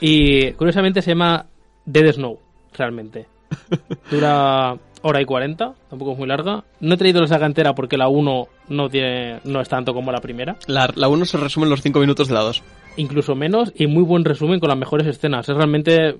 Y 0.00 0.52
curiosamente 0.52 1.02
se 1.02 1.10
llama 1.12 1.46
Dead 1.84 2.12
Snow, 2.12 2.38
realmente. 2.76 3.26
Dura 4.10 4.76
hora 5.02 5.22
y 5.22 5.24
40, 5.24 5.74
tampoco 5.88 6.12
es 6.12 6.18
muy 6.18 6.26
larga. 6.26 6.64
No 6.80 6.94
he 6.94 6.98
traído 6.98 7.20
la 7.20 7.28
saga 7.28 7.46
entera 7.46 7.74
porque 7.74 7.96
la 7.96 8.08
1 8.08 8.48
no, 8.68 8.88
tiene, 8.88 9.40
no 9.44 9.60
es 9.60 9.68
tanto 9.68 9.94
como 9.94 10.10
la 10.10 10.20
primera. 10.20 10.56
La, 10.66 10.90
la 10.94 11.08
1 11.08 11.24
se 11.24 11.38
resume 11.38 11.64
en 11.64 11.70
los 11.70 11.82
5 11.82 12.00
minutos 12.00 12.28
de 12.28 12.34
la 12.34 12.40
2. 12.40 12.62
incluso 12.96 13.34
menos 13.34 13.72
y 13.76 13.86
muy 13.86 14.02
buen 14.02 14.24
resumen 14.24 14.58
con 14.58 14.68
las 14.68 14.78
mejores 14.78 15.06
escenas. 15.06 15.48
Es 15.48 15.56
realmente 15.56 16.16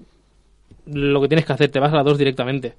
lo 0.86 1.20
que 1.20 1.28
tienes 1.28 1.44
que 1.44 1.52
hacer, 1.52 1.70
te 1.70 1.80
vas 1.80 1.92
a 1.92 1.96
la 1.96 2.02
2 2.02 2.18
directamente. 2.18 2.74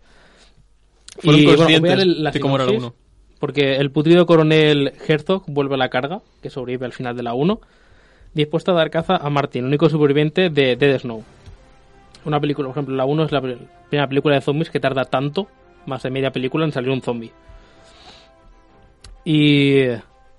Fueron 1.19 1.43
bueno, 1.43 1.63
voy 1.81 1.89
a 1.89 2.05
la 2.05 2.31
de 2.31 2.39
cómo 2.39 2.55
era 2.55 2.65
la 2.65 2.71
sinopsis, 2.71 2.93
1. 2.93 3.07
Porque 3.39 3.75
el 3.75 3.91
putrido 3.91 4.25
coronel 4.25 4.93
Herzog 5.07 5.43
vuelve 5.47 5.75
a 5.75 5.77
la 5.77 5.89
carga, 5.89 6.21
que 6.41 6.49
sobrevive 6.49 6.85
al 6.85 6.93
final 6.93 7.15
de 7.15 7.23
la 7.23 7.33
1, 7.33 7.59
dispuesto 8.37 8.71
a 8.71 8.75
dar 8.75 8.89
caza 8.89 9.17
a 9.17 9.29
Martin, 9.29 9.65
único 9.65 9.89
superviviente 9.89 10.49
de 10.49 10.75
Dead 10.75 10.99
Snow. 10.99 11.23
Una 12.25 12.39
película, 12.39 12.67
por 12.67 12.73
ejemplo, 12.73 12.95
la 12.95 13.05
1 13.05 13.23
es 13.25 13.31
la 13.31 13.41
pri- 13.41 13.57
primera 13.89 14.07
película 14.07 14.35
de 14.35 14.41
zombies 14.41 14.69
que 14.69 14.79
tarda 14.79 15.05
tanto, 15.05 15.47
más 15.85 16.03
de 16.03 16.09
media 16.09 16.31
película, 16.31 16.65
en 16.65 16.71
salir 16.71 16.89
un 16.89 17.01
zombie. 17.01 17.31
Y 19.25 19.85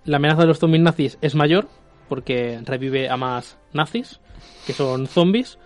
la 0.05 0.17
amenaza 0.17 0.43
de 0.43 0.47
los 0.49 0.59
zombies 0.59 0.83
nazis 0.83 1.19
es 1.21 1.35
mayor, 1.35 1.69
porque 2.09 2.61
revive 2.65 3.09
a 3.09 3.17
más 3.17 3.59
nazis, 3.73 4.21
que 4.67 4.73
son 4.73 5.07
zombies, 5.07 5.59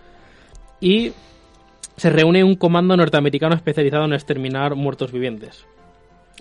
y 0.81 1.13
se 1.95 2.09
reúne 2.09 2.43
un 2.43 2.55
comando 2.55 2.97
norteamericano 2.97 3.55
especializado 3.55 4.05
en 4.05 4.13
exterminar 4.13 4.75
muertos 4.75 5.11
vivientes. 5.11 5.65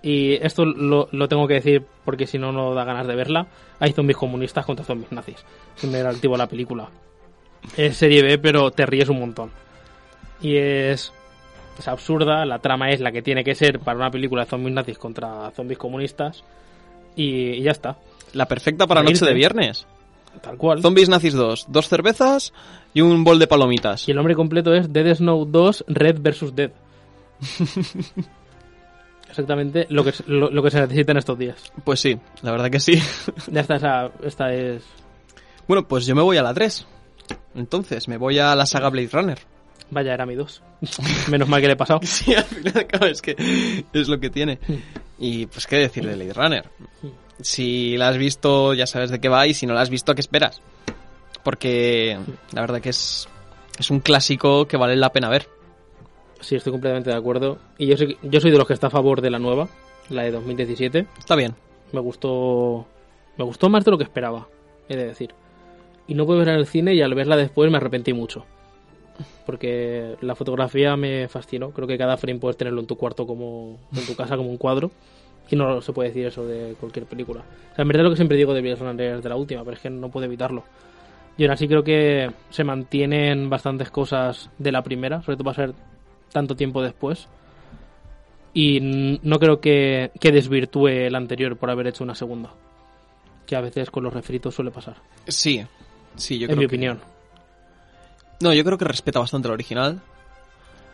Y 0.02 0.34
esto 0.34 0.64
lo, 0.64 1.08
lo 1.12 1.28
tengo 1.28 1.46
que 1.46 1.54
decir 1.54 1.84
porque 2.04 2.26
si 2.26 2.38
no, 2.38 2.50
no 2.50 2.74
da 2.74 2.84
ganas 2.84 3.06
de 3.06 3.14
verla. 3.14 3.46
Hay 3.78 3.92
zombies 3.92 4.16
comunistas 4.16 4.66
contra 4.66 4.84
zombies 4.84 5.12
nazis. 5.12 5.44
Es 5.76 5.84
muy 5.84 5.94
relativo 5.94 6.34
a 6.34 6.38
la 6.38 6.48
película. 6.48 6.88
Es 7.76 7.96
serie 7.96 8.22
B, 8.22 8.38
pero 8.38 8.70
te 8.72 8.84
ríes 8.84 9.08
un 9.08 9.20
montón. 9.20 9.50
Y 10.40 10.56
es, 10.56 11.12
es 11.78 11.88
absurda. 11.88 12.44
La 12.44 12.58
trama 12.58 12.90
es 12.90 13.00
la 13.00 13.12
que 13.12 13.22
tiene 13.22 13.44
que 13.44 13.54
ser 13.54 13.78
para 13.78 13.96
una 13.96 14.10
película 14.10 14.44
de 14.44 14.50
zombies 14.50 14.74
nazis 14.74 14.98
contra 14.98 15.52
zombies 15.52 15.78
comunistas. 15.78 16.42
Y, 17.14 17.50
y 17.50 17.62
ya 17.62 17.70
está. 17.70 17.96
La 18.32 18.46
perfecta 18.46 18.86
para 18.86 19.02
noche 19.02 19.24
de 19.24 19.34
viernes. 19.34 19.86
Tal 20.40 20.56
cual. 20.56 20.80
Zombies 20.80 21.08
Nazis 21.08 21.34
2. 21.34 21.66
Dos 21.68 21.88
cervezas 21.88 22.52
y 22.94 23.02
un 23.02 23.22
bol 23.22 23.38
de 23.38 23.46
palomitas. 23.46 24.08
Y 24.08 24.12
el 24.12 24.16
nombre 24.16 24.34
completo 24.34 24.74
es 24.74 24.92
Dead 24.92 25.14
Snow 25.14 25.44
2 25.44 25.84
Red 25.88 26.20
vs. 26.20 26.56
Dead. 26.56 26.72
Exactamente 29.32 29.86
lo 29.88 30.04
que, 30.04 30.12
se- 30.12 30.24
lo, 30.26 30.50
lo 30.50 30.62
que 30.62 30.70
se 30.70 30.80
necesita 30.80 31.12
en 31.12 31.18
estos 31.18 31.38
días. 31.38 31.72
Pues 31.84 32.00
sí, 32.00 32.18
la 32.42 32.52
verdad 32.52 32.70
que 32.70 32.78
sí. 32.80 33.00
Ya 33.50 33.62
está, 33.62 33.76
esa- 33.76 34.10
esta 34.22 34.52
es. 34.54 34.82
Bueno, 35.66 35.88
pues 35.88 36.06
yo 36.06 36.14
me 36.14 36.22
voy 36.22 36.36
a 36.36 36.42
la 36.42 36.52
3. 36.54 36.86
Entonces, 37.54 38.08
me 38.08 38.18
voy 38.18 38.38
a 38.38 38.54
la 38.54 38.66
saga 38.66 38.90
Blade 38.90 39.08
Runner. 39.12 39.38
Vaya, 39.90 40.14
era 40.14 40.26
mi 40.26 40.34
2. 40.34 40.62
Menos 41.30 41.48
mal 41.48 41.60
que 41.60 41.66
le 41.66 41.72
he 41.74 41.76
pasado. 41.76 42.00
Sí, 42.04 42.34
al 42.34 42.44
final 42.44 42.86
claro, 42.86 43.06
es 43.06 43.20
que 43.22 43.34
es 43.92 44.08
lo 44.08 44.20
que 44.20 44.30
tiene. 44.30 44.58
Y 45.18 45.46
pues 45.46 45.66
qué 45.66 45.76
decir 45.76 46.06
de 46.06 46.14
Blade 46.14 46.32
Runner. 46.34 46.64
Si 47.40 47.96
la 47.96 48.08
has 48.08 48.18
visto, 48.18 48.74
ya 48.74 48.86
sabes 48.86 49.10
de 49.10 49.18
qué 49.20 49.28
va, 49.28 49.46
y 49.46 49.54
si 49.54 49.66
no 49.66 49.74
la 49.74 49.80
has 49.80 49.90
visto, 49.90 50.14
¿qué 50.14 50.20
esperas? 50.20 50.60
Porque 51.42 52.18
la 52.52 52.60
verdad 52.60 52.80
que 52.80 52.90
es, 52.90 53.28
es 53.78 53.90
un 53.90 54.00
clásico 54.00 54.66
que 54.66 54.76
vale 54.76 54.96
la 54.96 55.10
pena 55.12 55.28
ver. 55.28 55.48
Sí, 56.42 56.56
estoy 56.56 56.72
completamente 56.72 57.10
de 57.10 57.16
acuerdo. 57.16 57.58
Y 57.78 57.86
yo 57.86 57.96
soy, 57.96 58.18
yo 58.22 58.40
soy 58.40 58.50
de 58.50 58.58
los 58.58 58.66
que 58.66 58.74
está 58.74 58.88
a 58.88 58.90
favor 58.90 59.20
de 59.20 59.30
la 59.30 59.38
nueva, 59.38 59.68
la 60.10 60.22
de 60.22 60.32
2017. 60.32 61.06
Está 61.18 61.36
bien. 61.36 61.54
Me 61.92 62.00
gustó. 62.00 62.86
Me 63.38 63.44
gustó 63.44 63.70
más 63.70 63.84
de 63.84 63.90
lo 63.90 63.98
que 63.98 64.04
esperaba, 64.04 64.48
he 64.88 64.96
de 64.96 65.06
decir. 65.06 65.34
Y 66.06 66.14
no 66.14 66.26
pude 66.26 66.38
verla 66.38 66.54
en 66.54 66.58
el 66.58 66.66
cine 66.66 66.94
y 66.94 67.00
al 67.00 67.14
verla 67.14 67.36
después 67.36 67.70
me 67.70 67.76
arrepentí 67.78 68.12
mucho. 68.12 68.44
Porque 69.46 70.16
la 70.20 70.34
fotografía 70.34 70.96
me 70.96 71.28
fascinó. 71.28 71.70
Creo 71.70 71.86
que 71.86 71.96
cada 71.96 72.16
frame 72.16 72.40
puedes 72.40 72.56
tenerlo 72.56 72.80
en 72.80 72.86
tu 72.86 72.96
cuarto 72.96 73.26
como. 73.26 73.78
en 73.96 74.06
tu 74.06 74.16
casa 74.16 74.36
como 74.36 74.50
un 74.50 74.56
cuadro. 74.56 74.90
Y 75.50 75.56
no 75.56 75.80
se 75.80 75.92
puede 75.92 76.08
decir 76.08 76.26
eso 76.26 76.46
de 76.46 76.74
cualquier 76.80 77.06
película. 77.06 77.40
O 77.72 77.74
sea, 77.74 77.82
en 77.82 77.88
verdad 77.88 78.04
lo 78.04 78.10
que 78.10 78.16
siempre 78.16 78.36
digo 78.36 78.54
de 78.54 78.74
Runner 78.74 79.16
es 79.16 79.22
de 79.22 79.28
la 79.28 79.36
última, 79.36 79.62
pero 79.62 79.76
es 79.76 79.82
que 79.82 79.90
no 79.90 80.10
puedo 80.10 80.26
evitarlo. 80.26 80.64
Y 81.36 81.44
aún 81.44 81.52
así 81.52 81.66
creo 81.66 81.82
que 81.82 82.30
se 82.50 82.64
mantienen 82.64 83.48
bastantes 83.48 83.90
cosas 83.90 84.50
de 84.58 84.72
la 84.72 84.82
primera, 84.82 85.22
sobre 85.22 85.36
todo 85.36 85.44
para 85.44 85.66
ser 85.66 85.74
tanto 86.32 86.56
tiempo 86.56 86.82
después. 86.82 87.28
Y 88.54 89.18
no 89.22 89.38
creo 89.38 89.60
que, 89.60 90.10
que 90.20 90.30
desvirtúe 90.32 90.88
el 90.88 91.14
anterior 91.14 91.56
por 91.56 91.70
haber 91.70 91.86
hecho 91.86 92.04
una 92.04 92.14
segunda. 92.14 92.50
Que 93.46 93.56
a 93.56 93.60
veces 93.60 93.90
con 93.90 94.04
los 94.04 94.12
refritos 94.12 94.54
suele 94.54 94.70
pasar. 94.70 94.96
Sí, 95.26 95.64
sí, 96.16 96.38
yo 96.38 96.44
en 96.44 96.48
creo 96.48 96.56
mi 96.56 96.62
que- 96.62 96.66
opinión. 96.66 97.00
No, 98.40 98.52
yo 98.52 98.64
creo 98.64 98.76
que 98.76 98.84
respeta 98.84 99.20
bastante 99.20 99.48
el 99.48 99.54
original. 99.54 100.00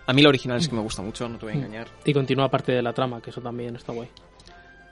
A 0.06 0.12
mí 0.12 0.20
el 0.20 0.26
original 0.26 0.58
es 0.58 0.68
que 0.68 0.74
me 0.74 0.82
gusta 0.82 1.02
mucho, 1.02 1.28
no 1.28 1.38
te 1.38 1.46
voy 1.46 1.54
a 1.54 1.56
engañar. 1.56 1.88
Y 2.04 2.12
continúa 2.14 2.48
parte 2.50 2.72
de 2.72 2.82
la 2.82 2.92
trama, 2.92 3.20
que 3.20 3.30
eso 3.30 3.40
también 3.40 3.74
está 3.76 3.92
guay. 3.92 4.08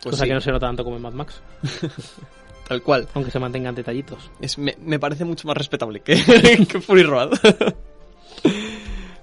Pues 0.03 0.13
Cosa 0.13 0.25
sí, 0.25 0.29
que 0.29 0.35
no 0.35 0.41
se 0.41 0.51
nota 0.53 0.67
tanto 0.67 0.85
como 0.85 0.97
en 0.97 1.03
Mad 1.03 1.13
Max, 1.13 1.41
tal 2.69 2.83
cual. 2.83 3.09
aunque 3.15 3.31
se 3.31 3.39
mantengan 3.39 3.75
detallitos. 3.75 4.31
Es, 4.41 4.59
me, 4.59 4.77
me 4.83 4.99
parece 4.99 5.25
mucho 5.25 5.47
más 5.49 5.57
respetable 5.57 6.01
que, 6.01 6.15
que 6.69 6.81
Fury 6.81 7.03
Road. 7.05 7.31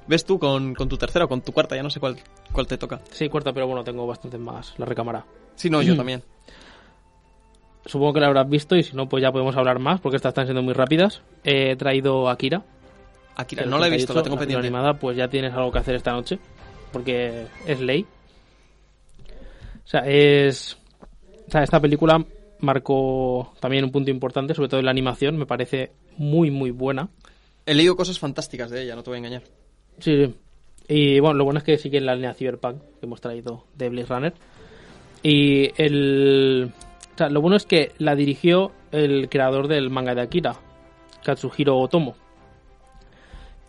ves 0.08 0.26
tú 0.26 0.39
con, 0.39 0.74
con 0.76 0.89
tu 0.89 0.97
tercera 0.97 1.26
o 1.26 1.28
con 1.28 1.41
tu 1.41 1.51
cuarta, 1.51 1.76
ya 1.76 1.84
no 1.84 1.89
sé 1.89 1.99
cuál, 1.99 2.18
cuál 2.51 2.68
te 2.68 2.78
toca. 2.78 3.01
Sí, 3.12 3.30
cuarta, 3.30 3.54
pero 3.54 3.68
bueno, 3.68 3.84
tengo 3.84 4.06
bastante 4.08 4.38
más 4.38 4.74
la 4.78 4.86
recámara. 4.86 5.26
Sí, 5.56 5.70
no, 5.70 5.82
yo 5.82 5.95
también. 5.95 6.24
Supongo 7.86 8.14
que 8.14 8.20
la 8.22 8.28
habrás 8.28 8.49
visto 8.49 8.76
y 8.76 8.84
si 8.84 8.95
no, 8.95 9.10
pues 9.10 9.22
ya 9.22 9.32
podemos 9.32 9.56
hablar 9.58 9.80
más 9.80 9.99
porque 9.99 10.16
estas 10.16 10.32
están 10.32 10.45
siendo 10.45 10.64
muy 10.64 10.74
rápidas. 10.74 11.22
He 11.43 11.76
traído 11.76 12.30
Akira. 12.30 12.64
Akira, 13.36 13.66
no 13.66 13.78
la 13.78 13.88
he 13.88 13.89
visto, 13.89 14.14
88, 14.14 14.16
la 14.16 14.24
tengo 14.24 14.38
película 14.38 14.62
pendiente. 14.62 14.68
animada, 14.68 14.99
pues 14.99 15.18
ya 15.18 15.28
tienes 15.28 15.54
algo 15.54 15.72
que 15.72 15.80
hacer 15.80 15.95
esta 15.95 16.12
noche 16.12 16.39
porque 16.91 17.47
es 17.66 17.82
ley. 17.82 18.06
O 19.84 19.88
sea, 19.88 20.01
es... 20.01 20.78
O 21.47 21.51
sea, 21.51 21.64
esta 21.64 21.80
película 21.80 22.24
marcó 22.60 23.54
también 23.60 23.84
un 23.84 23.91
punto 23.91 24.10
importante, 24.10 24.54
sobre 24.54 24.70
todo 24.70 24.80
en 24.80 24.86
la 24.86 24.91
animación, 24.91 25.38
me 25.38 25.45
parece 25.45 25.91
muy, 26.18 26.51
muy 26.51 26.72
buena. 26.72 27.10
He 27.66 27.74
leído 27.74 27.95
cosas 27.95 28.18
fantásticas 28.18 28.72
de 28.72 28.84
ella, 28.84 28.95
no 28.95 29.04
te 29.04 29.10
voy 29.10 29.16
a 29.16 29.20
engañar. 29.20 29.43
Sí, 29.99 30.25
sí. 30.25 30.35
Y 30.87 31.19
bueno, 31.19 31.37
lo 31.37 31.45
bueno 31.45 31.59
es 31.59 31.63
que 31.63 31.77
sigue 31.77 31.97
en 31.97 32.05
la 32.05 32.15
línea 32.15 32.33
Cyberpunk 32.33 32.81
que 32.99 33.05
hemos 33.05 33.21
traído 33.21 33.65
de 33.75 33.89
Blade 33.89 34.07
Runner. 34.07 34.33
Y 35.23 35.71
el. 35.81 36.71
O 37.13 37.17
sea, 37.17 37.29
lo 37.29 37.41
bueno 37.41 37.55
es 37.55 37.65
que 37.65 37.91
la 37.99 38.15
dirigió 38.15 38.71
el 38.91 39.29
creador 39.29 39.67
del 39.67 39.89
manga 39.89 40.15
de 40.15 40.21
Akira, 40.21 40.55
Katsuhiro 41.23 41.77
Otomo. 41.77 42.15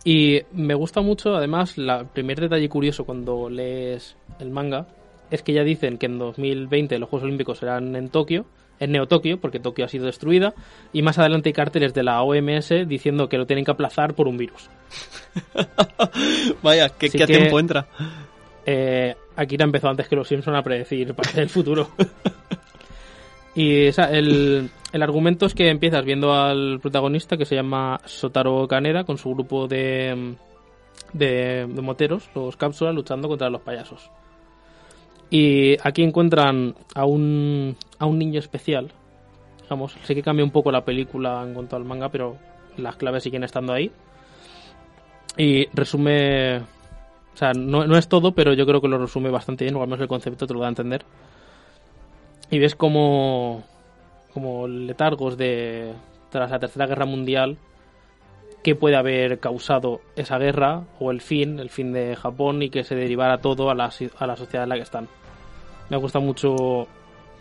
Y 0.03 0.41
me 0.51 0.75
gusta 0.75 1.01
mucho, 1.01 1.35
además, 1.35 1.77
el 1.77 1.89
primer 2.13 2.39
detalle 2.39 2.69
curioso 2.69 3.05
cuando 3.05 3.49
lees 3.49 4.15
el 4.39 4.51
manga 4.51 4.87
es 5.31 5.41
que 5.41 5.53
ya 5.53 5.63
dicen 5.63 5.97
que 5.97 6.05
en 6.05 6.19
2020 6.19 6.99
los 6.99 7.09
Juegos 7.09 7.25
Olímpicos 7.25 7.57
serán 7.57 7.95
en 7.95 8.09
Tokio, 8.09 8.45
en 8.79 8.91
Neo 8.91 9.07
Tokio, 9.07 9.39
porque 9.39 9.59
Tokio 9.59 9.85
ha 9.85 9.87
sido 9.87 10.05
destruida, 10.05 10.53
y 10.93 11.01
más 11.01 11.17
adelante 11.17 11.49
hay 11.49 11.53
carteles 11.53 11.93
de 11.93 12.03
la 12.03 12.21
OMS 12.21 12.69
diciendo 12.87 13.29
que 13.29 13.37
lo 13.37 13.45
tienen 13.45 13.65
que 13.65 13.71
aplazar 13.71 14.13
por 14.13 14.27
un 14.27 14.37
virus. 14.37 14.69
Vaya, 16.63 16.89
¿qué, 16.89 17.09
qué 17.09 17.19
que- 17.19 17.25
tiempo 17.27 17.59
entra? 17.59 17.87
Eh, 18.65 19.15
Akira 19.35 19.63
empezó 19.65 19.89
antes 19.89 20.07
que 20.07 20.15
los 20.15 20.27
Simpson 20.27 20.55
a 20.55 20.63
predecir 20.63 21.13
parte 21.13 21.39
del 21.39 21.49
futuro. 21.49 21.89
y 23.55 23.85
el, 23.87 24.69
el 24.91 25.03
argumento 25.03 25.45
es 25.45 25.53
que 25.53 25.69
empiezas 25.69 26.03
viendo 26.03 26.33
al 26.33 26.79
protagonista 26.81 27.37
que 27.37 27.45
se 27.45 27.55
llama 27.55 28.01
Sotaro 28.05 28.67
Kaneda 28.67 29.03
con 29.03 29.17
su 29.17 29.29
grupo 29.33 29.67
de, 29.67 30.35
de, 31.13 31.67
de 31.67 31.81
moteros, 31.81 32.29
los 32.33 32.57
cápsulas, 32.57 32.95
luchando 32.95 33.27
contra 33.27 33.49
los 33.49 33.61
payasos. 33.61 34.09
Y 35.37 35.75
aquí 35.83 36.01
encuentran 36.01 36.75
a 36.93 37.03
un, 37.03 37.75
a 37.99 38.05
un 38.05 38.17
niño 38.17 38.39
especial. 38.39 38.93
Digamos, 39.63 39.91
sé 40.03 40.15
que 40.15 40.23
cambia 40.23 40.45
un 40.45 40.51
poco 40.51 40.71
la 40.71 40.85
película 40.85 41.43
en 41.43 41.53
cuanto 41.53 41.75
al 41.75 41.83
manga, 41.83 42.07
pero 42.07 42.37
las 42.77 42.95
claves 42.95 43.23
siguen 43.23 43.43
estando 43.43 43.73
ahí. 43.73 43.91
Y 45.35 45.65
resume 45.73 46.59
o 46.59 47.37
sea, 47.37 47.51
no, 47.51 47.85
no 47.85 47.97
es 47.97 48.07
todo, 48.07 48.31
pero 48.31 48.53
yo 48.53 48.65
creo 48.65 48.79
que 48.79 48.87
lo 48.87 48.97
resume 48.97 49.29
bastante 49.29 49.65
bien, 49.65 49.75
o 49.75 49.81
al 49.81 49.89
menos 49.89 49.99
el 49.99 50.07
concepto 50.07 50.47
te 50.47 50.53
lo 50.53 50.61
da 50.61 50.67
a 50.67 50.69
entender. 50.69 51.03
Y 52.49 52.57
ves 52.59 52.75
como, 52.75 53.61
como 54.33 54.69
letargos 54.69 55.35
de 55.35 55.91
tras 56.29 56.49
la 56.49 56.59
Tercera 56.59 56.87
Guerra 56.87 57.05
Mundial, 57.05 57.57
qué 58.63 58.73
puede 58.73 58.95
haber 58.95 59.39
causado 59.41 59.99
esa 60.15 60.37
guerra, 60.37 60.85
o 60.97 61.11
el 61.11 61.19
fin, 61.19 61.59
el 61.59 61.69
fin 61.69 61.91
de 61.91 62.15
Japón, 62.15 62.63
y 62.63 62.69
que 62.69 62.85
se 62.85 62.95
derivara 62.95 63.39
todo 63.39 63.69
a 63.69 63.75
la, 63.75 63.91
a 64.17 64.27
la 64.27 64.37
sociedad 64.37 64.63
en 64.63 64.69
la 64.69 64.75
que 64.75 64.83
están. 64.83 65.09
Me 65.89 65.97
gusta 65.97 66.19
mucho 66.19 66.87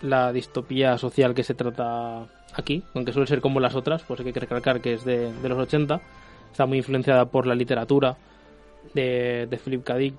la 0.03 0.33
distopía 0.33 0.99
social 0.99 1.35
que 1.35 1.43
se 1.43 1.55
trata 1.55 2.27
aquí, 2.55 2.83
aunque 2.95 3.13
suele 3.13 3.27
ser 3.27 3.41
como 3.41 3.61
las 3.61 3.75
otras, 3.75 4.03
pues 4.03 4.21
hay 4.21 4.33
que 4.33 4.41
recalcar 4.41 4.81
que 4.81 4.95
es 4.95 5.05
de, 5.05 5.33
de 5.33 5.49
los 5.49 5.59
80, 5.59 6.01
está 6.51 6.67
muy 6.67 6.79
influenciada 6.79 7.25
por 7.27 7.47
la 7.47 7.55
literatura, 7.55 8.17
de, 8.93 9.47
de 9.49 9.57
Philip 9.57 9.83
K. 9.83 9.97
Dick, 9.97 10.15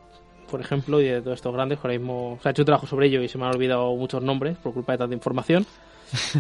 por 0.50 0.60
ejemplo, 0.60 1.02
y 1.02 1.06
de 1.06 1.22
todos 1.22 1.36
estos 1.36 1.54
grandes, 1.54 1.80
ahora 1.82 1.98
mismo 1.98 2.40
se 2.42 2.50
ha 2.50 2.52
hecho 2.52 2.64
un 2.64 2.68
trabajo 2.68 2.88
sobre 2.88 3.08
ello 3.08 3.22
y 3.22 3.28
se 3.28 3.38
me 3.38 3.46
han 3.46 3.56
olvidado 3.56 3.96
muchos 3.96 4.22
nombres 4.24 4.58
por 4.58 4.74
culpa 4.74 4.94
de 4.94 4.98
tanta 4.98 5.16
información. 5.16 5.66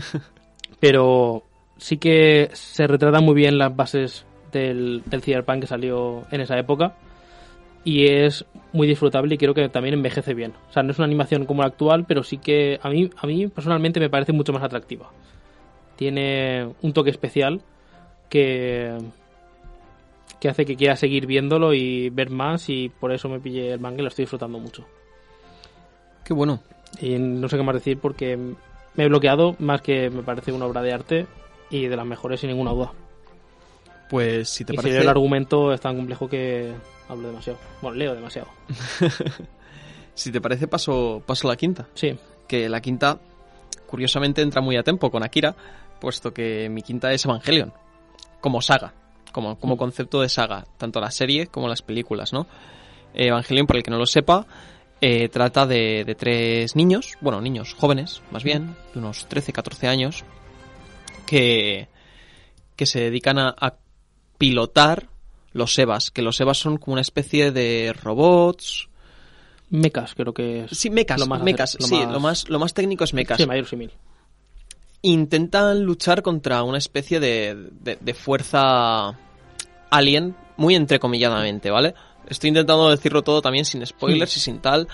Pero 0.79 1.43
sí 1.77 1.97
que 1.97 2.49
se 2.53 2.87
retratan 2.87 3.23
muy 3.23 3.35
bien 3.35 3.57
las 3.57 3.75
bases 3.75 4.25
del, 4.51 5.03
del 5.05 5.21
cyberpunk 5.21 5.61
que 5.61 5.67
salió 5.67 6.23
en 6.31 6.41
esa 6.41 6.57
época 6.57 6.95
y 7.85 8.07
es 8.07 8.45
muy 8.73 8.87
disfrutable 8.87 9.35
y 9.35 9.37
creo 9.37 9.53
que 9.53 9.69
también 9.69 9.93
envejece 9.93 10.33
bien. 10.33 10.53
O 10.69 10.73
sea, 10.73 10.83
no 10.83 10.91
es 10.91 10.97
una 10.97 11.05
animación 11.05 11.45
como 11.45 11.61
la 11.61 11.67
actual, 11.67 12.03
pero 12.05 12.23
sí 12.23 12.39
que 12.39 12.79
a 12.81 12.89
mí, 12.89 13.11
a 13.15 13.27
mí 13.27 13.47
personalmente 13.47 13.99
me 13.99 14.09
parece 14.09 14.33
mucho 14.33 14.51
más 14.51 14.63
atractiva. 14.63 15.11
Tiene 15.95 16.73
un 16.81 16.93
toque 16.93 17.11
especial 17.11 17.61
que, 18.27 18.97
que 20.39 20.49
hace 20.49 20.65
que 20.65 20.75
quiera 20.75 20.95
seguir 20.95 21.27
viéndolo 21.27 21.73
y 21.73 22.09
ver 22.09 22.31
más 22.31 22.69
y 22.69 22.89
por 22.89 23.13
eso 23.13 23.29
me 23.29 23.39
pillé 23.39 23.71
el 23.71 23.79
manga 23.79 23.99
y 23.99 24.01
lo 24.01 24.09
estoy 24.09 24.23
disfrutando 24.23 24.59
mucho. 24.59 24.83
Qué 26.25 26.33
bueno. 26.33 26.59
Y 26.99 27.19
no 27.19 27.47
sé 27.47 27.55
qué 27.55 27.63
más 27.63 27.75
decir 27.75 27.99
porque 27.99 28.35
me 28.35 29.03
he 29.03 29.07
bloqueado 29.07 29.55
más 29.59 29.83
que 29.83 30.09
me 30.09 30.23
parece 30.23 30.51
una 30.51 30.65
obra 30.65 30.81
de 30.81 30.91
arte 30.91 31.27
y 31.69 31.85
de 31.85 31.95
las 31.95 32.05
mejores 32.05 32.39
sin 32.39 32.49
ninguna 32.49 32.71
duda. 32.71 32.93
Pues 34.09 34.49
si 34.49 34.65
te 34.65 34.73
y 34.73 34.75
si 34.75 34.77
parece... 34.77 34.93
leo 34.95 35.03
el 35.03 35.09
argumento 35.09 35.71
es 35.71 35.81
tan 35.81 35.95
complejo 35.95 36.27
que 36.27 36.73
hablo 37.09 37.29
demasiado. 37.29 37.59
Bueno, 37.81 37.97
leo 37.97 38.15
demasiado. 38.15 38.47
Si 40.15 40.31
te 40.31 40.39
parece, 40.39 40.67
paso, 40.67 41.21
paso 41.25 41.47
a 41.47 41.51
la 41.51 41.57
quinta. 41.57 41.87
Sí, 41.93 42.17
Que 42.47 42.69
la 42.69 42.79
quinta, 42.79 43.19
curiosamente, 43.85 44.41
entra 44.41 44.61
muy 44.61 44.77
a 44.77 44.83
tiempo 44.83 45.11
con 45.11 45.23
Akira, 45.23 45.53
puesto 45.99 46.33
que 46.33 46.69
mi 46.69 46.81
quinta 46.81 47.11
es 47.11 47.25
Evangelion. 47.25 47.73
Como 48.39 48.61
saga. 48.61 48.93
Como, 49.33 49.59
como 49.59 49.75
concepto 49.75 50.21
de 50.21 50.29
saga. 50.29 50.65
Tanto 50.77 51.01
la 51.01 51.11
serie 51.11 51.47
como 51.47 51.67
las 51.67 51.81
películas, 51.81 52.31
¿no? 52.31 52.47
Evangelion, 53.13 53.67
para 53.67 53.79
el 53.79 53.83
que 53.83 53.91
no 53.91 53.97
lo 53.97 54.05
sepa, 54.05 54.47
eh, 55.01 55.27
trata 55.27 55.65
de, 55.65 56.05
de 56.05 56.15
tres 56.15 56.75
niños, 56.75 57.17
bueno, 57.19 57.41
niños 57.41 57.73
jóvenes, 57.73 58.21
más 58.31 58.43
bien, 58.43 58.75
de 58.93 58.99
unos 58.99 59.27
13, 59.27 59.51
14 59.51 59.87
años, 59.87 60.23
que, 61.25 61.89
que 62.77 62.85
se 62.85 63.01
dedican 63.01 63.37
a, 63.37 63.49
a 63.59 63.75
pilotar 64.37 65.09
los 65.55 65.79
EVAs, 65.79 66.11
que 66.11 66.21
los 66.21 66.39
EVAs 66.41 66.57
son 66.59 66.77
como 66.77 66.93
una 66.93 67.01
especie 67.01 67.51
de 67.51 67.95
robots. 68.03 68.89
mecas 69.69 70.13
creo 70.13 70.33
que 70.33 70.65
es. 70.65 70.77
Sí, 70.77 70.89
mecas, 70.89 71.19
Lo 71.19 71.25
más 71.27 71.41
mecas, 71.41 71.77
lo 71.79 71.87
sí, 71.87 71.95
más- 71.95 72.11
lo 72.11 72.19
más, 72.19 72.49
lo 72.49 72.59
más 72.59 72.73
técnico 72.73 73.03
es 73.05 73.13
mecas. 73.13 73.37
Sí, 73.37 73.45
mayor 73.47 73.65
simil. 73.65 73.91
Intentan 75.01 75.83
luchar 75.83 76.21
contra 76.23 76.63
una 76.63 76.77
especie 76.79 77.19
de, 77.19 77.69
de, 77.81 77.97
de 78.01 78.13
fuerza 78.13 79.15
alien, 79.91 80.35
muy 80.57 80.73
entrecomilladamente, 80.75 81.69
¿vale? 81.69 81.93
Estoy 82.27 82.47
intentando 82.49 82.89
decirlo 82.89 83.21
todo 83.23 83.41
también 83.41 83.65
sin 83.65 83.85
spoilers 83.85 84.35
y 84.35 84.39
sin 84.39 84.59
tal. 84.59 84.87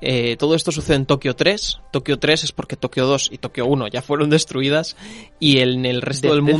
Eh, 0.00 0.36
todo 0.38 0.54
esto 0.54 0.72
sucede 0.72 0.96
en 0.96 1.06
Tokio 1.06 1.36
3. 1.36 1.80
Tokio 1.92 2.18
3 2.18 2.44
es 2.44 2.52
porque 2.52 2.76
Tokio 2.76 3.06
2 3.06 3.28
y 3.30 3.38
Tokio 3.38 3.66
1 3.66 3.88
ya 3.88 4.00
fueron 4.02 4.30
destruidas. 4.30 4.96
Y 5.38 5.58
en 5.58 5.84
el 5.84 6.00
resto 6.02 6.28
Death 6.28 6.36
del 6.36 6.44
Death. 6.46 6.56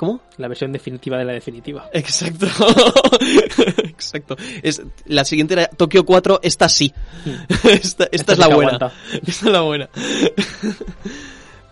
¿Cómo? 0.00 0.22
La 0.38 0.48
versión 0.48 0.72
definitiva 0.72 1.18
de 1.18 1.26
la 1.26 1.32
definitiva. 1.34 1.90
Exacto. 1.92 2.46
Exacto. 3.84 4.34
Es, 4.62 4.80
la 5.04 5.26
siguiente 5.26 5.52
era 5.52 5.66
Tokio 5.66 6.06
4, 6.06 6.40
esta 6.42 6.70
sí. 6.70 6.90
esta, 7.64 8.04
esta 8.04 8.08
Esta 8.10 8.32
es 8.32 8.38
la 8.38 8.48
buena. 8.48 8.70
aguanta. 8.76 8.92
Esta 9.26 9.46
es 9.46 9.52
la 9.52 9.60
buena. 9.60 9.90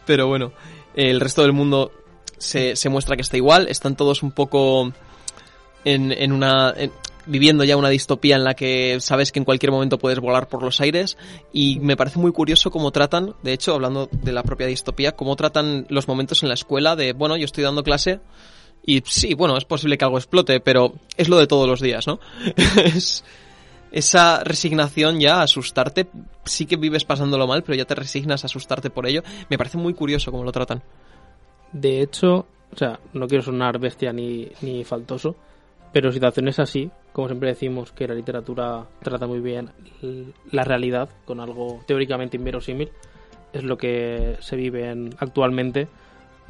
Pero 0.05 0.27
bueno, 0.27 0.53
el 0.95 1.21
resto 1.21 1.41
del 1.41 1.55
mundo 1.55 1.91
se, 2.37 2.77
se 2.77 2.91
muestra 2.91 3.17
que 3.17 3.23
está 3.23 3.39
igual. 3.39 3.67
Están 3.69 3.97
todos 3.97 4.23
un 4.23 4.33
poco 4.33 4.93
en, 5.87 6.13
en 6.13 6.33
una... 6.33 6.75
en- 6.77 6.93
viviendo 7.29 7.65
ya 7.65 7.77
una 7.77 7.89
distopía 7.89 8.37
en 8.37 8.45
la 8.45 8.55
que 8.55 8.99
sabes 9.01 9.31
que 9.31 9.39
en 9.39 9.45
cualquier 9.45 9.71
momento 9.71 9.99
puedes 9.99 10.19
volar 10.19 10.49
por 10.49 10.63
los 10.63 10.81
aires 10.81 11.17
y 11.53 11.79
me 11.81 11.97
parece 11.97 12.19
muy 12.19 12.33
curioso 12.33 12.71
cómo 12.71 12.91
tratan, 12.91 13.35
de 13.43 13.53
hecho, 13.53 13.75
hablando 13.75 14.09
de 14.11 14.33
la 14.33 14.43
propia 14.43 14.67
distopía, 14.67 15.13
cómo 15.13 15.37
tratan 15.37 15.87
los 15.89 16.09
momentos 16.09 16.43
en 16.43 16.49
la 16.49 16.55
escuela 16.55 16.97
de, 16.97 17.13
bueno, 17.13 17.37
yo 17.37 17.45
estoy 17.45 17.65
dando 17.65 17.83
clase 17.83 18.21
y 18.85 19.03
sí, 19.05 19.35
bueno, 19.35 19.57
es 19.57 19.65
posible 19.65 19.99
que 19.99 20.05
algo 20.05 20.19
explote, 20.19 20.61
pero 20.61 20.95
es 21.17 21.29
lo 21.29 21.39
de 21.39 21.47
todos 21.47 21.69
los 21.69 21.81
días, 21.81 22.07
¿no? 22.07 22.21
es 22.85 23.25
esa 23.91 24.43
resignación 24.45 25.21
ya 25.21 25.37
a 25.37 25.43
asustarte, 25.43 26.09
sí 26.45 26.67
que 26.67 26.77
vives 26.77 27.05
pasándolo 27.05 27.47
mal, 27.47 27.63
pero 27.63 27.77
ya 27.77 27.85
te 27.85 27.95
resignas 27.95 28.45
a 28.45 28.47
asustarte 28.47 28.91
por 28.91 29.07
ello. 29.07 29.23
Me 29.49 29.59
parece 29.59 29.79
muy 29.79 29.95
curioso 29.95 30.31
cómo 30.31 30.45
lo 30.45 30.53
tratan. 30.53 30.83
De 31.73 32.03
hecho, 32.03 32.47
o 32.73 32.77
sea, 32.77 32.99
no 33.13 33.27
quiero 33.27 33.43
sonar 33.43 33.79
bestia 33.79 34.13
ni, 34.13 34.49
ni 34.61 34.85
faltoso, 34.85 35.37
pero 35.93 36.13
situaciones 36.13 36.59
así, 36.59 36.91
como 37.13 37.29
siempre 37.29 37.49
decimos 37.51 37.93
que 37.93 38.07
la 38.09 38.15
literatura 38.15 38.85
trata 39.03 39.27
muy 39.27 39.41
bien 39.41 39.71
la 40.53 40.65
realidad 40.65 41.09
con 41.25 41.41
algo 41.41 41.83
teóricamente 41.87 42.37
inverosímil, 42.37 42.91
es 43.53 43.65
lo 43.65 43.79
que 43.79 44.37
se 44.41 44.57
vive 44.57 44.91
en- 44.91 45.15
actualmente 45.19 45.89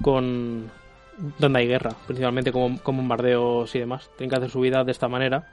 con 0.03 0.71
donde 1.39 1.59
hay 1.61 1.67
guerra, 1.67 1.91
principalmente 2.07 2.53
con, 2.53 2.79
con 2.79 2.97
bombardeos 2.97 3.75
y 3.75 3.79
demás. 3.81 4.09
Tienen 4.17 4.31
que 4.31 4.37
hacer 4.37 4.51
su 4.51 4.61
vida 4.61 4.85
de 4.85 4.93
esta 4.93 5.09
manera, 5.09 5.47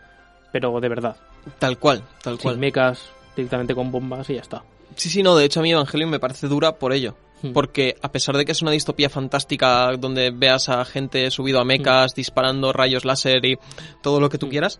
pero 0.51 0.79
de 0.79 0.89
verdad, 0.89 1.15
Tal 1.59 1.77
cual, 1.79 2.03
tal 2.23 2.37
cual. 2.37 2.53
sin 2.55 2.59
mecas, 2.61 3.09
directamente 3.35 3.73
con 3.75 3.91
bombas 3.91 4.29
y 4.29 4.35
ya 4.35 4.41
está. 4.41 4.63
Sí, 4.95 5.09
sí, 5.09 5.23
no, 5.23 5.35
de 5.35 5.45
hecho 5.45 5.59
a 5.59 5.63
mí 5.63 5.71
Evangelion 5.71 6.09
me 6.09 6.19
parece 6.19 6.47
dura 6.47 6.73
por 6.77 6.93
ello. 6.93 7.15
Hmm. 7.41 7.51
Porque 7.51 7.95
a 8.01 8.11
pesar 8.11 8.37
de 8.37 8.45
que 8.45 8.53
es 8.53 8.61
una 8.61 8.71
distopía 8.71 9.09
fantástica 9.09 9.91
donde 9.97 10.31
veas 10.31 10.69
a 10.69 10.83
gente 10.85 11.29
subido 11.31 11.59
a 11.59 11.65
mecas, 11.65 12.15
disparando 12.15 12.71
rayos 12.73 13.03
láser 13.05 13.45
y 13.45 13.57
todo 14.01 14.19
lo 14.19 14.29
que 14.29 14.37
tú 14.37 14.47
Mm. 14.47 14.49
quieras, 14.49 14.79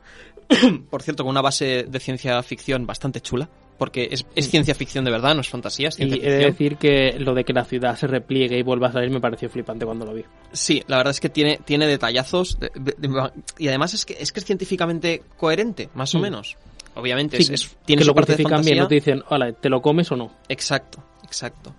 por 0.89 1.01
cierto, 1.01 1.23
con 1.23 1.31
una 1.31 1.41
base 1.41 1.83
de 1.87 1.99
ciencia 1.99 2.41
ficción 2.43 2.85
bastante 2.85 3.19
chula, 3.19 3.49
porque 3.77 4.07
es, 4.11 4.25
es 4.35 4.49
ciencia 4.49 4.73
ficción 4.73 5.03
de 5.03 5.11
verdad, 5.11 5.35
no 5.35 5.41
es 5.41 5.49
fantasía, 5.49 5.89
es 5.89 5.95
Y 5.99 6.03
ciencia 6.07 6.29
he 6.29 6.31
de 6.31 6.45
decir 6.45 6.77
que 6.77 7.15
lo 7.19 7.33
de 7.33 7.43
que 7.43 7.51
la 7.51 7.65
ciudad 7.65 7.97
se 7.97 8.07
repliegue 8.07 8.57
y 8.57 8.61
vuelva 8.63 8.87
a 8.87 8.93
salir 8.93 9.09
me 9.09 9.19
pareció 9.19 9.49
flipante 9.49 9.85
cuando 9.85 10.05
lo 10.05 10.13
vi. 10.13 10.23
Sí, 10.53 10.81
la 10.87 10.97
verdad 10.97 11.11
es 11.11 11.19
que 11.19 11.29
tiene, 11.29 11.59
tiene 11.65 11.87
detallazos 11.87 12.57
de- 12.59 12.71
de- 12.75 12.95
de- 12.97 13.31
y 13.57 13.67
además 13.67 13.93
es 13.93 14.05
que, 14.05 14.15
es 14.19 14.31
que 14.31 14.39
es 14.39 14.45
científicamente 14.45 15.23
coherente, 15.35 15.89
más 15.93 16.15
o 16.15 16.19
Mm. 16.19 16.21
menos. 16.21 16.55
Obviamente, 16.95 17.41
Sí, 17.43 17.53
es, 17.53 17.75
tiene 17.85 17.99
que 17.99 18.05
su 18.05 18.11
lo 18.11 18.15
parte 18.15 18.37
de 18.37 18.43
fantasía. 18.43 18.71
bien, 18.71 18.83
no 18.83 18.87
te 18.87 18.95
dicen, 18.95 19.23
hola, 19.27 19.51
¿te 19.51 19.67
lo 19.69 19.81
comes 19.81 20.09
o 20.13 20.15
no? 20.15 20.31
Exacto, 20.47 21.03
exacto. 21.25 21.75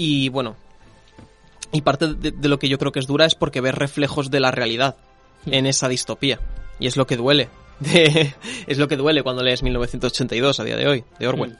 Y 0.00 0.28
bueno, 0.28 0.54
y 1.72 1.82
parte 1.82 2.14
de, 2.14 2.30
de 2.30 2.48
lo 2.48 2.60
que 2.60 2.68
yo 2.68 2.78
creo 2.78 2.92
que 2.92 3.00
es 3.00 3.08
dura 3.08 3.26
es 3.26 3.34
porque 3.34 3.60
ves 3.60 3.74
reflejos 3.74 4.30
de 4.30 4.38
la 4.38 4.52
realidad 4.52 4.94
en 5.46 5.66
esa 5.66 5.88
distopía. 5.88 6.38
Y 6.78 6.86
es 6.86 6.96
lo 6.96 7.06
que 7.08 7.16
duele. 7.16 7.48
De- 7.80 8.32
es 8.68 8.78
lo 8.78 8.86
que 8.86 8.96
duele 8.96 9.24
cuando 9.24 9.42
lees 9.42 9.62
1982 9.64 10.60
a 10.60 10.64
día 10.64 10.76
de 10.76 10.86
hoy, 10.86 11.04
de 11.18 11.26
Orwell. 11.26 11.52
Mm. 11.54 11.56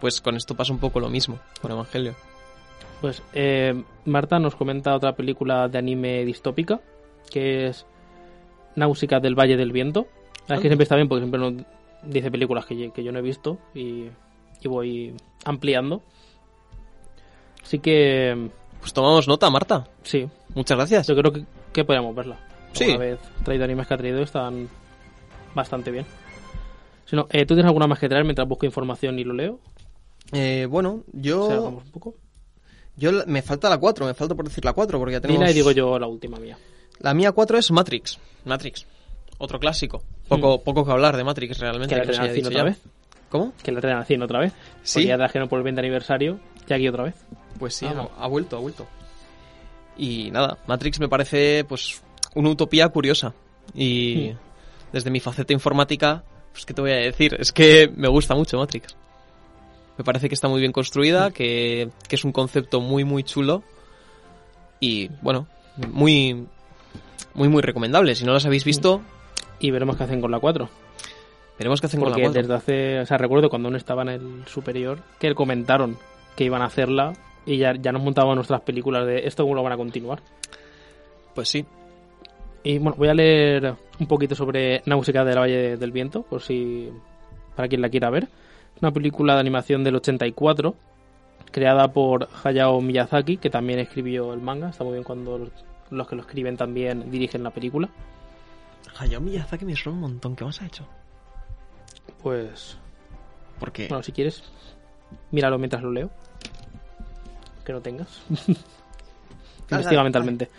Pues 0.00 0.20
con 0.22 0.36
esto 0.36 0.54
pasa 0.56 0.72
un 0.72 0.78
poco 0.78 1.00
lo 1.00 1.10
mismo, 1.10 1.38
con 1.60 1.70
Evangelio. 1.70 2.14
Pues 3.02 3.22
eh, 3.34 3.74
Marta 4.06 4.38
nos 4.38 4.54
comenta 4.56 4.94
otra 4.94 5.14
película 5.14 5.68
de 5.68 5.76
anime 5.78 6.24
distópica, 6.24 6.80
que 7.30 7.66
es 7.66 7.84
Náusica 8.74 9.20
del 9.20 9.34
Valle 9.38 9.56
del 9.58 9.70
Viento. 9.72 10.06
Es 10.42 10.46
que 10.46 10.54
Ah. 10.54 10.60
siempre 10.60 10.84
está 10.84 10.96
bien 10.96 11.08
porque 11.08 11.20
siempre 11.26 11.40
nos 11.40 11.54
dice 12.04 12.30
películas 12.30 12.64
que, 12.64 12.76
yo- 12.76 12.92
que 12.92 13.04
yo 13.04 13.12
no 13.12 13.18
he 13.18 13.22
visto 13.22 13.58
y, 13.74 14.06
y 14.62 14.68
voy 14.68 15.14
ampliando. 15.44 16.02
Así 17.62 17.78
que 17.78 18.50
Pues 18.80 18.92
tomamos 18.92 19.28
nota, 19.28 19.48
Marta. 19.50 19.86
sí, 20.02 20.28
Muchas 20.54 20.76
gracias. 20.76 21.06
yo 21.06 21.16
creo 21.16 21.32
que, 21.32 21.44
que 21.72 21.84
podríamos 21.84 22.14
verla. 22.14 22.38
Sí. 22.72 22.84
Una 22.88 22.98
vez 22.98 23.18
traído 23.44 23.64
animes 23.64 23.86
que 23.86 23.94
ha 23.94 23.96
traído 23.96 24.22
están 24.22 24.68
bastante 25.54 25.90
bien. 25.90 26.04
Si 27.04 27.16
no, 27.16 27.26
eh, 27.30 27.40
¿tú 27.46 27.54
tienes 27.54 27.66
alguna 27.66 27.86
más 27.86 27.98
que 27.98 28.08
traer 28.08 28.24
mientras 28.24 28.48
busco 28.48 28.64
información 28.66 29.18
y 29.18 29.24
lo 29.24 29.34
leo? 29.34 29.60
Eh, 30.32 30.66
bueno, 30.68 31.04
yo... 31.12 31.42
O 31.44 31.48
sea, 31.48 31.60
vamos 31.60 31.84
un 31.84 31.90
poco. 31.90 32.14
yo 32.96 33.12
la- 33.12 33.24
me 33.26 33.42
falta 33.42 33.68
la 33.68 33.78
4, 33.78 34.06
me 34.06 34.14
falta 34.14 34.34
por 34.34 34.46
decir 34.46 34.64
la 34.64 34.72
4, 34.72 34.98
porque 34.98 35.12
ya 35.12 35.20
tenemos... 35.20 35.40
Dila 35.40 35.50
y 35.50 35.54
digo 35.54 35.70
yo 35.72 35.98
la 35.98 36.06
última 36.06 36.38
mía. 36.38 36.56
La 37.00 37.12
mía 37.14 37.32
4 37.32 37.58
es 37.58 37.70
Matrix. 37.70 38.18
Matrix. 38.44 38.86
Otro 39.38 39.58
clásico. 39.58 40.02
Poco, 40.28 40.62
poco 40.62 40.84
que 40.84 40.92
hablar 40.92 41.16
de 41.16 41.24
Matrix 41.24 41.58
realmente. 41.58 41.94
Que 41.94 42.04
la 42.12 42.26
que 42.26 42.32
dicho 42.32 42.48
otra 42.48 42.60
ya. 42.60 42.64
vez. 42.64 42.80
¿Cómo? 43.28 43.52
Que 43.62 43.72
la 43.72 43.80
traen 43.80 43.96
al 43.98 44.06
cine 44.06 44.24
otra 44.24 44.38
vez. 44.40 44.52
Sí. 44.82 45.00
Porque 45.00 45.08
ya 45.08 45.16
trajeron 45.16 45.48
por 45.48 45.58
el 45.58 45.64
20 45.64 45.80
aniversario 45.80 46.38
y 46.68 46.72
aquí 46.72 46.86
otra 46.88 47.04
vez. 47.04 47.14
Pues 47.62 47.74
sí, 47.76 47.86
Ah, 47.86 48.08
ha, 48.18 48.24
ha 48.24 48.26
vuelto, 48.26 48.56
ha 48.56 48.60
vuelto. 48.60 48.88
Y 49.96 50.32
nada, 50.32 50.58
Matrix 50.66 50.98
me 50.98 51.08
parece 51.08 51.64
pues 51.68 52.02
una 52.34 52.50
utopía 52.50 52.88
curiosa. 52.88 53.34
Y 53.72 54.30
Hmm. 54.32 54.36
desde 54.92 55.10
mi 55.12 55.20
faceta 55.20 55.52
informática, 55.52 56.24
pues 56.52 56.66
qué 56.66 56.74
te 56.74 56.80
voy 56.80 56.90
a 56.90 56.96
decir, 56.96 57.36
es 57.38 57.52
que 57.52 57.88
me 57.94 58.08
gusta 58.08 58.34
mucho 58.34 58.58
Matrix. 58.58 58.96
Me 59.96 60.02
parece 60.02 60.28
que 60.28 60.34
está 60.34 60.48
muy 60.48 60.58
bien 60.58 60.72
construida, 60.72 61.28
Hmm. 61.28 61.32
que, 61.32 61.88
que 62.08 62.16
es 62.16 62.24
un 62.24 62.32
concepto 62.32 62.80
muy 62.80 63.04
muy 63.04 63.22
chulo 63.22 63.62
y 64.80 65.08
bueno, 65.22 65.46
muy 65.92 66.48
muy 67.34 67.48
muy 67.48 67.62
recomendable. 67.62 68.16
Si 68.16 68.24
no 68.24 68.32
las 68.32 68.44
habéis 68.44 68.64
visto, 68.64 69.02
Y 69.60 69.70
veremos 69.70 69.96
qué 69.96 70.02
hacen 70.02 70.20
con 70.20 70.32
la 70.32 70.40
4. 70.40 70.68
veremos 71.60 71.80
qué 71.80 71.86
hacen 71.86 72.00
con 72.00 72.08
la 72.10 72.16
Porque 72.16 72.24
4. 72.26 72.42
desde 72.42 72.54
hace, 72.56 73.00
o 73.02 73.06
sea, 73.06 73.18
recuerdo 73.18 73.48
cuando 73.50 73.68
aún 73.68 73.76
estaba 73.76 74.02
en 74.02 74.08
el 74.08 74.42
superior, 74.48 74.98
que 75.20 75.32
comentaron 75.36 75.96
que 76.34 76.42
iban 76.44 76.62
a 76.62 76.64
hacerla 76.64 77.12
y 77.46 77.58
ya, 77.58 77.74
ya 77.74 77.92
nos 77.92 78.02
montaban 78.02 78.34
nuestras 78.34 78.60
películas 78.62 79.06
de 79.06 79.26
esto 79.26 79.44
cómo 79.44 79.54
lo 79.54 79.62
van 79.62 79.72
a 79.72 79.76
continuar. 79.76 80.20
Pues 81.34 81.48
sí. 81.48 81.64
Y 82.64 82.78
bueno, 82.78 82.94
voy 82.96 83.08
a 83.08 83.14
leer 83.14 83.74
un 83.98 84.06
poquito 84.06 84.34
sobre 84.34 84.82
Náusica 84.86 85.24
del 85.24 85.38
Valle 85.38 85.76
del 85.76 85.90
Viento, 85.90 86.22
por 86.22 86.42
si 86.42 86.90
para 87.56 87.68
quien 87.68 87.80
la 87.80 87.88
quiera 87.88 88.10
ver. 88.10 88.28
Una 88.80 88.92
película 88.92 89.34
de 89.34 89.40
animación 89.40 89.82
del 89.84 89.96
84, 89.96 90.74
creada 91.50 91.92
por 91.92 92.28
Hayao 92.44 92.80
Miyazaki, 92.80 93.36
que 93.36 93.50
también 93.50 93.80
escribió 93.80 94.32
el 94.32 94.40
manga. 94.40 94.70
Está 94.70 94.84
muy 94.84 94.94
bien 94.94 95.04
cuando 95.04 95.38
los, 95.38 95.50
los 95.90 96.08
que 96.08 96.16
lo 96.16 96.22
escriben 96.22 96.56
también 96.56 97.10
dirigen 97.10 97.42
la 97.42 97.50
película. 97.50 97.88
Hayao 98.98 99.20
Miyazaki 99.20 99.64
me 99.64 99.74
suena 99.74 99.96
un 99.96 100.02
montón. 100.02 100.36
¿Qué 100.36 100.44
más 100.44 100.60
ha 100.62 100.66
hecho? 100.66 100.86
Pues, 102.22 102.78
Porque 103.58 103.88
bueno, 103.88 104.02
si 104.02 104.12
quieres, 104.12 104.44
míralo 105.30 105.58
mientras 105.58 105.82
lo 105.82 105.90
leo. 105.90 106.10
Que 107.64 107.72
no 107.72 107.80
tengas. 107.80 108.22
Investiga 109.70 110.02
mentalmente. 110.02 110.50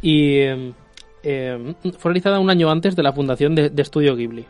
Y 0.00 0.36
eh, 0.38 0.72
eh, 1.22 1.74
fue 1.98 2.10
realizada 2.10 2.38
un 2.38 2.50
año 2.50 2.70
antes 2.70 2.94
de 2.94 3.02
la 3.02 3.12
fundación 3.12 3.54
de, 3.54 3.70
de 3.70 3.82
Estudio 3.82 4.14
Ghibli. 4.14 4.46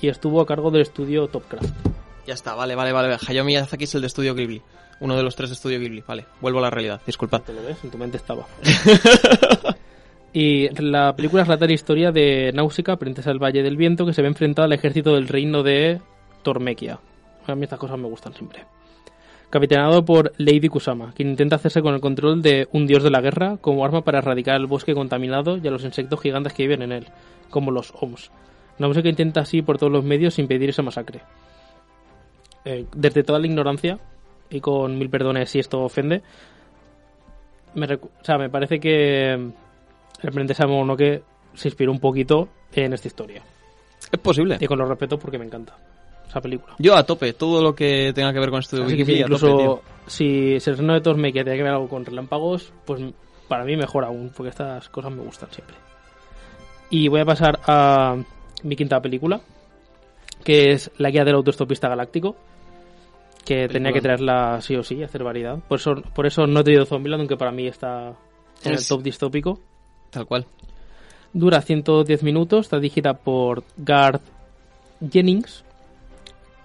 Y 0.00 0.08
estuvo 0.08 0.40
a 0.40 0.46
cargo 0.46 0.70
del 0.70 0.82
estudio 0.82 1.28
Topcraft. 1.28 1.70
Ya 2.26 2.34
está, 2.34 2.54
vale, 2.54 2.74
vale, 2.74 2.92
vale. 2.92 3.16
Hayao 3.26 3.44
Miyazaki 3.44 3.84
es 3.84 3.94
el 3.94 4.00
de 4.00 4.06
Estudio 4.06 4.34
Ghibli. 4.34 4.62
Uno 5.00 5.16
de 5.16 5.22
los 5.22 5.36
tres 5.36 5.50
de 5.50 5.54
Estudio 5.54 5.78
Ghibli. 5.80 6.02
Vale, 6.06 6.26
vuelvo 6.40 6.58
a 6.60 6.62
la 6.62 6.70
realidad. 6.70 7.00
Disculpad. 7.06 7.42
¿Te 7.42 7.52
lo 7.52 7.62
ves? 7.62 7.78
En 7.84 7.90
tu 7.90 7.98
mente 7.98 8.16
estaba. 8.16 8.46
y 10.32 10.68
la 10.82 11.14
película 11.14 11.44
relata 11.44 11.66
la 11.66 11.72
historia 11.72 12.12
de 12.12 12.52
Náusica, 12.54 12.96
princesa 12.96 13.30
del 13.30 13.42
Valle 13.42 13.62
del 13.62 13.76
Viento, 13.76 14.06
que 14.06 14.14
se 14.14 14.22
ve 14.22 14.28
enfrentada 14.28 14.66
al 14.66 14.72
ejército 14.72 15.14
del 15.14 15.28
reino 15.28 15.62
de 15.62 16.00
Tormequia. 16.42 16.98
A 17.46 17.54
mí 17.54 17.64
estas 17.64 17.78
cosas 17.78 17.98
me 17.98 18.08
gustan 18.08 18.32
siempre. 18.34 18.64
Capitaneado 19.54 20.04
por 20.04 20.32
Lady 20.36 20.66
Kusama, 20.66 21.12
quien 21.14 21.28
intenta 21.28 21.54
hacerse 21.54 21.80
con 21.80 21.94
el 21.94 22.00
control 22.00 22.42
de 22.42 22.66
un 22.72 22.88
dios 22.88 23.04
de 23.04 23.10
la 23.12 23.20
guerra 23.20 23.56
como 23.60 23.84
arma 23.84 24.02
para 24.02 24.18
erradicar 24.18 24.56
el 24.56 24.66
bosque 24.66 24.94
contaminado 24.94 25.58
y 25.58 25.68
a 25.68 25.70
los 25.70 25.84
insectos 25.84 26.20
gigantes 26.20 26.52
que 26.52 26.64
viven 26.64 26.82
en 26.82 26.90
él, 26.90 27.06
como 27.50 27.70
los 27.70 27.94
OMS. 28.00 28.32
Náusica 28.80 29.08
intenta 29.08 29.42
así 29.42 29.62
por 29.62 29.78
todos 29.78 29.92
los 29.92 30.02
medios 30.02 30.40
impedir 30.40 30.70
esa 30.70 30.82
masacre. 30.82 31.20
Eh, 32.64 32.86
desde 32.96 33.22
toda 33.22 33.38
la 33.38 33.46
ignorancia, 33.46 34.00
y 34.50 34.58
con 34.58 34.98
mil 34.98 35.08
perdones 35.08 35.50
si 35.50 35.60
esto 35.60 35.82
ofende, 35.82 36.22
me, 37.76 37.86
o 37.94 37.98
sea, 38.22 38.38
me 38.38 38.50
parece 38.50 38.80
que 38.80 39.34
el 39.34 40.32
Princesa 40.32 40.66
Mononoke 40.66 41.22
se 41.54 41.68
inspiró 41.68 41.92
un 41.92 42.00
poquito 42.00 42.48
en 42.72 42.92
esta 42.92 43.06
historia. 43.06 43.40
Es 44.10 44.18
posible. 44.18 44.56
Y 44.58 44.66
con 44.66 44.80
los 44.80 44.88
respeto 44.88 45.16
porque 45.16 45.38
me 45.38 45.44
encanta 45.44 45.76
esa 46.34 46.40
película. 46.40 46.74
Yo 46.78 46.96
a 46.96 47.04
tope, 47.04 47.32
todo 47.32 47.62
lo 47.62 47.74
que 47.74 48.12
tenga 48.12 48.32
que 48.32 48.40
ver 48.40 48.50
con 48.50 48.58
Así 48.58 48.76
que 48.76 48.82
Ghibli, 48.82 49.04
sí, 49.16 49.22
a 49.22 49.26
tope, 49.26 49.46
incluso 49.46 49.82
si, 50.06 50.58
reino 50.58 50.94
de 50.94 51.00
Tormequia 51.00 51.44
tiene 51.44 51.56
que 51.56 51.62
ver 51.62 51.72
algo 51.72 51.88
con 51.88 52.04
relámpagos, 52.04 52.72
pues 52.84 53.00
para 53.46 53.64
mí 53.64 53.76
mejor 53.76 54.04
aún, 54.04 54.32
porque 54.36 54.50
estas 54.50 54.88
cosas 54.88 55.12
me 55.12 55.22
gustan 55.22 55.50
siempre. 55.52 55.76
Y 56.90 57.08
voy 57.08 57.20
a 57.20 57.24
pasar 57.24 57.60
a 57.66 58.16
mi 58.64 58.76
quinta 58.76 59.00
película, 59.00 59.40
que 60.42 60.72
es 60.72 60.90
La 60.98 61.10
guía 61.10 61.24
del 61.24 61.36
autoestopista 61.36 61.88
galáctico, 61.88 62.36
que 63.44 63.68
tenía 63.68 63.92
que 63.92 64.00
traerla 64.00 64.60
sí 64.60 64.74
o 64.74 64.82
sí, 64.82 65.02
hacer 65.02 65.22
variedad. 65.22 65.58
Por 65.68 65.78
eso, 65.78 65.94
por 66.14 66.26
eso 66.26 66.46
no 66.46 66.60
he 66.60 66.64
traído 66.64 66.84
Zombieland, 66.84 67.22
aunque 67.22 67.36
para 67.36 67.52
mí 67.52 67.66
está 67.66 68.14
en 68.64 68.72
el 68.72 68.86
top 68.86 69.02
distópico. 69.02 69.60
Tal 70.10 70.26
cual. 70.26 70.46
Dura 71.32 71.60
110 71.60 72.22
minutos, 72.22 72.66
está 72.66 72.78
dirigida 72.78 73.14
por 73.14 73.64
Garth 73.76 74.22
Jennings. 75.10 75.64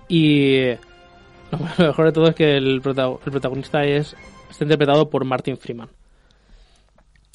Y 0.09 0.65
lo 1.51 1.87
mejor 1.87 2.05
de 2.05 2.11
todo 2.11 2.27
es 2.27 2.35
que 2.35 2.57
el, 2.57 2.81
prota- 2.81 3.17
el 3.25 3.31
protagonista 3.31 3.83
es 3.85 4.15
está 4.49 4.65
interpretado 4.65 5.09
por 5.09 5.23
Martin 5.23 5.57
Freeman. 5.57 5.89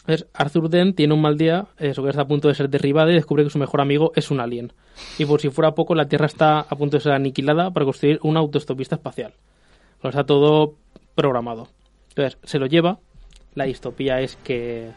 Es, 0.07 0.27
Arthur 0.35 0.69
Dent 0.69 0.97
tiene 0.97 1.15
un 1.15 1.23
mal 1.23 1.39
día, 1.39 1.67
eso 1.79 2.03
que 2.03 2.11
está 2.11 2.23
a 2.23 2.27
punto 2.29 2.49
de 2.49 2.55
ser 2.55 2.69
derribada 2.69 3.11
y 3.11 3.15
descubre 3.15 3.43
que 3.45 3.49
su 3.51 3.59
mejor 3.59 3.81
amigo 3.81 4.13
es 4.15 4.31
un 4.31 4.41
alien. 4.41 4.73
Y 5.19 5.25
por 5.25 5.41
si 5.41 5.49
fuera 5.49 5.73
poco, 5.75 5.95
la 5.95 6.07
Tierra 6.09 6.27
está 6.27 6.61
a 6.61 6.77
punto 6.77 6.99
de 6.99 7.03
ser 7.03 7.13
aniquilada 7.13 7.71
para 7.71 7.87
construir 7.87 8.19
una 8.23 8.41
autostopista 8.41 8.97
espacial. 8.97 9.33
Lo 10.03 10.11
está 10.11 10.25
todo 10.25 10.75
programado. 11.15 11.69
Entonces, 12.11 12.39
se 12.43 12.59
lo 12.59 12.67
lleva. 12.67 12.99
La 13.55 13.65
distopía 13.65 14.21
es 14.21 14.37
que 14.45 14.91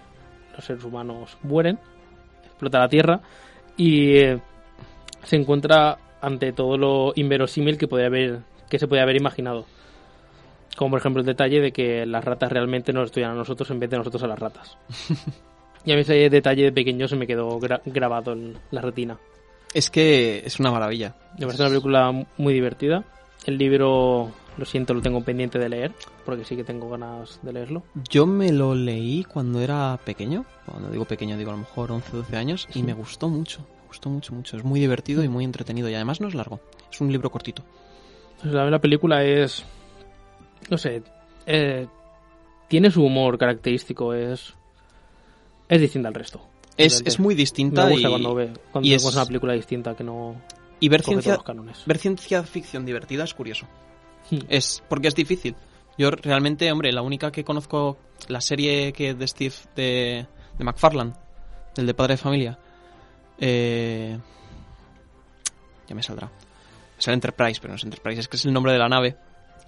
los 0.55 0.65
seres 0.65 0.83
humanos 0.83 1.37
mueren, 1.43 1.79
explota 2.45 2.79
la 2.79 2.89
Tierra 2.89 3.21
y 3.77 4.17
eh, 4.17 4.39
se 5.23 5.37
encuentra 5.37 5.99
ante 6.21 6.51
todo 6.53 6.77
lo 6.77 7.13
inverosímil 7.15 7.77
que 7.77 7.87
podía 7.87 8.07
haber 8.07 8.39
que 8.69 8.79
se 8.79 8.87
podía 8.87 9.03
haber 9.03 9.15
imaginado. 9.17 9.65
Como 10.75 10.91
por 10.91 10.99
ejemplo 10.99 11.21
el 11.21 11.25
detalle 11.25 11.59
de 11.61 11.71
que 11.71 12.05
las 12.05 12.23
ratas 12.23 12.51
realmente 12.51 12.93
nos 12.93 13.05
estudian 13.05 13.31
a 13.31 13.35
nosotros 13.35 13.69
en 13.71 13.79
vez 13.79 13.89
de 13.89 13.97
nosotros 13.97 14.21
a 14.23 14.27
las 14.27 14.37
ratas. 14.39 14.77
y 15.85 15.91
a 15.91 15.95
mí 15.95 16.01
ese 16.01 16.29
detalle 16.29 16.63
de 16.65 16.71
pequeño 16.71 17.07
se 17.07 17.15
me 17.15 17.25
quedó 17.25 17.59
gra- 17.59 17.81
grabado 17.85 18.33
en 18.33 18.57
la 18.71 18.81
retina. 18.81 19.17
Es 19.73 19.89
que 19.89 20.43
es 20.45 20.59
una 20.59 20.71
maravilla. 20.71 21.15
Me 21.39 21.45
parece 21.45 21.63
una 21.63 21.69
película 21.69 22.25
muy 22.37 22.53
divertida. 22.53 23.03
El 23.45 23.57
libro, 23.57 24.31
lo 24.57 24.65
siento, 24.65 24.93
lo 24.93 25.01
tengo 25.01 25.21
pendiente 25.23 25.57
de 25.59 25.69
leer, 25.69 25.91
porque 26.25 26.43
sí 26.43 26.55
que 26.55 26.63
tengo 26.63 26.89
ganas 26.89 27.39
de 27.41 27.53
leerlo. 27.53 27.83
Yo 28.09 28.25
me 28.25 28.51
lo 28.51 28.75
leí 28.75 29.23
cuando 29.23 29.61
era 29.61 29.97
pequeño. 30.03 30.45
Cuando 30.65 30.89
digo 30.89 31.05
pequeño, 31.05 31.37
digo 31.37 31.51
a 31.51 31.53
lo 31.53 31.59
mejor 31.59 31.91
11, 31.91 32.17
12 32.17 32.35
años. 32.37 32.67
Y 32.73 32.83
me 32.83 32.93
gustó 32.93 33.29
mucho. 33.29 33.59
Me 33.87 33.91
gustó 33.91 34.09
mucho, 34.09 34.33
mucho. 34.35 34.57
Es 34.57 34.63
muy 34.65 34.79
divertido 34.81 35.23
y 35.23 35.29
muy 35.29 35.45
entretenido. 35.45 35.87
Y 35.89 35.95
además 35.95 36.19
no 36.19 36.27
es 36.27 36.35
largo. 36.35 36.59
Es 36.91 36.99
un 36.99 37.09
libro 37.11 37.29
cortito. 37.31 37.63
Pues 38.41 38.53
la, 38.53 38.69
la 38.69 38.79
película 38.79 39.23
es. 39.23 39.63
No 40.69 40.77
sé. 40.77 41.01
eh, 41.45 41.87
tiene 42.67 42.91
su 42.91 43.01
humor 43.03 43.37
característico, 43.37 44.13
es. 44.13 44.53
Es 45.69 45.79
distinta 45.81 46.09
al 46.09 46.13
resto. 46.13 46.41
Es, 46.75 47.01
es 47.05 47.19
muy 47.19 47.33
distinta 47.33 47.85
Me 47.85 47.93
gusta 47.93 48.07
y, 48.07 48.11
cuando, 48.11 48.35
ve, 48.35 48.51
cuando 48.71 48.87
y 48.87 48.91
vemos 48.91 49.05
es- 49.07 49.15
una 49.15 49.25
película 49.25 49.53
distinta 49.53 49.95
que 49.95 50.03
no 50.03 50.35
y 50.79 50.89
ver 50.89 51.01
ciencia, 51.01 51.39
ver 51.87 51.97
ciencia 51.97 52.43
ficción 52.43 52.85
divertida 52.85 53.23
es 53.23 53.33
curioso. 53.33 53.65
Hmm. 54.29 54.39
Es 54.49 54.83
porque 54.87 55.07
es 55.07 55.15
difícil. 55.15 55.55
Yo 55.97 56.11
realmente, 56.11 56.71
hombre, 56.71 56.91
la 56.91 57.01
única 57.01 57.31
que 57.31 57.43
conozco, 57.43 57.97
la 58.27 58.41
serie 58.41 58.93
que 58.93 59.15
de 59.15 59.27
Steve 59.27 59.55
de, 59.75 60.27
de 60.57 60.63
McFarlane, 60.63 61.13
del 61.75 61.87
de 61.87 61.93
Padre 61.95 62.13
de 62.13 62.17
Familia, 62.17 62.59
eh, 63.39 64.17
ya 65.87 65.95
me 65.95 66.03
saldrá. 66.03 66.29
Es 66.97 67.07
el 67.07 67.13
Enterprise, 67.13 67.59
pero 67.61 67.73
no 67.73 67.75
es 67.75 67.83
Enterprise, 67.83 68.21
es 68.21 68.27
que 68.27 68.37
es 68.37 68.45
el 68.45 68.53
nombre 68.53 68.73
de 68.73 68.79
la 68.79 68.89
nave, 68.89 69.15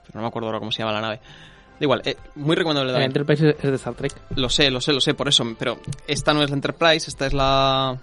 pero 0.06 0.16
no 0.16 0.22
me 0.22 0.28
acuerdo 0.28 0.48
ahora 0.48 0.60
cómo 0.60 0.72
se 0.72 0.80
llama 0.80 0.94
la 0.94 1.02
nave. 1.02 1.18
Da 1.18 1.86
igual, 1.86 2.02
eh, 2.04 2.18
muy 2.36 2.56
recomendable 2.56 2.90
El 2.90 2.96
también. 2.96 3.12
Enterprise 3.12 3.56
es 3.58 3.70
de 3.70 3.76
Star 3.76 3.94
Trek. 3.94 4.14
Lo 4.36 4.50
sé, 4.50 4.70
lo 4.70 4.82
sé, 4.82 4.92
lo 4.92 5.00
sé, 5.00 5.14
por 5.14 5.28
eso. 5.30 5.46
Pero 5.58 5.80
esta 6.08 6.34
no 6.34 6.44
es 6.44 6.50
la 6.50 6.56
Enterprise, 6.56 7.10
esta 7.10 7.28
es 7.28 7.34
la... 7.34 7.98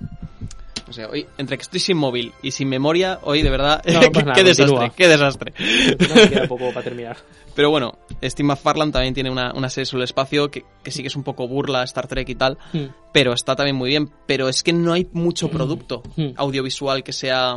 No 0.87 0.93
sé, 0.93 1.05
hoy, 1.05 1.27
entre 1.37 1.57
que 1.59 1.63
estoy 1.63 1.81
sin 1.81 1.97
móvil 1.97 2.33
y 2.43 2.53
sin 2.53 2.69
memoria, 2.69 3.19
hoy 3.23 3.43
de 3.43 3.51
verdad... 3.51 3.83
No, 3.87 4.01
qué, 4.01 4.11
pues 4.11 4.25
nada, 4.25 4.37
qué 4.37 4.45
desastre, 4.45 4.93
qué 4.97 5.09
desastre. 5.09 5.53
No 5.99 6.29
queda 6.31 6.47
poco 6.47 6.69
para 6.69 6.83
terminar. 6.85 7.17
Pero 7.57 7.71
bueno, 7.71 7.99
Steve 8.23 8.47
McFarlane 8.47 8.93
también 8.93 9.15
tiene 9.15 9.31
una, 9.31 9.53
una 9.55 9.69
serie 9.71 9.87
sobre 9.87 10.03
el 10.03 10.05
espacio 10.05 10.51
que, 10.51 10.65
que 10.83 10.91
sí 10.91 11.01
que 11.03 11.09
es 11.09 11.17
un 11.17 11.23
poco 11.25 11.49
burla 11.49 11.83
Star 11.85 12.07
Trek 12.07 12.29
y 12.29 12.35
tal, 12.35 12.59
Hmm. 12.73 12.85
pero 13.13 13.33
está 13.33 13.57
también 13.57 13.75
muy 13.77 13.89
bien. 13.89 14.11
Pero 14.27 14.49
es 14.51 14.63
que 14.63 14.73
no 14.75 14.93
hay 14.93 15.09
mucho 15.13 15.49
producto 15.49 16.03
Mm. 16.17 16.33
audiovisual 16.37 17.03
que 17.03 17.13
sea 17.15 17.57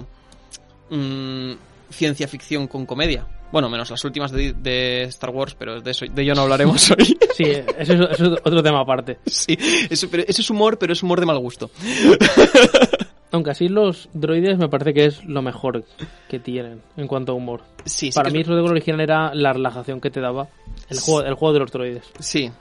mm, 0.90 1.52
ciencia 1.92 2.28
ficción 2.30 2.68
con 2.68 2.86
comedia. 2.86 3.28
Bueno, 3.52 3.68
menos 3.70 3.90
las 3.90 4.04
últimas 4.06 4.32
de, 4.32 4.54
de 4.54 5.04
Star 5.04 5.32
Wars, 5.32 5.56
pero 5.58 5.82
de 5.82 5.92
eso 5.92 6.06
de 6.06 6.22
ello 6.22 6.34
no 6.36 6.44
hablaremos 6.44 6.92
hoy. 6.98 7.18
Sí, 7.36 7.44
eso 7.44 7.94
es, 7.94 8.00
eso 8.12 8.34
es 8.36 8.42
otro 8.44 8.64
tema 8.64 8.80
aparte. 8.82 9.18
sí, 9.26 9.58
eso, 9.90 10.08
pero 10.10 10.24
eso 10.28 10.42
es 10.42 10.50
humor, 10.50 10.78
pero 10.80 10.94
es 10.94 11.02
humor 11.04 11.20
de 11.20 11.26
mal 11.26 11.40
gusto. 11.40 11.70
Aunque 13.32 13.52
así 13.52 13.68
los 13.70 14.10
droides 14.14 14.58
me 14.58 14.70
parece 14.70 14.94
que 14.94 15.06
es 15.06 15.24
lo 15.26 15.42
mejor 15.44 15.84
que 16.28 16.40
tienen 16.40 16.82
en 16.98 17.08
cuanto 17.08 17.32
a 17.34 17.36
humor. 17.36 17.62
Sí, 17.86 18.12
sí 18.12 18.16
Para 18.16 18.30
mí 18.32 18.44
lo 18.44 18.64
original 18.66 19.02
era 19.02 19.36
la 19.36 19.54
relajación 19.54 20.02
que 20.02 20.10
te 20.10 20.20
daba 20.20 20.48
el 20.90 21.00
juego, 21.00 21.22
el 21.22 21.34
juego 21.36 21.54
de 21.54 21.60
los 21.60 21.72
droides. 21.72 22.04
Sí. 22.20 22.52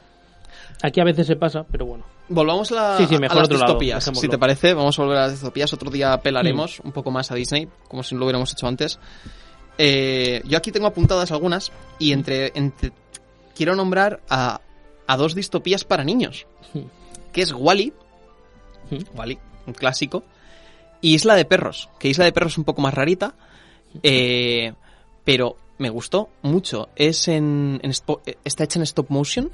Aquí 0.82 1.00
a 1.00 1.04
veces 1.04 1.26
se 1.26 1.36
pasa, 1.36 1.64
pero 1.70 1.86
bueno. 1.86 2.04
Volvamos 2.28 2.70
a, 2.72 2.74
la, 2.74 2.96
Sí, 2.98 3.06
sí, 3.06 3.14
a 3.14 3.18
mejor 3.18 3.38
las 3.38 3.48
lado, 3.50 3.64
distopías. 3.64 4.04
si 4.12 4.28
te 4.28 4.36
parece, 4.38 4.74
vamos 4.74 4.98
a 4.98 5.02
volver 5.02 5.18
a 5.18 5.22
las 5.22 5.32
distopías. 5.32 5.72
Otro 5.72 5.90
día 5.90 6.14
Mm. 6.16 6.20
pelaremos 6.20 6.80
un 6.80 6.92
poco 6.92 7.10
más 7.10 7.30
a 7.30 7.34
Disney, 7.34 7.66
como 7.88 8.02
si 8.02 8.14
lo 8.14 8.24
hubiéramos 8.26 8.52
hecho 8.52 8.66
antes. 8.66 8.98
Eh, 9.78 10.42
yo 10.44 10.58
aquí 10.58 10.70
tengo 10.72 10.86
apuntadas 10.86 11.30
algunas 11.32 11.72
y 11.98 12.12
entre, 12.12 12.52
entre- 12.54 12.92
quiero 13.56 13.74
nombrar 13.74 14.20
a, 14.28 14.60
a 15.06 15.16
dos 15.16 15.34
distopías 15.34 15.84
para 15.84 16.04
niños, 16.04 16.46
Hmm. 16.74 16.80
que 17.32 17.40
es 17.42 17.52
Wally, 17.52 17.92
Hmm. 18.90 19.16
Wally, 19.16 19.38
un 19.66 19.72
clásico, 19.74 20.22
y 21.00 21.14
Isla 21.14 21.34
de 21.36 21.44
Perros, 21.44 21.88
que 21.98 22.08
Isla 22.08 22.24
de 22.24 22.32
Perros 22.32 22.52
es 22.52 22.58
un 22.58 22.64
poco 22.64 22.80
más 22.82 22.94
rarita, 22.94 23.34
eh, 24.02 24.72
pero 25.24 25.56
me 25.78 25.90
gustó 25.90 26.28
mucho. 26.42 26.88
Es 26.96 27.28
en, 27.28 27.80
en 27.82 27.90
está 28.44 28.64
hecha 28.64 28.78
en 28.78 28.82
stop 28.82 29.10
motion, 29.10 29.50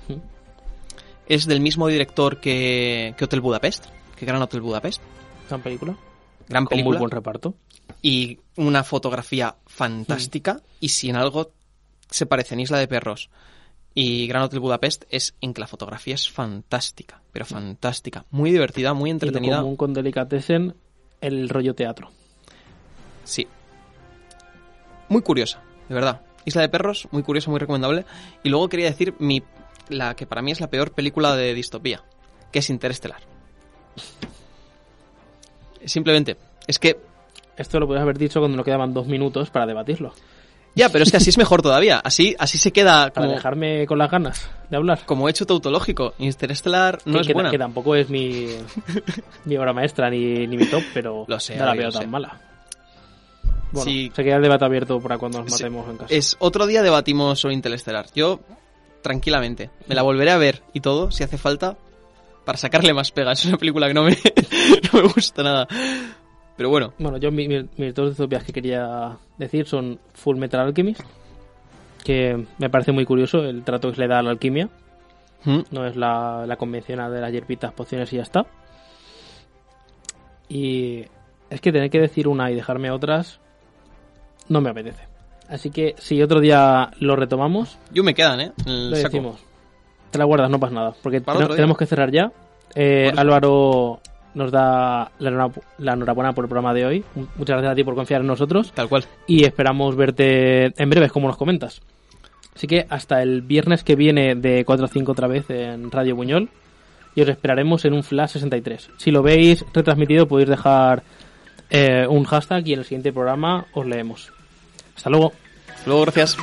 es 1.29 1.47
del 1.47 1.61
mismo 1.61 1.89
director 1.89 2.41
que, 2.41 3.15
que 3.17 3.25
Hotel 3.25 3.41
Budapest, 3.41 3.87
que 4.17 4.27
Gran 4.27 4.43
Hotel 4.43 4.61
Budapest. 4.61 5.03
Gran 5.49 5.63
película. 5.63 5.97
Gran 6.49 6.65
Con 6.65 6.71
película. 6.71 6.99
muy 6.99 7.03
buen 7.05 7.11
reparto. 7.11 7.55
y 8.03 8.39
una 8.57 8.85
fotografía 8.85 9.57
fantástica. 9.67 10.61
Y 10.81 10.91
si 10.91 11.09
en 11.11 11.17
algo 11.17 11.53
se 12.11 12.27
parecen 12.27 12.61
Isla 12.61 12.79
de 12.79 12.87
Perros 12.89 13.31
y 13.95 14.27
Gran 14.27 14.43
Hotel 14.43 14.61
Budapest, 14.61 15.05
es 15.11 15.35
en 15.41 15.55
que 15.55 15.61
la 15.61 15.67
fotografía 15.67 16.15
es 16.15 16.31
fantástica, 16.31 17.23
pero 17.33 17.45
fantástica. 17.47 18.25
Muy 18.31 18.51
divertida, 18.51 18.93
muy 18.93 19.09
Y 19.09 19.13
lo 19.13 19.15
entretenida. 19.15 19.59
común 19.61 19.77
con 19.77 19.95
Delicatessen, 19.95 20.75
el 21.27 21.49
rollo 21.49 21.75
teatro. 21.75 22.11
Sí. 23.25 23.47
Muy 25.09 25.23
curiosa, 25.23 25.63
de 25.89 25.95
verdad. 25.95 26.21
Isla 26.45 26.63
de 26.63 26.69
Perros, 26.69 27.09
muy 27.11 27.23
curiosa, 27.23 27.51
muy 27.51 27.59
recomendable. 27.59 28.05
Y 28.43 28.51
luego 28.51 28.69
quería 28.69 28.87
decir 28.87 29.15
mi, 29.19 29.43
la 29.89 30.15
que 30.15 30.27
para 30.27 30.43
mí 30.43 30.53
es 30.53 30.61
la 30.61 30.69
peor 30.69 30.93
película 30.93 31.35
de 31.37 31.55
distopía, 31.55 32.03
que 32.53 32.59
es 32.59 32.71
Interestelar. 32.71 33.23
Simplemente, 35.85 36.37
es 36.67 36.79
que 36.79 36.99
Esto 37.57 37.79
lo 37.79 37.87
podías 37.87 38.03
haber 38.03 38.19
dicho 38.19 38.41
cuando 38.41 38.57
nos 38.57 38.65
quedaban 38.65 38.93
dos 38.93 39.07
minutos 39.07 39.51
para 39.51 39.67
debatirlo. 39.67 40.13
Ya, 40.77 40.89
pero 40.89 41.05
es 41.05 41.11
que 41.11 41.17
así 41.19 41.31
es 41.31 41.39
mejor 41.39 41.63
todavía. 41.63 41.99
Así, 41.99 42.35
así 42.39 42.59
se 42.59 42.73
queda 42.73 43.11
Para 43.11 43.27
como, 43.27 43.31
dejarme 43.37 43.87
con 43.87 43.97
las 43.99 44.11
ganas 44.11 44.51
de 44.71 44.77
hablar. 44.77 45.01
como 45.07 45.29
hecho 45.29 45.47
tautológico. 45.47 46.15
Interestelar 46.19 46.99
no 47.05 47.15
que, 47.15 47.21
es 47.21 47.27
que- 47.29 47.33
buena. 47.33 47.51
que 47.51 47.59
tampoco 47.59 47.95
es 47.95 48.11
mi, 48.11 48.49
mi 49.45 49.57
obra 49.59 49.73
maestra 49.73 50.11
ni, 50.11 50.47
ni 50.47 50.57
mi 50.57 50.67
top, 50.67 50.83
pero 50.93 51.25
Lo 51.29 51.39
sé, 51.39 51.57
no 51.57 51.67
la 51.67 51.75
veo 51.75 51.91
tan 51.91 52.03
sé. 52.03 52.09
mala. 52.09 52.41
Bueno, 53.73 53.91
Sí. 53.91 54.11
se 54.15 54.23
queda 54.25 54.37
el 54.37 54.43
debate 54.43 54.65
abierto 54.65 55.01
para 55.01 55.19
cuando 55.19 55.43
nos 55.43 55.53
Sí. 55.53 55.63
matemos 55.65 55.89
en 55.91 55.97
casa. 55.97 56.15
Es 56.15 56.37
otro 56.41 56.67
día 56.67 56.83
debatimos 56.83 57.39
sobre 57.41 57.55
Interestelar. 57.55 58.07
Yo, 58.15 58.41
tranquilamente, 59.03 59.71
me 59.89 59.95
la 59.95 60.03
volveré 60.03 60.31
a 60.33 60.39
ver 60.39 60.63
y 60.73 60.81
todo, 60.81 61.11
si 61.11 61.23
hace 61.25 61.39
falta, 61.39 61.77
para 62.45 62.59
sacarle 62.59 62.93
más 62.95 63.11
pegas. 63.11 63.41
Es 63.41 63.47
una 63.47 63.59
película 63.59 63.87
que 63.89 63.95
no 63.95 64.03
me, 64.05 64.17
no 64.93 65.03
me 65.03 65.09
gusta 65.09 65.43
nada. 65.43 65.69
Pero 66.57 66.69
bueno, 66.71 66.93
Bueno, 66.99 67.17
yo 67.19 67.31
mi- 67.33 67.49
mi- 67.49 67.69
mis 67.77 67.95
dos 67.95 68.11
distopias 68.11 68.45
que 68.45 68.53
quería 68.53 69.17
decir 69.39 69.67
son 69.67 69.99
Full 70.15 70.37
Metal 70.37 70.61
Alchemist, 70.61 71.01
que 72.05 72.47
me 72.59 72.71
parece 72.71 72.93
muy 72.93 73.05
curioso 73.05 73.39
el 73.45 73.65
trato 73.65 73.89
que 73.89 73.97
se 73.97 74.01
le 74.03 74.09
da 74.09 74.19
a 74.21 74.23
la 74.23 74.31
alquimia. 74.31 74.69
¿Mm? 75.45 75.61
No 75.73 75.87
es 75.87 75.97
la, 75.97 76.45
la 76.47 76.57
convencional 76.57 77.13
de 77.13 77.21
las 77.21 77.33
hierbitas, 77.33 77.73
pociones 77.73 78.13
y 78.13 78.17
ya 78.17 78.23
está. 78.23 78.47
Y 80.49 81.05
es 81.51 81.61
que 81.61 81.73
tener 81.73 81.91
que 81.91 82.01
decir 82.01 82.29
una 82.29 82.51
y 82.51 82.55
dejarme 82.55 82.91
otras 82.91 83.41
no 84.49 84.61
me 84.61 84.71
apetece. 84.71 85.03
Así 85.49 85.71
que 85.71 85.95
si 85.99 86.23
otro 86.23 86.41
día 86.41 86.91
lo 87.01 87.17
retomamos, 87.17 87.79
yo 87.93 88.03
me 88.03 88.15
quedan, 88.15 88.41
¿eh? 88.41 88.53
El 88.67 88.91
lo 88.91 88.97
saco. 88.97 89.09
decimos. 89.09 89.41
Te 90.11 90.19
la 90.19 90.25
guardas, 90.25 90.49
no 90.51 90.59
pasa 90.61 90.75
nada. 90.75 90.95
Porque 91.03 91.21
tenemos 91.57 91.77
que 91.77 91.87
cerrar 91.87 92.11
ya. 92.11 92.31
Eh, 92.75 93.11
eso. 93.13 93.21
Nos 94.35 94.51
da 94.51 95.13
la 95.19 95.93
enhorabuena 95.93 96.33
por 96.33 96.45
el 96.45 96.49
programa 96.49 96.75
de 96.75 96.87
hoy. 96.87 97.05
Muchas 97.15 97.57
gracias 97.57 97.73
a 97.73 97.75
ti 97.75 97.85
por 97.85 97.95
confiar 97.95 98.21
en 98.21 98.27
nosotros. 98.27 98.73
Tal 98.73 98.89
cual. 98.89 99.05
Y 99.27 99.45
esperamos 99.45 99.97
verte 99.97 100.73
en 100.81 100.91
breves, 100.91 101.13
como 101.13 101.29
nos 101.29 101.37
comentas. 101.37 101.81
Así 102.55 102.67
que 102.67 102.87
hasta 102.89 103.23
el 103.23 103.43
viernes 103.43 103.85
que 103.85 103.97
viene 103.97 104.35
de 104.35 104.65
4 104.65 104.87
a 104.87 104.89
5 104.89 105.13
otra 105.13 105.29
vez 105.29 105.51
en 105.51 105.91
Radio 105.91 106.17
Buñol. 106.17 106.49
Y 107.15 107.23
os 107.23 107.29
esperaremos 107.29 107.85
en 107.85 107.93
un 107.93 108.03
Flash 108.03 108.31
63. 108.31 108.91
Si 108.97 109.11
lo 109.11 109.23
veis 109.23 109.65
retransmitido 109.73 110.27
podéis 110.27 110.49
dejar 110.49 111.05
eh, 111.71 112.07
un 112.09 112.25
hashtag 112.25 112.67
y 112.67 112.73
en 112.73 112.81
el 112.81 112.85
siguiente 112.85 113.13
programa 113.13 113.67
os 113.73 113.87
leemos. 113.87 114.33
Hasta 114.97 115.11
luego. 115.11 115.33
Hasta 115.69 115.87
luego, 115.87 116.03
gracias. 116.03 116.37